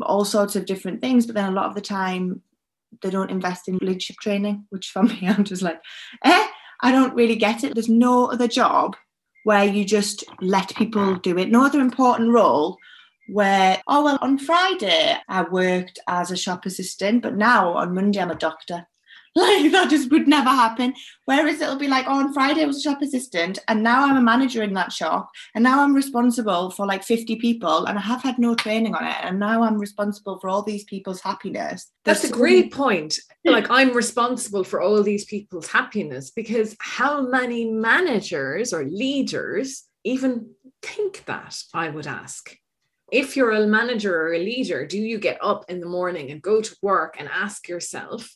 all 0.00 0.24
sorts 0.24 0.56
of 0.56 0.66
different 0.66 1.00
things, 1.00 1.26
but 1.26 1.36
then 1.36 1.48
a 1.48 1.54
lot 1.54 1.66
of 1.66 1.76
the 1.76 1.80
time 1.80 2.42
they 3.00 3.10
don't 3.10 3.30
invest 3.30 3.68
in 3.68 3.78
leadership 3.80 4.16
training, 4.16 4.66
which 4.70 4.88
for 4.88 5.02
me 5.02 5.18
I'm 5.22 5.44
just 5.44 5.62
like, 5.62 5.80
eh, 6.24 6.46
I 6.80 6.92
don't 6.92 7.14
really 7.14 7.36
get 7.36 7.64
it. 7.64 7.74
There's 7.74 7.88
no 7.88 8.26
other 8.26 8.48
job 8.48 8.96
where 9.44 9.64
you 9.64 9.84
just 9.84 10.24
let 10.40 10.74
people 10.76 11.16
do 11.16 11.38
it. 11.38 11.50
No 11.50 11.64
other 11.64 11.80
important 11.80 12.32
role 12.32 12.76
where, 13.28 13.80
oh, 13.86 14.04
well, 14.04 14.18
on 14.20 14.38
Friday 14.38 15.16
I 15.28 15.42
worked 15.42 15.98
as 16.08 16.30
a 16.30 16.36
shop 16.36 16.66
assistant, 16.66 17.22
but 17.22 17.36
now 17.36 17.74
on 17.74 17.94
Monday 17.94 18.20
I'm 18.20 18.30
a 18.30 18.36
doctor. 18.36 18.86
Like 19.42 19.72
that 19.72 19.88
just 19.88 20.10
would 20.10 20.28
never 20.28 20.50
happen. 20.50 20.94
Whereas 21.24 21.60
it'll 21.60 21.76
be 21.76 21.88
like, 21.88 22.04
oh, 22.06 22.18
on 22.18 22.34
Friday 22.34 22.62
I 22.62 22.66
was 22.66 22.78
a 22.78 22.80
shop 22.82 23.00
assistant 23.00 23.58
and 23.66 23.82
now 23.82 24.04
I'm 24.04 24.18
a 24.18 24.20
manager 24.20 24.62
in 24.62 24.74
that 24.74 24.92
shop 24.92 25.30
and 25.54 25.64
now 25.64 25.82
I'm 25.82 25.94
responsible 25.94 26.70
for 26.70 26.84
like 26.84 27.02
50 27.02 27.36
people 27.36 27.86
and 27.86 27.98
I 27.98 28.02
have 28.02 28.22
had 28.22 28.38
no 28.38 28.54
training 28.54 28.94
on 28.94 29.06
it. 29.06 29.16
And 29.22 29.40
now 29.40 29.62
I'm 29.62 29.78
responsible 29.78 30.38
for 30.38 30.50
all 30.50 30.62
these 30.62 30.84
people's 30.84 31.20
happiness. 31.22 31.90
That's 32.04 32.20
There's 32.20 32.32
a 32.32 32.36
great 32.36 32.72
point. 32.72 33.18
Like 33.44 33.70
I'm 33.70 33.92
responsible 33.92 34.62
for 34.62 34.80
all 34.80 35.02
these 35.02 35.24
people's 35.24 35.66
happiness 35.66 36.30
because 36.30 36.76
how 36.78 37.22
many 37.22 37.64
managers 37.64 38.72
or 38.72 38.84
leaders 38.84 39.82
even 40.04 40.50
think 40.80 41.24
that, 41.26 41.60
I 41.74 41.88
would 41.90 42.06
ask 42.06 42.56
if 43.12 43.36
you're 43.36 43.52
a 43.52 43.66
manager 43.66 44.22
or 44.22 44.32
a 44.32 44.38
leader, 44.38 44.86
do 44.86 44.98
you 44.98 45.18
get 45.18 45.38
up 45.42 45.66
in 45.68 45.80
the 45.80 45.86
morning 45.86 46.30
and 46.30 46.40
go 46.40 46.62
to 46.62 46.76
work 46.80 47.16
and 47.18 47.28
ask 47.28 47.68
yourself, 47.68 48.34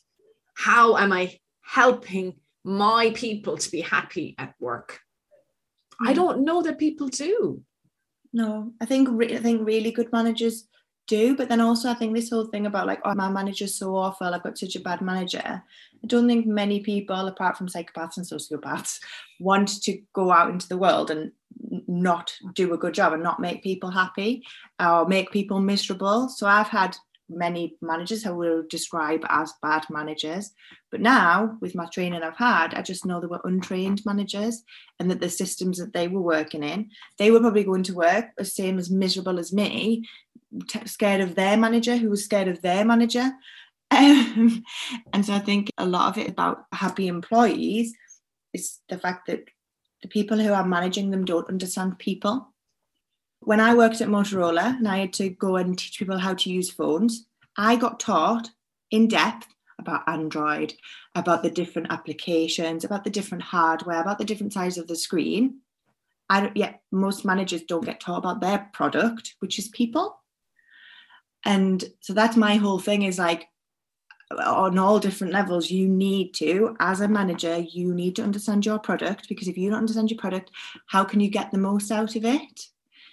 how 0.57 0.97
am 0.97 1.13
I 1.13 1.37
helping 1.61 2.33
my 2.63 3.11
people 3.11 3.57
to 3.57 3.71
be 3.71 3.81
happy 3.81 4.33
at 4.39 4.55
work? 4.59 4.99
I 6.01 6.09
hmm. 6.09 6.15
don't 6.15 6.45
know 6.45 6.63
that 6.63 6.79
people 6.79 7.07
do. 7.09 7.61
No, 8.33 8.73
I 8.81 8.85
think 8.85 9.07
re- 9.11 9.37
I 9.37 9.39
think 9.39 9.65
really 9.65 9.91
good 9.91 10.11
managers 10.11 10.67
do, 11.07 11.37
but 11.37 11.47
then 11.47 11.61
also 11.61 11.89
I 11.89 11.93
think 11.93 12.13
this 12.15 12.31
whole 12.31 12.47
thing 12.47 12.65
about 12.65 12.87
like, 12.87 12.99
oh, 13.05 13.13
my 13.13 13.29
manager's 13.29 13.75
so 13.75 13.95
awful, 13.95 14.33
I've 14.33 14.43
got 14.43 14.57
such 14.57 14.75
a 14.75 14.81
bad 14.81 15.01
manager. 15.01 15.41
I 16.03 16.07
don't 16.07 16.27
think 16.27 16.45
many 16.45 16.81
people, 16.81 17.27
apart 17.27 17.55
from 17.55 17.69
psychopaths 17.69 18.17
and 18.17 18.25
sociopaths, 18.25 18.99
want 19.39 19.81
to 19.83 20.01
go 20.13 20.31
out 20.31 20.49
into 20.49 20.67
the 20.67 20.77
world 20.77 21.11
and 21.11 21.31
not 21.87 22.33
do 22.53 22.73
a 22.73 22.77
good 22.77 22.93
job 22.93 23.13
and 23.13 23.23
not 23.23 23.39
make 23.39 23.63
people 23.63 23.91
happy 23.91 24.43
or 24.79 25.07
make 25.07 25.31
people 25.31 25.59
miserable. 25.59 26.29
So 26.29 26.47
I've 26.47 26.67
had 26.67 26.97
many 27.29 27.75
managers 27.81 28.23
who 28.23 28.35
will 28.35 28.63
describe 28.69 29.25
as 29.29 29.53
bad 29.61 29.85
managers. 29.89 30.51
But 30.91 31.01
now, 31.01 31.57
with 31.61 31.75
my 31.75 31.85
training 31.87 32.23
I've 32.23 32.37
had, 32.37 32.73
I 32.73 32.81
just 32.81 33.05
know 33.05 33.19
they 33.19 33.27
were 33.27 33.41
untrained 33.43 34.01
managers 34.05 34.63
and 34.99 35.11
that 35.11 35.19
the 35.19 35.29
systems 35.29 35.77
that 35.77 35.93
they 35.93 36.07
were 36.07 36.21
working 36.21 36.63
in, 36.63 36.89
they 37.17 37.31
were 37.31 37.39
probably 37.39 37.63
going 37.63 37.83
to 37.83 37.95
work 37.95 38.27
the 38.37 38.45
same 38.45 38.77
as 38.77 38.89
miserable 38.89 39.39
as 39.39 39.53
me, 39.53 40.05
t- 40.67 40.85
scared 40.85 41.21
of 41.21 41.35
their 41.35 41.57
manager 41.57 41.97
who 41.97 42.09
was 42.09 42.23
scared 42.23 42.47
of 42.47 42.61
their 42.61 42.85
manager. 42.85 43.31
Um, 43.89 44.65
and 45.13 45.25
so 45.25 45.33
I 45.33 45.39
think 45.39 45.69
a 45.77 45.85
lot 45.85 46.09
of 46.09 46.17
it 46.21 46.29
about 46.29 46.65
happy 46.73 47.07
employees 47.07 47.93
is 48.53 48.79
the 48.89 48.97
fact 48.97 49.27
that 49.27 49.45
the 50.01 50.09
people 50.09 50.37
who 50.37 50.51
are 50.51 50.67
managing 50.67 51.09
them 51.09 51.23
don't 51.23 51.47
understand 51.47 51.97
people 51.97 52.53
when 53.47 53.61
I 53.61 53.75
worked 53.75 54.01
at 54.01 54.09
Motorola 54.09 54.77
and 54.77 54.89
I 54.89 54.97
had 54.97 55.13
to 55.13 55.29
go 55.29 55.55
and 55.55 55.79
teach 55.79 55.99
people 55.99 56.17
how 56.17 56.33
to 56.33 56.49
use 56.49 56.69
phones, 56.69 57.27
I 57.55 57.77
got 57.77 57.97
taught 57.97 58.49
in 58.91 59.07
depth 59.07 59.47
about 59.79 60.03
Android, 60.05 60.73
about 61.15 61.43
the 61.43 61.49
different 61.49 61.89
applications, 61.89 62.83
about 62.83 63.05
the 63.05 63.09
different 63.09 63.45
hardware, 63.45 64.01
about 64.01 64.17
the 64.17 64.25
different 64.25 64.51
size 64.51 64.77
of 64.77 64.89
the 64.89 64.97
screen. 64.97 65.61
I 66.29 66.51
yet, 66.55 66.81
most 66.91 67.23
managers 67.23 67.61
don't 67.63 67.85
get 67.85 68.01
taught 68.01 68.17
about 68.17 68.41
their 68.41 68.69
product, 68.73 69.35
which 69.39 69.59
is 69.59 69.69
people. 69.69 70.19
And 71.45 71.85
so 72.01 72.11
that's 72.11 72.35
my 72.35 72.57
whole 72.57 72.79
thing 72.79 73.03
is 73.03 73.17
like 73.17 73.47
on 74.29 74.77
all 74.77 74.99
different 74.99 75.31
levels, 75.31 75.71
you 75.71 75.87
need 75.87 76.33
to, 76.33 76.75
as 76.81 76.99
a 76.99 77.07
manager, 77.07 77.59
you 77.59 77.93
need 77.93 78.17
to 78.17 78.23
understand 78.23 78.65
your 78.65 78.77
product 78.77 79.29
because 79.29 79.47
if 79.47 79.57
you 79.57 79.69
don't 79.69 79.79
understand 79.79 80.11
your 80.11 80.19
product, 80.19 80.51
how 80.87 81.05
can 81.05 81.21
you 81.21 81.29
get 81.29 81.51
the 81.51 81.57
most 81.57 81.91
out 81.91 82.17
of 82.17 82.25
it? 82.25 82.67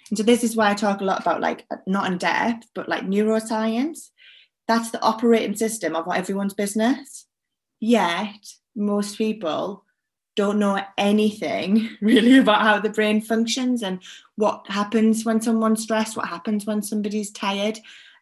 And 0.09 0.17
so 0.17 0.23
this 0.23 0.43
is 0.43 0.55
why 0.55 0.69
I 0.69 0.75
talk 0.75 1.01
a 1.01 1.05
lot 1.05 1.21
about 1.21 1.41
like 1.41 1.65
not 1.87 2.11
in 2.11 2.17
depth, 2.17 2.67
but 2.75 2.87
like 2.87 3.03
neuroscience. 3.03 4.09
That's 4.67 4.91
the 4.91 5.01
operating 5.01 5.55
system 5.55 5.95
of 5.95 6.05
everyone's 6.13 6.53
business. 6.53 7.25
Yet 7.79 8.35
most 8.75 9.17
people 9.17 9.83
don't 10.35 10.59
know 10.59 10.81
anything 10.97 11.89
really 12.01 12.37
about 12.37 12.61
how 12.61 12.79
the 12.79 12.89
brain 12.89 13.21
functions 13.21 13.81
and 13.81 13.99
what 14.35 14.65
happens 14.67 15.25
when 15.25 15.41
someone's 15.41 15.83
stressed, 15.83 16.17
what 16.17 16.27
happens 16.27 16.65
when 16.65 16.81
somebody's 16.81 17.31
tired, 17.31 17.79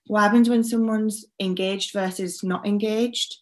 what 0.07 0.21
happens 0.21 0.49
when 0.49 0.63
someone's 0.63 1.25
engaged 1.39 1.91
versus 1.93 2.43
not 2.43 2.65
engaged. 2.67 3.37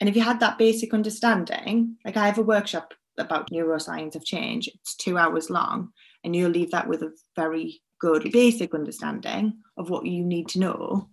And 0.00 0.08
if 0.08 0.16
you 0.16 0.22
had 0.22 0.40
that 0.40 0.58
basic 0.58 0.92
understanding, 0.92 1.96
like 2.04 2.16
I 2.16 2.26
have 2.26 2.38
a 2.38 2.42
workshop 2.42 2.94
about 3.18 3.50
neuroscience 3.50 4.14
of 4.14 4.24
change, 4.24 4.68
it's 4.68 4.94
two 4.94 5.18
hours 5.18 5.50
long 5.50 5.92
and 6.26 6.34
you'll 6.34 6.50
leave 6.50 6.72
that 6.72 6.88
with 6.88 7.02
a 7.02 7.12
very 7.36 7.80
good 8.00 8.30
basic 8.32 8.74
understanding 8.74 9.58
of 9.78 9.88
what 9.88 10.04
you 10.04 10.24
need 10.24 10.48
to 10.48 10.58
know. 10.58 11.08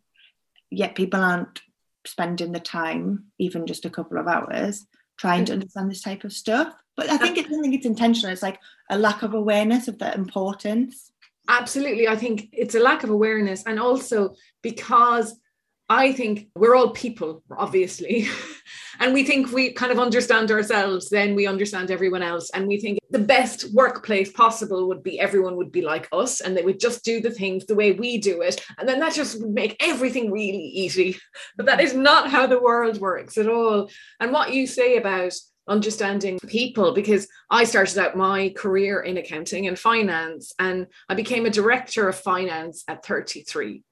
Yet 0.71 0.95
people 0.95 1.21
aren't 1.21 1.62
spending 2.06 2.52
the 2.52 2.60
time 2.60 3.26
even 3.38 3.67
just 3.67 3.86
a 3.86 3.89
couple 3.89 4.17
of 4.17 4.28
hours 4.28 4.86
trying 5.17 5.45
to 5.45 5.52
mm-hmm. 5.52 5.62
understand 5.62 5.91
this 5.91 6.02
type 6.02 6.23
of 6.23 6.34
stuff. 6.34 6.73
But 6.97 7.10
i 7.10 7.17
think 7.17 7.38
it's 7.38 7.47
I 7.47 7.62
think 7.62 7.76
it's 7.76 7.86
intentional. 7.86 8.34
It's 8.34 8.41
like 8.41 8.60
a 8.89 8.97
lack 8.97 9.21
of 9.21 9.36
awareness 9.36 9.88
of 9.88 9.99
the 9.99 10.13
importance. 10.13 11.12
Absolutely. 11.47 12.08
I 12.08 12.15
think 12.15 12.49
it's 12.52 12.76
a 12.76 12.80
lack 12.80 13.03
of 13.03 13.11
awareness. 13.11 13.64
And 13.64 13.80
also 13.80 14.36
because 14.64 15.36
I 15.94 16.12
think 16.12 16.48
we're 16.56 16.76
all 16.76 16.89
people, 16.89 17.44
obviously. 17.56 18.28
and 19.00 19.14
we 19.14 19.24
think 19.24 19.52
we 19.52 19.74
kind 19.74 19.91
of 19.91 20.00
understand 20.00 20.50
ourselves, 20.50 21.08
then 21.08 21.36
we 21.36 21.46
understand 21.46 21.91
everyone 21.91 22.24
else. 22.24 22.50
And 22.50 22.68
we 22.68 22.80
think 22.80 22.98
the 23.12 23.20
best 23.20 23.72
workplace 23.76 24.32
possible 24.32 24.88
would 24.88 25.04
be 25.04 25.20
everyone 25.20 25.56
would 25.56 25.72
be 25.72 25.84
like 25.84 26.10
us 26.12 26.41
and 26.41 26.58
they 26.58 26.64
would 26.64 26.80
just 26.80 27.04
do 27.04 27.22
the 27.22 27.30
things 27.30 27.68
the 27.68 27.76
way 27.76 27.91
we 27.91 28.18
do 28.18 28.41
it. 28.41 28.66
And 28.80 28.89
then 28.89 29.00
that 29.02 29.14
just 29.14 29.39
would 29.39 29.52
make 29.52 29.76
everything 29.80 30.32
really 30.32 30.68
easy. 30.84 31.18
But 31.58 31.68
that 31.68 31.82
is 31.82 31.94
not 31.94 32.32
how 32.32 32.48
the 32.48 32.60
world 32.60 33.00
works 33.00 33.38
at 33.38 33.48
all. 33.48 33.89
And 34.20 34.32
what 34.32 34.54
you 34.54 34.66
say 34.66 34.98
about 34.98 35.34
understanding 35.68 36.39
people 36.48 36.94
because 36.94 37.28
I 37.52 37.66
started 37.66 37.98
out 38.00 38.18
my 38.18 38.50
career 38.58 39.02
in 39.02 39.18
accounting 39.18 39.68
and 39.68 39.78
finance 39.78 40.54
and 40.58 40.88
I 41.08 41.14
became 41.14 41.46
a 41.46 41.52
director 41.52 42.10
of 42.10 42.18
finance 42.18 42.84
at 42.88 43.06
33 43.06 43.84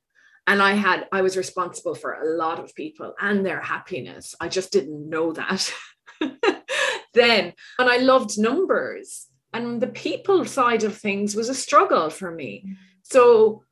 and 0.47 0.61
I 0.61 0.73
had 0.73 1.07
I 1.11 1.21
was 1.21 1.37
responsible 1.37 1.95
for 1.95 2.13
a 2.13 2.35
lot 2.35 2.59
of 2.59 2.75
people 2.75 3.13
and 3.19 3.45
their 3.45 3.61
happiness. 3.61 4.35
I 4.39 4.47
just 4.47 4.71
didn't 4.71 5.09
know 5.09 5.33
that 5.33 5.73
then. 7.13 7.53
And 7.79 7.89
I 7.89 7.97
loved 7.97 8.37
numbers. 8.37 9.27
And 9.53 9.81
the 9.81 9.87
people 9.87 10.45
side 10.45 10.83
of 10.83 10.97
things 10.97 11.35
was 11.35 11.49
a 11.49 11.53
struggle 11.53 12.09
for 12.09 12.31
me. 12.31 12.77
So 13.03 13.63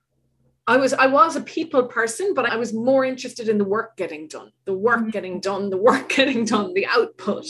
I 0.68 0.78
was 0.78 0.94
I 0.94 1.08
was 1.08 1.36
a 1.36 1.42
people 1.42 1.84
person, 1.84 2.34
but 2.34 2.46
I 2.46 2.58
was 2.58 2.74
more 2.74 3.04
interested 3.04 3.50
in 3.50 3.58
the 3.58 3.66
work 3.66 3.98
getting 3.98 4.28
done, 4.28 4.52
the 4.66 4.74
work 4.74 5.00
mm-hmm. 5.00 5.10
getting 5.10 5.40
done, 5.40 5.70
the 5.70 5.78
work 5.78 6.10
getting 6.16 6.46
done, 6.46 6.74
the 6.74 6.86
output. 6.86 7.46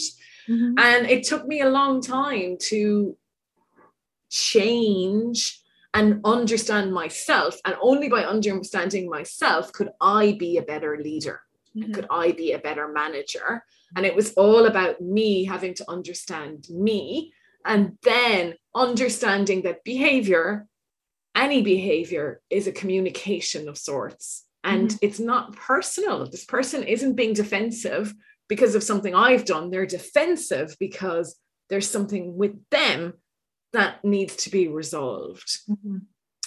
Mm-hmm. 0.47 0.79
And 0.79 1.07
it 1.07 1.25
took 1.25 1.45
me 1.45 1.61
a 1.61 1.69
long 1.69 2.01
time 2.01 2.57
to 2.69 3.17
change 4.29 5.58
and 5.93 6.21
understand 6.23 6.93
myself. 6.93 7.57
And 7.65 7.75
only 7.81 8.09
by 8.09 8.23
understanding 8.23 9.09
myself 9.09 9.71
could 9.73 9.89
I 9.99 10.35
be 10.39 10.57
a 10.57 10.63
better 10.63 10.97
leader. 10.97 11.41
Mm-hmm. 11.75 11.93
Could 11.93 12.07
I 12.09 12.31
be 12.31 12.53
a 12.53 12.59
better 12.59 12.87
manager? 12.87 13.63
And 13.95 14.05
it 14.05 14.15
was 14.15 14.33
all 14.33 14.65
about 14.65 15.01
me 15.01 15.45
having 15.45 15.73
to 15.75 15.89
understand 15.89 16.67
me 16.69 17.33
and 17.65 17.97
then 18.03 18.55
understanding 18.75 19.63
that 19.63 19.83
behavior 19.83 20.67
any 21.35 21.61
behavior 21.61 22.41
is 22.49 22.67
a 22.67 22.71
communication 22.71 23.69
of 23.69 23.77
sorts 23.77 24.45
and 24.63 24.89
mm-hmm. 24.89 24.97
it's 25.01 25.19
not 25.19 25.55
personal 25.55 26.29
this 26.29 26.45
person 26.45 26.83
isn't 26.83 27.15
being 27.15 27.33
defensive 27.33 28.13
because 28.47 28.75
of 28.75 28.83
something 28.83 29.13
i've 29.15 29.45
done 29.45 29.69
they're 29.69 29.85
defensive 29.85 30.75
because 30.79 31.37
there's 31.69 31.89
something 31.89 32.35
with 32.35 32.55
them 32.71 33.13
that 33.73 34.03
needs 34.03 34.35
to 34.35 34.49
be 34.49 34.67
resolved 34.67 35.59
mm-hmm. 35.69 35.97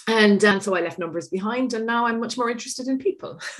And 0.07 0.43
um, 0.43 0.59
so 0.59 0.75
I 0.75 0.81
left 0.81 0.99
numbers 0.99 1.29
behind, 1.29 1.73
and 1.73 1.85
now 1.85 2.05
I'm 2.05 2.19
much 2.19 2.37
more 2.37 2.49
interested 2.49 2.87
in 2.87 2.97
people. 2.97 3.39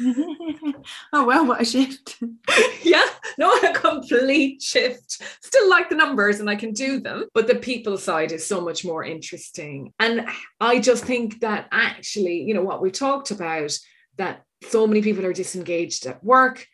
oh, 1.13 1.25
well, 1.25 1.45
what 1.45 1.61
a 1.61 1.65
shift. 1.65 2.21
yeah, 2.83 3.05
no, 3.37 3.53
a 3.53 3.73
complete 3.73 4.61
shift. 4.61 5.21
Still 5.41 5.69
like 5.69 5.89
the 5.89 5.95
numbers, 5.95 6.41
and 6.41 6.49
I 6.49 6.55
can 6.55 6.73
do 6.73 6.99
them, 6.99 7.29
but 7.33 7.47
the 7.47 7.55
people 7.55 7.97
side 7.97 8.33
is 8.33 8.45
so 8.45 8.59
much 8.59 8.83
more 8.83 9.05
interesting. 9.05 9.93
And 9.99 10.27
I 10.59 10.79
just 10.79 11.05
think 11.05 11.39
that 11.41 11.67
actually, 11.71 12.41
you 12.41 12.53
know, 12.53 12.63
what 12.63 12.81
we 12.81 12.91
talked 12.91 13.31
about, 13.31 13.71
that 14.17 14.43
so 14.67 14.85
many 14.85 15.01
people 15.01 15.25
are 15.25 15.33
disengaged 15.33 16.05
at 16.05 16.23
work, 16.23 16.67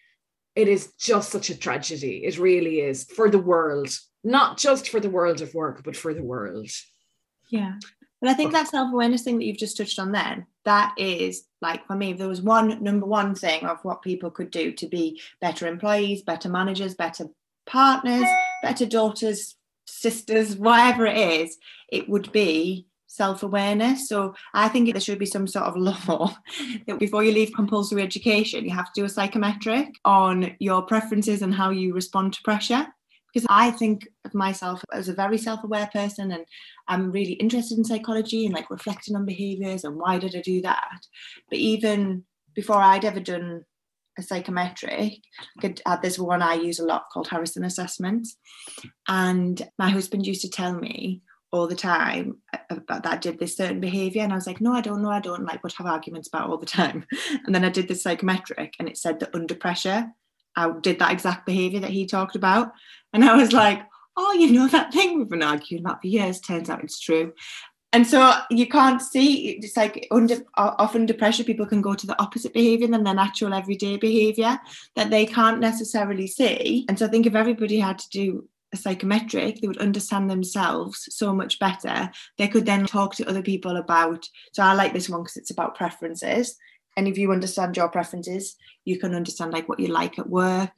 it 0.56 0.68
is 0.68 0.94
just 1.00 1.32
such 1.32 1.52
a 1.52 1.58
tragedy. 1.58 2.24
It 2.26 2.40
really 2.40 2.80
is 2.80 3.04
for 3.04 3.30
the 3.30 3.40
world, 3.40 3.90
not 4.24 4.58
just 4.58 4.90
for 4.90 5.00
the 5.00 5.10
world 5.10 5.42
of 5.42 5.54
work, 5.54 5.84
but 5.84 5.96
for 5.96 6.14
the 6.14 6.24
world. 6.24 6.70
Yeah. 7.50 7.76
But 8.22 8.30
I 8.30 8.34
think 8.34 8.52
that 8.52 8.68
self 8.68 8.92
awareness 8.92 9.24
thing 9.24 9.38
that 9.38 9.46
you've 9.46 9.58
just 9.58 9.78
touched 9.78 10.00
on 10.00 10.12
then, 10.12 10.46
that 10.66 10.94
is 10.98 11.44
like 11.62 11.86
for 11.88 11.96
me, 11.96 12.12
if 12.12 12.18
there 12.18 12.28
was 12.28 12.42
one 12.42 12.84
number 12.84 13.06
one 13.06 13.34
thing 13.34 13.66
of 13.66 13.80
what 13.84 14.02
people 14.02 14.30
could 14.30 14.52
do 14.52 14.72
to 14.74 14.88
be 14.88 15.22
better 15.40 15.68
employees, 15.68 16.22
better 16.22 16.50
managers, 16.50 16.96
better 16.96 17.28
partners, 17.66 18.28
better 18.62 18.86
daughters, 18.86 19.56
sisters, 19.88 20.58
whatever 20.58 21.06
it 21.06 21.18
is, 21.18 21.58
it 21.92 22.10
would 22.10 22.32
be 22.34 22.88
self 23.08 23.42
awareness. 23.42 24.10
So 24.10 24.36
I 24.54 24.68
think 24.68 24.92
there 24.92 25.02
should 25.02 25.20
be 25.20 25.26
some 25.26 25.48
sort 25.48 25.66
of 25.66 25.78
law 26.08 26.36
that 26.88 27.00
before 27.00 27.24
you 27.24 27.32
leave 27.32 27.54
compulsory 27.56 28.04
education, 28.04 28.66
you 28.66 28.72
have 28.72 28.92
to 28.94 29.02
do 29.02 29.06
a 29.06 29.10
psychometric 29.10 29.96
on 30.04 30.56
your 30.60 30.82
preferences 30.82 31.42
and 31.42 31.54
how 31.54 31.70
you 31.70 31.94
respond 31.94 32.34
to 32.34 32.42
pressure 32.44 32.88
because 33.34 33.46
I 33.50 33.72
think 33.72 34.08
of 34.26 34.34
myself 34.34 34.84
as 34.92 35.10
a 35.10 35.14
very 35.14 35.38
self-aware 35.38 35.90
person 35.94 36.32
and 36.32 36.46
I'm 36.88 37.12
really 37.12 37.34
interested 37.34 37.78
in 37.78 37.84
psychology 37.84 38.46
and 38.46 38.54
like 38.54 38.70
reflecting 38.70 39.16
on 39.16 39.26
behaviors 39.26 39.84
and 39.84 39.96
why 39.96 40.20
did 40.20 40.36
I 40.36 40.42
do 40.42 40.62
that. 40.62 41.00
But 41.50 41.60
even 41.60 42.24
before 42.54 42.78
I'd 42.82 43.06
ever 43.06 43.20
done 43.20 43.66
a 44.18 44.24
psychometric, 44.24 44.92
I 45.58 45.62
could 45.62 45.82
add 45.86 46.02
this 46.02 46.20
one 46.20 46.42
I 46.42 46.56
use 46.56 46.80
a 46.80 46.86
lot 46.86 47.06
called 47.12 47.28
Harrison 47.28 47.64
assessment 47.64 48.28
And 49.08 49.62
my 49.78 49.90
husband 49.90 50.26
used 50.26 50.42
to 50.42 50.50
tell 50.50 50.74
me 50.74 51.22
all 51.52 51.68
the 51.68 51.76
time 51.76 52.38
about 52.70 53.04
that 53.04 53.14
I 53.14 53.18
did 53.18 53.40
this 53.40 53.58
certain 53.58 53.80
behavior. 53.80 54.22
And 54.22 54.32
I 54.32 54.36
was 54.36 54.46
like, 54.46 54.62
no, 54.62 54.74
I 54.74 54.82
don't 54.82 55.02
know, 55.02 55.10
I 55.10 55.20
don't 55.20 55.46
like 55.46 55.64
would 55.64 55.74
have 55.74 55.88
arguments 55.88 56.28
about 56.28 56.50
all 56.50 56.58
the 56.58 56.66
time. 56.66 57.06
And 57.46 57.56
then 57.56 57.66
I 57.66 57.70
did 57.70 57.88
this 57.88 58.04
psychometric 58.04 58.76
and 58.80 58.88
it 58.88 58.98
said 58.98 59.20
that 59.20 59.34
under 59.34 59.56
pressure, 59.56 60.12
I 60.60 60.80
did 60.82 61.00
that 61.00 61.12
exact 61.12 61.46
behavior 61.46 61.80
that 61.80 61.92
he 61.92 62.06
talked 62.06 62.36
about. 62.36 62.74
And 63.14 63.24
I 63.24 63.36
was 63.36 63.54
like, 63.54 63.82
oh, 64.18 64.34
you 64.34 64.52
know, 64.52 64.68
that 64.68 64.94
thing 64.94 65.18
we've 65.18 65.30
been 65.30 65.44
arguing 65.44 65.84
about 65.84 66.02
for 66.02 66.08
years, 66.08 66.40
turns 66.40 66.70
out 66.70 66.84
it's 66.84 67.00
true. 67.00 67.34
And 67.92 68.06
so 68.06 68.34
you 68.52 68.68
can't 68.68 69.02
see, 69.02 69.50
it's 69.50 69.76
like 69.76 70.08
under 70.12 70.36
often 70.56 71.02
under 71.02 71.14
pressure, 71.14 71.44
people 71.44 71.66
can 71.66 71.82
go 71.82 71.96
to 71.96 72.06
the 72.06 72.22
opposite 72.22 72.54
behavior 72.54 72.88
than 72.88 73.04
their 73.04 73.16
natural 73.16 73.54
everyday 73.54 73.98
behavior 73.98 74.60
that 74.96 75.10
they 75.10 75.26
can't 75.26 75.60
necessarily 75.60 76.28
see. 76.28 76.86
And 76.88 77.00
so 77.00 77.08
I 77.08 77.10
think 77.10 77.26
if 77.26 77.34
everybody 77.34 77.80
had 77.80 77.98
to 77.98 78.10
do 78.10 78.48
a 78.74 78.78
psychometric, 78.78 79.60
they 79.60 79.68
would 79.68 79.80
understand 79.80 80.30
themselves 80.30 81.08
so 81.10 81.34
much 81.34 81.58
better. 81.58 82.12
They 82.38 82.48
could 82.48 82.68
then 82.68 82.86
talk 82.86 83.16
to 83.16 83.28
other 83.28 83.42
people 83.42 83.78
about. 83.78 84.24
So 84.54 84.62
I 84.62 84.74
like 84.74 84.94
this 84.94 85.10
one 85.10 85.24
because 85.24 85.38
it's 85.38 85.52
about 85.52 85.76
preferences. 85.76 86.56
And 87.00 87.08
if 87.08 87.18
you 87.18 87.32
understand 87.32 87.78
your 87.78 87.88
preferences, 87.88 88.58
you 88.84 89.00
can 89.00 89.16
understand 89.16 89.54
like 89.54 89.70
what 89.70 89.80
you 89.80 89.88
like 89.88 90.20
at 90.20 90.28
work, 90.28 90.70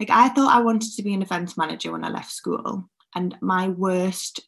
like 0.00 0.10
I 0.10 0.28
thought 0.30 0.52
I 0.52 0.60
wanted 0.60 0.90
to 0.96 1.02
be 1.04 1.14
an 1.14 1.22
events 1.22 1.56
manager 1.56 1.92
when 1.92 2.02
I 2.02 2.08
left 2.08 2.32
school, 2.32 2.90
and 3.14 3.36
my 3.40 3.68
worst 3.68 4.40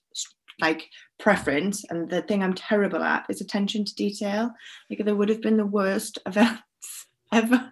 like 0.61 0.89
preference 1.20 1.85
and 1.89 2.11
the 2.11 2.22
thing 2.22 2.43
I'm 2.43 2.55
terrible 2.55 3.05
at 3.05 3.26
is 3.28 3.41
attention 3.41 3.85
to 3.85 3.95
detail. 3.95 4.51
Like 4.91 5.05
there 5.05 5.14
would 5.14 5.28
have 5.28 5.41
been 5.41 5.57
the 5.57 5.64
worst 5.64 6.18
events 6.26 7.07
ever 7.33 7.70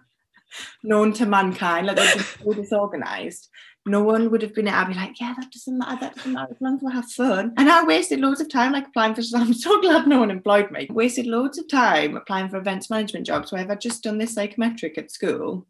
known 0.83 1.13
to 1.13 1.25
mankind. 1.25 1.87
Like 1.87 1.97
they're 1.97 2.13
just 2.13 2.39
so 2.39 2.53
disorganized. 2.53 3.49
No 3.85 4.03
one 4.03 4.29
would 4.29 4.41
have 4.41 4.53
been 4.53 4.67
I'd 4.67 4.87
be 4.87 4.93
like, 4.93 5.19
yeah, 5.19 5.33
that 5.39 5.51
doesn't 5.51 5.77
matter, 5.77 5.97
that 6.01 6.15
doesn't 6.15 6.33
matter, 6.33 6.51
as 6.51 6.61
long 6.61 6.75
as 6.75 6.83
we 6.83 6.91
have 6.91 7.09
fun. 7.09 7.53
And 7.57 7.69
I 7.69 7.83
wasted 7.83 8.19
loads 8.19 8.41
of 8.41 8.49
time 8.49 8.73
like 8.73 8.87
applying 8.87 9.15
for 9.15 9.21
I'm 9.35 9.53
so 9.53 9.81
glad 9.81 10.07
no 10.07 10.19
one 10.19 10.31
employed 10.31 10.69
me. 10.71 10.87
Wasted 10.91 11.25
loads 11.25 11.57
of 11.57 11.67
time 11.69 12.17
applying 12.17 12.49
for 12.49 12.57
events 12.57 12.89
management 12.89 13.25
jobs 13.25 13.51
where 13.51 13.63
if 13.63 13.69
I'd 13.69 13.81
just 13.81 14.03
done 14.03 14.17
this 14.17 14.33
psychometric 14.33 14.97
at 14.97 15.11
school, 15.11 15.65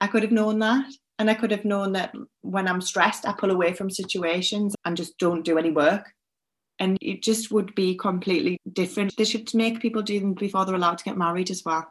I 0.00 0.06
could 0.06 0.22
have 0.22 0.32
known 0.32 0.58
that. 0.60 0.86
And 1.18 1.28
I 1.28 1.34
could 1.34 1.50
have 1.50 1.64
known 1.64 1.92
that 1.92 2.14
when 2.42 2.68
I'm 2.68 2.80
stressed, 2.80 3.26
I 3.26 3.32
pull 3.32 3.50
away 3.50 3.72
from 3.72 3.90
situations 3.90 4.76
and 4.84 4.96
just 4.96 5.18
don't 5.18 5.44
do 5.44 5.58
any 5.58 5.72
work. 5.72 6.12
And 6.78 6.96
it 7.00 7.24
just 7.24 7.50
would 7.50 7.74
be 7.74 7.96
completely 7.96 8.56
different. 8.72 9.16
They 9.16 9.24
should 9.24 9.52
make 9.52 9.80
people 9.80 10.02
do 10.02 10.20
them 10.20 10.34
before 10.34 10.64
they're 10.64 10.76
allowed 10.76 10.98
to 10.98 11.04
get 11.04 11.18
married 11.18 11.50
as 11.50 11.64
well. 11.64 11.88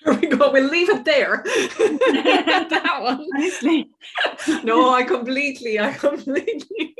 There 0.04 0.14
we 0.14 0.28
go. 0.28 0.50
We'll 0.50 0.70
leave 0.70 0.88
it 0.88 1.04
there. 1.04 1.42
that 1.44 2.98
one. 3.00 3.26
Honestly. 3.36 3.90
No, 4.64 4.90
I 4.90 5.02
completely, 5.02 5.78
I 5.78 5.92
completely. 5.92 6.94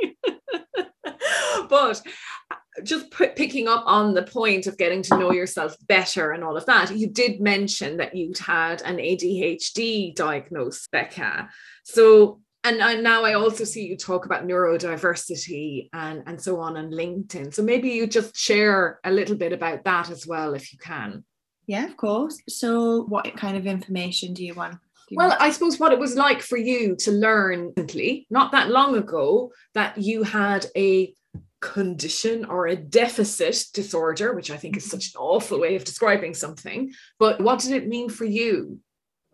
but 1.69 2.03
uh, 2.51 2.57
just 2.85 3.11
p- 3.11 3.29
picking 3.29 3.69
up 3.69 3.85
on 3.87 4.13
the 4.13 4.23
point 4.23 4.67
of 4.67 4.77
getting 4.77 5.03
to 5.05 5.19
know 5.19 5.33
yourself 5.33 5.75
better 5.89 6.33
and 6.33 6.45
all 6.45 6.57
of 6.57 6.67
that, 6.67 6.95
you 6.95 7.09
did 7.09 7.41
mention 7.41 7.97
that 7.97 8.15
you'd 8.15 8.39
had 8.39 8.83
an 8.83 8.99
ADHD 8.99 10.15
diagnosis, 10.15 10.89
Becca. 10.93 11.49
So, 11.85 12.41
and, 12.65 12.83
and 12.83 13.03
now 13.03 13.25
I 13.25 13.35
also 13.35 13.65
see 13.65 13.87
you 13.87 13.97
talk 13.97 14.27
about 14.27 14.47
neurodiversity 14.47 15.89
and, 15.95 16.23
and 16.27 16.41
so 16.41 16.61
on 16.61 16.77
on 16.77 16.91
LinkedIn. 16.91 17.55
So 17.55 17.63
maybe 17.63 17.89
you 17.91 18.07
just 18.07 18.37
share 18.37 19.01
a 19.05 19.11
little 19.11 19.37
bit 19.37 19.55
about 19.55 19.85
that 19.85 20.11
as 20.11 20.27
well, 20.27 20.53
if 20.53 20.71
you 20.73 20.79
can. 20.79 21.25
Yeah, 21.71 21.85
of 21.85 21.97
course. 21.97 22.43
So, 22.49 23.05
what 23.05 23.37
kind 23.37 23.57
of 23.57 23.65
information 23.65 24.35
do 24.35 24.45
you 24.45 24.55
want? 24.55 24.77
well, 25.13 25.37
I 25.39 25.53
suppose 25.53 25.79
what 25.79 25.93
it 25.93 26.01
was 26.01 26.17
like 26.17 26.43
for 26.43 26.59
you 26.59 26.97
to 26.97 27.13
learn, 27.13 27.73
recently, 27.77 28.27
not 28.29 28.51
that 28.51 28.71
long 28.71 28.97
ago, 28.97 29.53
that 29.75 29.97
you 29.97 30.25
had 30.25 30.67
a 30.77 31.15
condition 31.61 32.45
or 32.45 32.67
a 32.67 32.75
deficit 32.75 33.67
disorder, 33.73 34.35
which 34.35 34.51
I 34.51 34.57
think 34.57 34.77
is 34.77 34.91
such 34.91 35.15
an 35.15 35.21
awful 35.21 35.61
way 35.61 35.77
of 35.77 35.85
describing 35.85 36.35
something. 36.35 36.93
But 37.21 37.41
what 37.41 37.61
did 37.61 37.71
it 37.71 37.87
mean 37.87 38.09
for 38.09 38.25
you? 38.25 38.81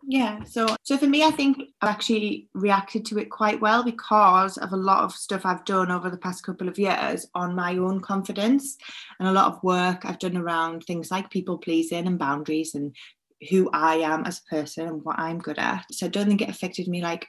Yeah, 0.09 0.41
so 0.45 0.73
so 0.83 0.97
for 0.97 1.05
me, 1.05 1.23
I 1.23 1.31
think 1.31 1.57
I've 1.81 1.89
actually 1.89 2.47
reacted 2.53 3.05
to 3.07 3.19
it 3.19 3.29
quite 3.29 3.59
well 3.59 3.83
because 3.83 4.57
of 4.57 4.71
a 4.71 4.77
lot 4.77 5.03
of 5.03 5.11
stuff 5.11 5.45
I've 5.45 5.65
done 5.65 5.91
over 5.91 6.09
the 6.09 6.17
past 6.17 6.45
couple 6.45 6.69
of 6.69 6.79
years 6.79 7.27
on 7.35 7.53
my 7.55 7.75
own 7.75 7.99
confidence 7.99 8.77
and 9.19 9.27
a 9.27 9.33
lot 9.33 9.51
of 9.51 9.61
work 9.63 10.05
I've 10.05 10.17
done 10.17 10.37
around 10.37 10.85
things 10.85 11.11
like 11.11 11.29
people 11.29 11.57
pleasing 11.57 12.07
and 12.07 12.17
boundaries 12.17 12.73
and 12.73 12.95
who 13.49 13.69
I 13.73 13.95
am 13.95 14.23
as 14.23 14.39
a 14.39 14.49
person 14.49 14.87
and 14.87 15.03
what 15.03 15.19
I'm 15.19 15.39
good 15.39 15.59
at. 15.59 15.85
So 15.91 16.05
I 16.05 16.09
don't 16.09 16.27
think 16.27 16.41
it 16.41 16.49
affected 16.49 16.87
me 16.87 17.03
like 17.03 17.27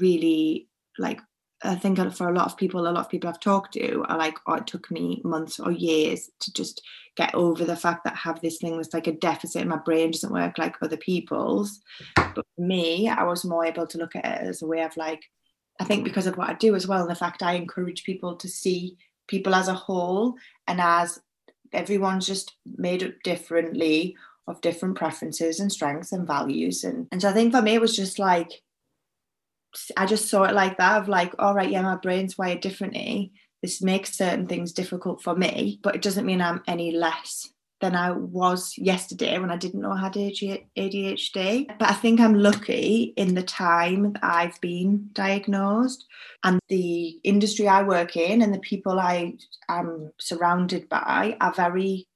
really 0.00 0.68
like 0.98 1.20
I 1.64 1.74
think 1.74 1.98
for 2.14 2.28
a 2.28 2.34
lot 2.34 2.46
of 2.46 2.56
people, 2.56 2.80
a 2.80 2.90
lot 2.90 3.00
of 3.00 3.08
people 3.08 3.30
I've 3.30 3.40
talked 3.40 3.72
to 3.74 4.04
are 4.08 4.18
like, 4.18 4.36
oh, 4.46 4.54
it 4.54 4.66
took 4.66 4.90
me 4.90 5.22
months 5.24 5.58
or 5.58 5.72
years 5.72 6.30
to 6.40 6.52
just 6.52 6.82
get 7.16 7.34
over 7.34 7.64
the 7.64 7.76
fact 7.76 8.04
that 8.04 8.12
I 8.12 8.16
have 8.16 8.40
this 8.40 8.58
thing 8.58 8.76
that's 8.76 8.92
like 8.92 9.06
a 9.06 9.12
deficit 9.12 9.62
in 9.62 9.68
my 9.68 9.78
brain 9.78 10.10
doesn't 10.10 10.32
work 10.32 10.58
like 10.58 10.76
other 10.82 10.98
people's. 10.98 11.80
But 12.14 12.34
for 12.34 12.62
me, 12.62 13.08
I 13.08 13.24
was 13.24 13.44
more 13.44 13.64
able 13.64 13.86
to 13.86 13.98
look 13.98 14.14
at 14.14 14.24
it 14.24 14.48
as 14.48 14.60
a 14.60 14.66
way 14.66 14.82
of 14.82 14.96
like, 14.96 15.24
I 15.80 15.84
think 15.84 16.04
because 16.04 16.26
of 16.26 16.36
what 16.36 16.50
I 16.50 16.54
do 16.54 16.74
as 16.74 16.86
well, 16.86 17.00
and 17.00 17.10
the 17.10 17.14
fact 17.14 17.42
I 17.42 17.54
encourage 17.54 18.04
people 18.04 18.36
to 18.36 18.48
see 18.48 18.96
people 19.26 19.54
as 19.54 19.68
a 19.68 19.74
whole 19.74 20.34
and 20.68 20.80
as 20.80 21.20
everyone's 21.72 22.26
just 22.26 22.54
made 22.76 23.02
up 23.02 23.12
differently 23.24 24.14
of 24.46 24.60
different 24.60 24.96
preferences 24.96 25.58
and 25.58 25.72
strengths 25.72 26.12
and 26.12 26.26
values. 26.26 26.84
And, 26.84 27.08
and 27.10 27.20
so 27.20 27.30
I 27.30 27.32
think 27.32 27.52
for 27.52 27.62
me, 27.62 27.74
it 27.74 27.80
was 27.80 27.96
just 27.96 28.18
like, 28.18 28.62
I 29.96 30.06
just 30.06 30.28
saw 30.28 30.44
it 30.44 30.54
like 30.54 30.78
that 30.78 31.02
of 31.02 31.08
like, 31.08 31.34
all 31.38 31.54
right, 31.54 31.70
yeah, 31.70 31.82
my 31.82 31.96
brain's 31.96 32.38
wired 32.38 32.60
differently. 32.60 33.32
This 33.62 33.82
makes 33.82 34.16
certain 34.16 34.46
things 34.46 34.72
difficult 34.72 35.22
for 35.22 35.34
me, 35.34 35.80
but 35.82 35.94
it 35.94 36.02
doesn't 36.02 36.26
mean 36.26 36.40
I'm 36.40 36.62
any 36.66 36.92
less 36.92 37.48
than 37.80 37.94
I 37.94 38.10
was 38.10 38.76
yesterday 38.78 39.38
when 39.38 39.50
I 39.50 39.56
didn't 39.56 39.80
know 39.80 39.92
I 39.92 40.00
had 40.00 40.14
ADHD. 40.14 41.78
But 41.78 41.90
I 41.90 41.94
think 41.94 42.20
I'm 42.20 42.34
lucky 42.34 43.12
in 43.16 43.34
the 43.34 43.42
time 43.42 44.14
that 44.14 44.24
I've 44.24 44.60
been 44.60 45.10
diagnosed 45.12 46.06
and 46.42 46.58
the 46.68 47.18
industry 47.22 47.68
I 47.68 47.82
work 47.82 48.16
in 48.16 48.40
and 48.40 48.54
the 48.54 48.60
people 48.60 48.98
I 48.98 49.34
am 49.68 50.12
surrounded 50.18 50.88
by 50.88 51.36
are 51.40 51.52
very 51.52 52.06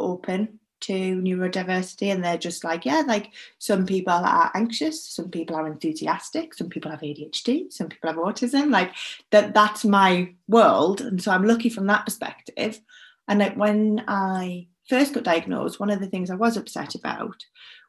open 0.00 0.60
to 0.80 1.20
neurodiversity 1.20 2.12
and 2.12 2.22
they're 2.22 2.38
just 2.38 2.64
like 2.64 2.84
yeah 2.84 3.02
like 3.06 3.32
some 3.58 3.84
people 3.86 4.12
are 4.12 4.50
anxious 4.54 5.04
some 5.04 5.30
people 5.30 5.56
are 5.56 5.66
enthusiastic 5.66 6.54
some 6.54 6.68
people 6.68 6.90
have 6.90 7.00
adhd 7.00 7.72
some 7.72 7.88
people 7.88 8.10
have 8.10 8.18
autism 8.18 8.70
like 8.70 8.92
that 9.30 9.54
that's 9.54 9.84
my 9.84 10.32
world 10.46 11.00
and 11.00 11.22
so 11.22 11.30
i'm 11.32 11.44
lucky 11.44 11.68
from 11.68 11.86
that 11.86 12.04
perspective 12.04 12.80
and 13.28 13.40
like 13.40 13.56
when 13.56 14.04
i 14.08 14.66
first 14.88 15.12
got 15.12 15.22
diagnosed, 15.24 15.78
one 15.78 15.90
of 15.90 16.00
the 16.00 16.06
things 16.06 16.30
I 16.30 16.34
was 16.34 16.56
upset 16.56 16.94
about 16.94 17.44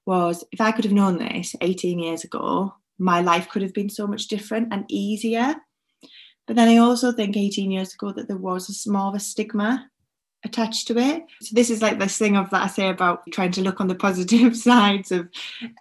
was 0.06 0.44
if 0.52 0.60
I 0.62 0.72
could 0.72 0.86
have 0.86 0.94
known 0.94 1.18
this 1.18 1.56
18 1.62 1.98
years 2.00 2.24
ago, 2.24 2.74
my 2.98 3.22
life 3.22 3.50
could 3.50 3.62
have 3.62 3.74
been 3.74 3.90
so 3.90 4.06
much 4.06 4.28
different 4.28 4.74
and 4.74 4.86
easier. 4.90 5.56
But 6.46 6.56
then 6.56 6.68
I 6.68 6.78
also 6.78 7.12
think 7.12 7.38
18 7.38 7.72
years 7.72 7.94
ago 7.94 8.12
that 8.12 8.28
there 8.28 8.38
was 8.38 8.86
a 8.86 8.92
more 8.92 9.08
of 9.08 9.16
a 9.16 9.20
stigma 9.20 9.90
attached 10.46 10.88
to 10.88 10.98
it. 10.98 11.24
So 11.42 11.54
this 11.54 11.70
is 11.70 11.82
like 11.82 12.00
this 12.00 12.18
thing 12.18 12.38
of 12.38 12.50
that 12.50 12.64
I 12.64 12.68
say 12.68 12.90
about 12.90 13.24
trying 13.32 13.52
to 13.54 13.62
look 13.62 13.82
on 13.82 13.88
the 13.88 13.96
positive 13.96 14.56
sides 14.70 15.12
of 15.12 15.28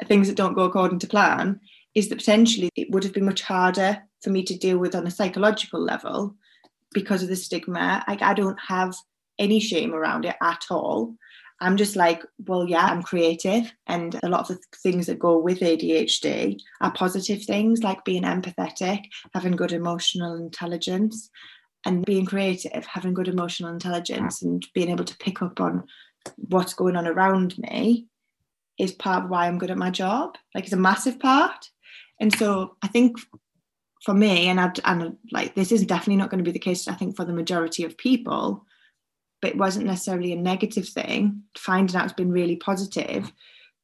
things 0.07 0.29
that 0.29 0.37
don't 0.37 0.55
go 0.55 0.65
according 0.65 0.99
to 1.01 1.07
plan, 1.07 1.61
is 1.95 2.09
that 2.09 2.19
potentially 2.19 2.71
it 2.77 2.91
would 2.91 3.05
have 3.05 3.13
been 3.13 3.25
much 3.25 3.43
harder 3.43 4.03
for 4.23 4.31
me 4.31 4.43
to 4.45 4.57
deal 4.57 4.79
with 4.79 4.95
on 4.95 5.07
a 5.07 5.11
psychological 5.11 5.81
level 5.81 6.35
because 6.93 7.23
of 7.23 7.29
the 7.29 7.37
stigma. 7.37 8.05
Like 8.09 8.23
I 8.23 8.35
don't 8.35 8.59
have 8.67 8.95
any 9.39 9.61
shame 9.61 9.95
around 9.95 10.25
it 10.25 10.37
at 10.43 10.65
all. 10.71 11.15
I'm 11.61 11.77
just 11.77 11.97
like, 11.97 12.25
well, 12.47 12.69
yeah, 12.69 12.87
I'm 12.87 13.03
creative. 13.03 13.73
And 13.89 14.19
a 14.23 14.29
lot 14.29 14.49
of 14.49 14.59
the 14.59 14.63
things 14.77 15.07
that 15.07 15.19
go 15.19 15.39
with 15.39 15.59
ADHD 15.59 16.61
are 16.81 16.93
positive 16.93 17.43
things 17.43 17.83
like 17.83 18.05
being 18.05 18.23
empathetic, 18.23 19.07
having 19.35 19.57
good 19.57 19.73
emotional 19.73 20.37
intelligence, 20.37 21.31
and 21.85 22.05
being 22.05 22.27
creative, 22.27 22.85
having 22.87 23.15
good 23.15 23.29
emotional 23.29 23.73
intelligence, 23.73 24.43
and 24.43 24.67
being 24.75 24.91
able 24.91 25.05
to 25.05 25.17
pick 25.19 25.43
up 25.43 25.61
on 25.61 25.85
what's 26.37 26.75
going 26.75 26.97
on 26.97 27.07
around 27.07 27.57
me 27.59 28.07
is 28.79 28.93
part 28.93 29.25
of 29.25 29.31
why 29.31 29.47
I'm 29.47 29.59
good 29.59 29.71
at 29.71 29.79
my 29.79 29.91
job. 29.91 30.37
Like, 30.55 30.65
it's 30.65 30.73
a 30.73 30.77
massive 30.77 31.19
part. 31.19 31.71
And 32.21 32.35
so 32.35 32.77
I 32.83 32.89
think 32.89 33.17
for 34.05 34.15
me, 34.15 34.49
and 34.49 34.61
I'd, 34.61 34.81
and 34.85 35.17
like 35.33 35.55
this 35.55 35.73
is 35.73 35.85
definitely 35.87 36.17
not 36.17 36.31
going 36.31 36.39
to 36.39 36.49
be 36.49 36.53
the 36.53 36.59
case, 36.59 36.89
I 36.89 36.95
think, 36.95 37.17
for 37.17 37.25
the 37.25 37.33
majority 37.33 37.85
of 37.85 37.97
people 37.97 38.65
but 39.41 39.51
it 39.51 39.57
wasn't 39.57 39.87
necessarily 39.87 40.33
a 40.33 40.37
negative 40.37 40.89
thing. 40.89 41.43
Finding 41.57 41.97
out 41.97 42.05
it's 42.05 42.13
been 42.13 42.33
really 42.33 42.57
positive 42.57 43.33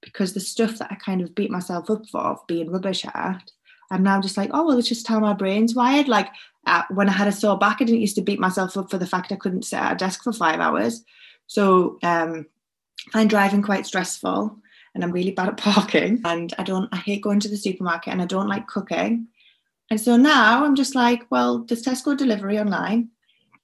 because 0.02 0.34
the 0.34 0.40
stuff 0.40 0.78
that 0.78 0.90
I 0.90 0.96
kind 0.96 1.20
of 1.20 1.34
beat 1.34 1.50
myself 1.50 1.90
up 1.90 2.06
for 2.10 2.38
being 2.46 2.70
rubbish 2.70 3.04
at, 3.14 3.50
I'm 3.94 4.02
now 4.02 4.20
just 4.20 4.36
like, 4.36 4.50
oh 4.52 4.66
well, 4.66 4.78
it's 4.78 4.88
just 4.88 5.06
how 5.06 5.20
my 5.20 5.32
brain's 5.32 5.74
wired. 5.74 6.08
Like 6.08 6.28
uh, 6.66 6.82
when 6.90 7.08
I 7.08 7.12
had 7.12 7.28
a 7.28 7.32
sore 7.32 7.58
back, 7.58 7.78
I 7.80 7.84
didn't 7.84 8.00
used 8.00 8.16
to 8.16 8.22
beat 8.22 8.40
myself 8.40 8.76
up 8.76 8.90
for 8.90 8.98
the 8.98 9.06
fact 9.06 9.32
I 9.32 9.36
couldn't 9.36 9.64
sit 9.64 9.78
at 9.78 9.92
a 9.92 9.96
desk 9.96 10.24
for 10.24 10.32
five 10.32 10.60
hours. 10.60 11.04
So 11.46 11.98
um, 12.02 12.46
I 13.08 13.12
find 13.12 13.30
driving 13.30 13.62
quite 13.62 13.86
stressful, 13.86 14.56
and 14.94 15.04
I'm 15.04 15.12
really 15.12 15.30
bad 15.30 15.48
at 15.48 15.56
parking. 15.58 16.20
And 16.24 16.52
I 16.58 16.62
don't, 16.62 16.88
I 16.92 16.96
hate 16.96 17.22
going 17.22 17.40
to 17.40 17.48
the 17.48 17.56
supermarket, 17.56 18.12
and 18.12 18.22
I 18.22 18.26
don't 18.26 18.48
like 18.48 18.66
cooking. 18.66 19.28
And 19.90 20.00
so 20.00 20.16
now 20.16 20.64
I'm 20.64 20.74
just 20.74 20.94
like, 20.94 21.22
well, 21.30 21.58
there's 21.58 21.82
Tesco 21.82 22.16
delivery 22.16 22.58
online. 22.58 23.10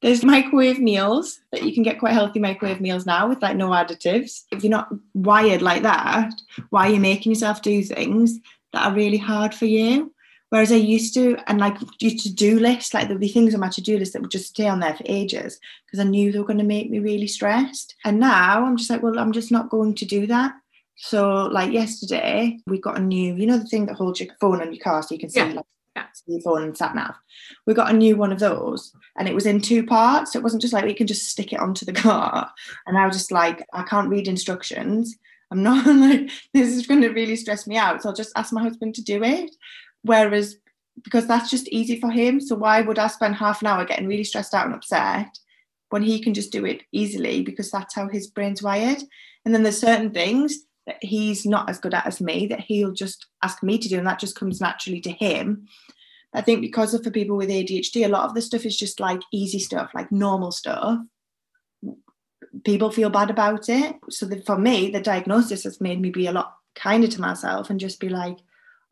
There's 0.02 0.24
microwave 0.36 0.78
meals 0.78 1.40
that 1.52 1.62
you 1.62 1.72
can 1.72 1.82
get 1.82 1.98
quite 1.98 2.12
healthy 2.12 2.38
microwave 2.40 2.80
meals 2.80 3.06
now 3.06 3.28
with 3.28 3.42
like 3.42 3.56
no 3.56 3.70
additives. 3.70 4.44
If 4.52 4.62
you're 4.62 4.70
not 4.70 4.90
wired 5.14 5.62
like 5.62 5.82
that, 5.82 6.32
why 6.68 6.88
are 6.88 6.92
you 6.92 7.00
making 7.00 7.32
yourself 7.32 7.62
do 7.62 7.82
things 7.82 8.38
that 8.72 8.86
are 8.86 8.94
really 8.94 9.16
hard 9.16 9.54
for 9.54 9.66
you? 9.66 10.12
Whereas 10.50 10.72
I 10.72 10.76
used 10.76 11.14
to, 11.14 11.36
and 11.46 11.58
like 11.58 11.76
your 12.00 12.10
to-do 12.10 12.58
list, 12.58 12.92
like 12.92 13.06
there'd 13.06 13.20
be 13.20 13.28
things 13.28 13.54
on 13.54 13.60
my 13.60 13.68
to-do 13.68 13.98
list 13.98 14.12
that 14.12 14.22
would 14.22 14.32
just 14.32 14.48
stay 14.48 14.68
on 14.68 14.80
there 14.80 14.94
for 14.94 15.04
ages 15.06 15.58
because 15.86 16.00
I 16.00 16.08
knew 16.08 16.30
they 16.30 16.38
were 16.38 16.44
going 16.44 16.58
to 16.58 16.64
make 16.64 16.90
me 16.90 16.98
really 16.98 17.28
stressed. 17.28 17.94
And 18.04 18.18
now 18.18 18.64
I'm 18.64 18.76
just 18.76 18.90
like, 18.90 19.02
well, 19.02 19.18
I'm 19.18 19.32
just 19.32 19.52
not 19.52 19.70
going 19.70 19.94
to 19.94 20.04
do 20.04 20.26
that. 20.26 20.52
So 20.96 21.44
like 21.46 21.72
yesterday, 21.72 22.58
we 22.66 22.78
got 22.78 22.98
a 22.98 23.00
new, 23.00 23.34
you 23.34 23.46
know, 23.46 23.58
the 23.58 23.64
thing 23.64 23.86
that 23.86 23.96
holds 23.96 24.20
your 24.20 24.34
phone 24.40 24.60
on 24.60 24.72
your 24.72 24.82
car 24.82 25.02
so 25.02 25.14
you 25.14 25.20
can 25.20 25.30
see 25.30 25.40
yeah. 25.40 25.52
like 25.52 25.64
yeah. 25.96 26.06
your 26.26 26.40
phone 26.42 26.64
and 26.64 26.76
sat 26.76 26.94
nav. 26.94 27.14
We 27.66 27.72
got 27.72 27.90
a 27.90 27.96
new 27.96 28.16
one 28.16 28.32
of 28.32 28.40
those 28.40 28.92
and 29.16 29.28
it 29.28 29.34
was 29.34 29.46
in 29.46 29.60
two 29.60 29.86
parts. 29.86 30.32
So 30.32 30.40
it 30.40 30.42
wasn't 30.42 30.62
just 30.62 30.74
like 30.74 30.84
we 30.84 30.94
can 30.94 31.06
just 31.06 31.28
stick 31.28 31.52
it 31.52 31.60
onto 31.60 31.86
the 31.86 31.92
car. 31.92 32.50
And 32.86 32.98
I 32.98 33.06
was 33.06 33.16
just 33.16 33.32
like, 33.32 33.64
I 33.72 33.84
can't 33.84 34.10
read 34.10 34.26
instructions. 34.26 35.16
I'm 35.50 35.62
not 35.62 35.86
like, 35.96 36.30
this 36.52 36.68
is 36.68 36.86
going 36.86 37.02
to 37.02 37.08
really 37.08 37.36
stress 37.36 37.66
me 37.66 37.76
out. 37.76 38.02
So 38.02 38.08
I'll 38.08 38.14
just 38.14 38.32
ask 38.36 38.52
my 38.52 38.62
husband 38.62 38.94
to 38.96 39.02
do 39.02 39.22
it. 39.22 39.50
Whereas, 40.02 40.56
because 41.02 41.26
that's 41.26 41.50
just 41.50 41.68
easy 41.68 42.00
for 42.00 42.10
him. 42.10 42.40
So 42.40 42.56
why 42.56 42.82
would 42.82 42.98
I 42.98 43.06
spend 43.08 43.36
half 43.36 43.60
an 43.60 43.68
hour 43.68 43.84
getting 43.84 44.06
really 44.06 44.24
stressed 44.24 44.54
out 44.54 44.66
and 44.66 44.74
upset 44.74 45.38
when 45.90 46.02
he 46.02 46.20
can 46.20 46.34
just 46.34 46.52
do 46.52 46.64
it 46.64 46.82
easily 46.92 47.42
because 47.42 47.70
that's 47.70 47.94
how 47.94 48.08
his 48.08 48.28
brain's 48.28 48.62
wired? 48.62 49.02
And 49.44 49.54
then 49.54 49.62
there's 49.62 49.80
certain 49.80 50.10
things 50.10 50.60
that 50.86 50.98
he's 51.02 51.46
not 51.46 51.68
as 51.70 51.78
good 51.78 51.94
at 51.94 52.06
as 52.06 52.20
me 52.20 52.46
that 52.46 52.60
he'll 52.60 52.92
just 52.92 53.26
ask 53.42 53.62
me 53.62 53.78
to 53.78 53.88
do 53.88 53.98
and 53.98 54.06
that 54.06 54.18
just 54.18 54.36
comes 54.36 54.60
naturally 54.60 55.00
to 55.00 55.10
him 55.10 55.66
i 56.34 56.40
think 56.40 56.60
because 56.60 56.94
of 56.94 57.04
for 57.04 57.10
people 57.10 57.36
with 57.36 57.48
adhd 57.48 58.04
a 58.04 58.08
lot 58.08 58.24
of 58.24 58.34
the 58.34 58.42
stuff 58.42 58.64
is 58.64 58.76
just 58.76 58.98
like 58.98 59.20
easy 59.32 59.58
stuff 59.58 59.90
like 59.94 60.10
normal 60.10 60.50
stuff 60.50 60.98
people 62.64 62.90
feel 62.90 63.10
bad 63.10 63.30
about 63.30 63.68
it 63.68 63.94
so 64.08 64.28
for 64.44 64.58
me 64.58 64.90
the 64.90 65.00
diagnosis 65.00 65.64
has 65.64 65.80
made 65.80 66.00
me 66.00 66.10
be 66.10 66.26
a 66.26 66.32
lot 66.32 66.56
kinder 66.74 67.06
to 67.06 67.20
myself 67.20 67.70
and 67.70 67.78
just 67.78 68.00
be 68.00 68.08
like 68.08 68.38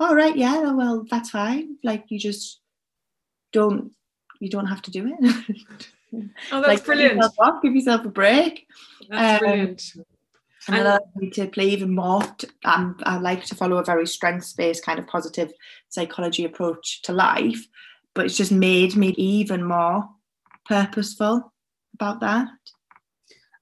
all 0.01 0.13
oh, 0.13 0.15
right 0.15 0.37
yeah 0.37 0.71
well 0.71 1.05
that's 1.11 1.31
fine 1.31 1.77
like 1.83 2.05
you 2.09 2.19
just 2.19 2.61
don't 3.53 3.93
you 4.41 4.49
don't 4.49 4.67
have 4.67 4.83
to 4.83 4.91
do 4.91 5.17
it 5.19 5.87
oh 6.53 6.61
that's 6.61 6.69
like, 6.69 6.85
brilliant 6.85 7.15
give 7.15 7.23
yourself, 7.23 7.63
give 7.63 7.75
yourself 7.75 8.05
a 8.05 8.09
break 8.09 8.67
that's 9.09 9.43
um, 9.43 9.49
brilliant 9.49 9.83
and, 10.69 10.77
and 10.77 10.87
allows 10.87 11.01
me 11.17 11.31
to 11.31 11.47
play 11.47 11.69
even 11.71 11.95
more. 11.95 12.23
To, 12.23 12.49
um, 12.65 12.97
I 13.05 13.19
like 13.19 13.45
to 13.47 13.55
follow 13.55 13.79
a 13.79 13.85
very 13.85 14.07
strengths-based 14.07 14.85
kind 14.85 14.99
of 14.99 15.07
positive 15.07 15.53
psychology 15.89 16.45
approach 16.45 17.03
to 17.03 17.13
life, 17.13 17.67
but 18.15 18.27
it's 18.27 18.37
just 18.37 18.53
made 18.53 18.97
me 18.97 19.09
even 19.17 19.65
more 19.65 20.09
purposeful 20.67 21.53
about 21.95 22.21
that. 22.21 22.49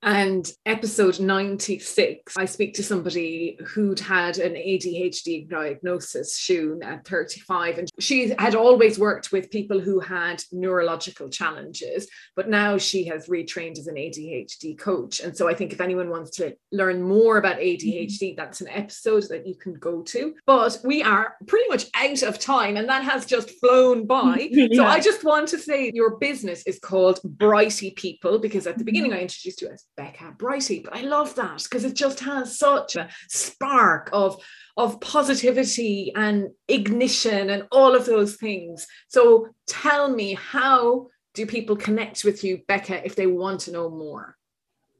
And 0.02 0.48
episode 0.66 1.18
96, 1.18 2.36
I 2.36 2.44
speak 2.44 2.74
to 2.74 2.82
somebody 2.82 3.58
who'd 3.66 3.98
had 3.98 4.38
an 4.38 4.54
ADHD 4.54 5.48
diagnosis, 5.48 6.38
Shun, 6.38 6.80
at 6.82 7.06
35. 7.06 7.78
And 7.78 7.88
she 7.98 8.34
had 8.38 8.54
always 8.54 8.98
worked 8.98 9.32
with 9.32 9.50
people 9.50 9.80
who 9.80 10.00
had 10.00 10.42
neurological 10.52 11.28
challenges, 11.28 12.08
but 12.34 12.48
now 12.48 12.78
she 12.78 13.04
has 13.06 13.28
retrained 13.28 13.78
as 13.78 13.86
an 13.86 13.96
ADHD 13.96 14.78
coach. 14.78 15.20
And 15.20 15.36
so 15.36 15.48
I 15.48 15.54
think 15.54 15.72
if 15.72 15.80
anyone 15.80 16.10
wants 16.10 16.30
to 16.36 16.54
learn 16.70 17.02
more 17.02 17.38
about 17.38 17.58
ADHD, 17.58 18.20
mm-hmm. 18.20 18.36
that's 18.36 18.60
an 18.60 18.68
episode 18.68 19.24
that 19.30 19.46
you 19.46 19.54
can 19.54 19.74
go 19.74 20.02
to. 20.02 20.34
But 20.46 20.78
we 20.84 21.02
are 21.02 21.34
pretty 21.46 21.68
much 21.68 21.86
out 21.94 22.22
of 22.22 22.38
time, 22.38 22.76
and 22.76 22.88
that 22.88 23.02
has 23.02 23.26
just 23.26 23.50
flown 23.60 24.06
by. 24.06 24.48
yeah. 24.50 24.68
So 24.76 24.84
I 24.84 25.00
just 25.00 25.24
want 25.24 25.48
to 25.48 25.58
say 25.58 25.90
your 25.94 26.16
business 26.18 26.62
is 26.66 26.78
called 26.78 27.20
Brighty 27.24 27.96
People 27.96 28.38
because 28.38 28.66
at 28.66 28.78
the 28.78 28.84
beginning 28.84 29.12
I 29.12 29.20
introduced 29.20 29.62
you 29.62 29.68
as 29.68 29.84
Becca 29.96 30.34
Brighty. 30.36 30.84
But 30.84 30.96
I 30.96 31.00
love 31.02 31.34
that 31.36 31.62
because 31.64 31.84
it 31.84 31.94
just 31.94 32.20
has 32.20 32.58
such 32.58 32.96
a 32.96 33.08
spark 33.28 34.10
of, 34.12 34.42
of 34.76 35.00
positivity 35.00 36.12
and 36.14 36.50
ignition 36.68 37.50
and 37.50 37.66
all 37.72 37.94
of 37.94 38.06
those 38.06 38.36
things. 38.36 38.86
So 39.08 39.48
tell 39.66 40.08
me, 40.08 40.34
how 40.34 41.08
do 41.34 41.46
people 41.46 41.76
connect 41.76 42.24
with 42.24 42.44
you, 42.44 42.62
Becca, 42.66 43.04
if 43.04 43.16
they 43.16 43.26
want 43.26 43.60
to 43.60 43.72
know 43.72 43.90
more? 43.90 44.36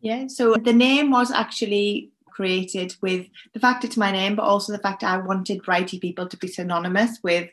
Yeah, 0.01 0.26
so 0.28 0.55
the 0.55 0.72
name 0.72 1.11
was 1.11 1.30
actually 1.30 2.12
created 2.37 2.95
with 3.01 3.26
the 3.55 3.61
fact 3.61 3.84
it's 3.84 3.97
my 3.97 4.11
name, 4.11 4.37
but 4.37 4.43
also 4.43 4.70
the 4.70 4.78
fact 4.78 5.03
I 5.03 5.16
wanted 5.16 5.62
Brighty 5.62 5.99
people 5.99 6.28
to 6.28 6.37
be 6.37 6.49
synonymous 6.49 7.18
with 7.22 7.49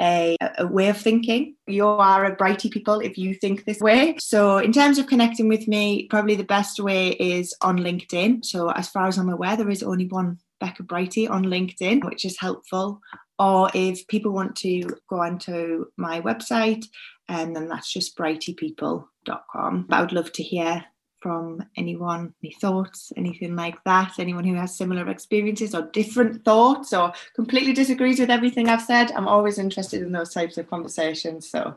a, 0.00 0.36
a 0.58 0.66
way 0.66 0.88
of 0.88 0.96
thinking. 0.96 1.56
You 1.66 1.86
are 1.88 2.24
a 2.24 2.36
Brighty 2.36 2.70
people 2.70 3.00
if 3.00 3.18
you 3.18 3.34
think 3.34 3.64
this 3.64 3.80
way. 3.80 4.16
So, 4.20 4.58
in 4.58 4.72
terms 4.72 4.98
of 4.98 5.08
connecting 5.08 5.48
with 5.48 5.66
me, 5.66 6.06
probably 6.06 6.36
the 6.36 6.44
best 6.44 6.78
way 6.78 7.08
is 7.08 7.52
on 7.62 7.78
LinkedIn. 7.78 8.44
So, 8.44 8.70
as 8.70 8.88
far 8.88 9.08
as 9.08 9.18
I'm 9.18 9.28
aware, 9.28 9.56
there 9.56 9.70
is 9.70 9.82
only 9.82 10.06
one 10.06 10.38
Becca 10.60 10.84
Brighty 10.84 11.28
on 11.28 11.44
LinkedIn, 11.44 12.04
which 12.04 12.24
is 12.24 12.38
helpful. 12.38 13.00
Or 13.40 13.70
if 13.74 14.06
people 14.06 14.32
want 14.32 14.54
to 14.56 14.82
go 15.08 15.20
onto 15.20 15.86
my 15.96 16.20
website, 16.20 16.84
and 17.28 17.54
then 17.54 17.68
that's 17.68 17.92
just 17.92 18.16
brightypeople.com. 18.16 19.86
But 19.88 19.96
I 19.96 20.00
would 20.00 20.12
love 20.12 20.32
to 20.32 20.42
hear 20.42 20.84
from 21.20 21.62
anyone, 21.76 22.32
any 22.42 22.52
thoughts, 22.54 23.12
anything 23.16 23.56
like 23.56 23.82
that, 23.84 24.14
anyone 24.18 24.44
who 24.44 24.54
has 24.54 24.76
similar 24.76 25.08
experiences 25.08 25.74
or 25.74 25.90
different 25.92 26.44
thoughts 26.44 26.92
or 26.92 27.12
completely 27.34 27.72
disagrees 27.72 28.20
with 28.20 28.30
everything 28.30 28.68
I've 28.68 28.82
said. 28.82 29.10
I'm 29.12 29.28
always 29.28 29.58
interested 29.58 30.02
in 30.02 30.12
those 30.12 30.32
types 30.32 30.58
of 30.58 30.70
conversations. 30.70 31.50
So 31.50 31.76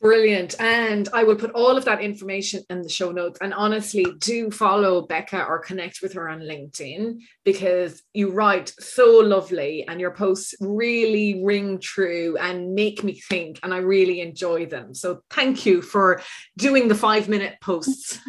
Brilliant. 0.00 0.54
And 0.60 1.08
I 1.12 1.24
will 1.24 1.34
put 1.34 1.50
all 1.52 1.76
of 1.76 1.84
that 1.86 2.00
information 2.00 2.62
in 2.70 2.82
the 2.82 2.88
show 2.88 3.10
notes. 3.10 3.38
And 3.40 3.52
honestly, 3.52 4.06
do 4.18 4.48
follow 4.48 5.02
Becca 5.02 5.44
or 5.44 5.58
connect 5.58 6.02
with 6.02 6.12
her 6.12 6.28
on 6.28 6.40
LinkedIn 6.40 7.18
because 7.44 8.02
you 8.14 8.30
write 8.30 8.72
so 8.78 9.18
lovely 9.18 9.84
and 9.88 10.00
your 10.00 10.12
posts 10.12 10.54
really 10.60 11.42
ring 11.44 11.80
true 11.80 12.36
and 12.38 12.74
make 12.74 13.02
me 13.02 13.20
think. 13.28 13.58
And 13.64 13.74
I 13.74 13.78
really 13.78 14.20
enjoy 14.20 14.66
them. 14.66 14.94
So 14.94 15.22
thank 15.30 15.66
you 15.66 15.82
for 15.82 16.22
doing 16.56 16.86
the 16.86 16.94
five 16.94 17.28
minute 17.28 17.56
posts. 17.60 18.18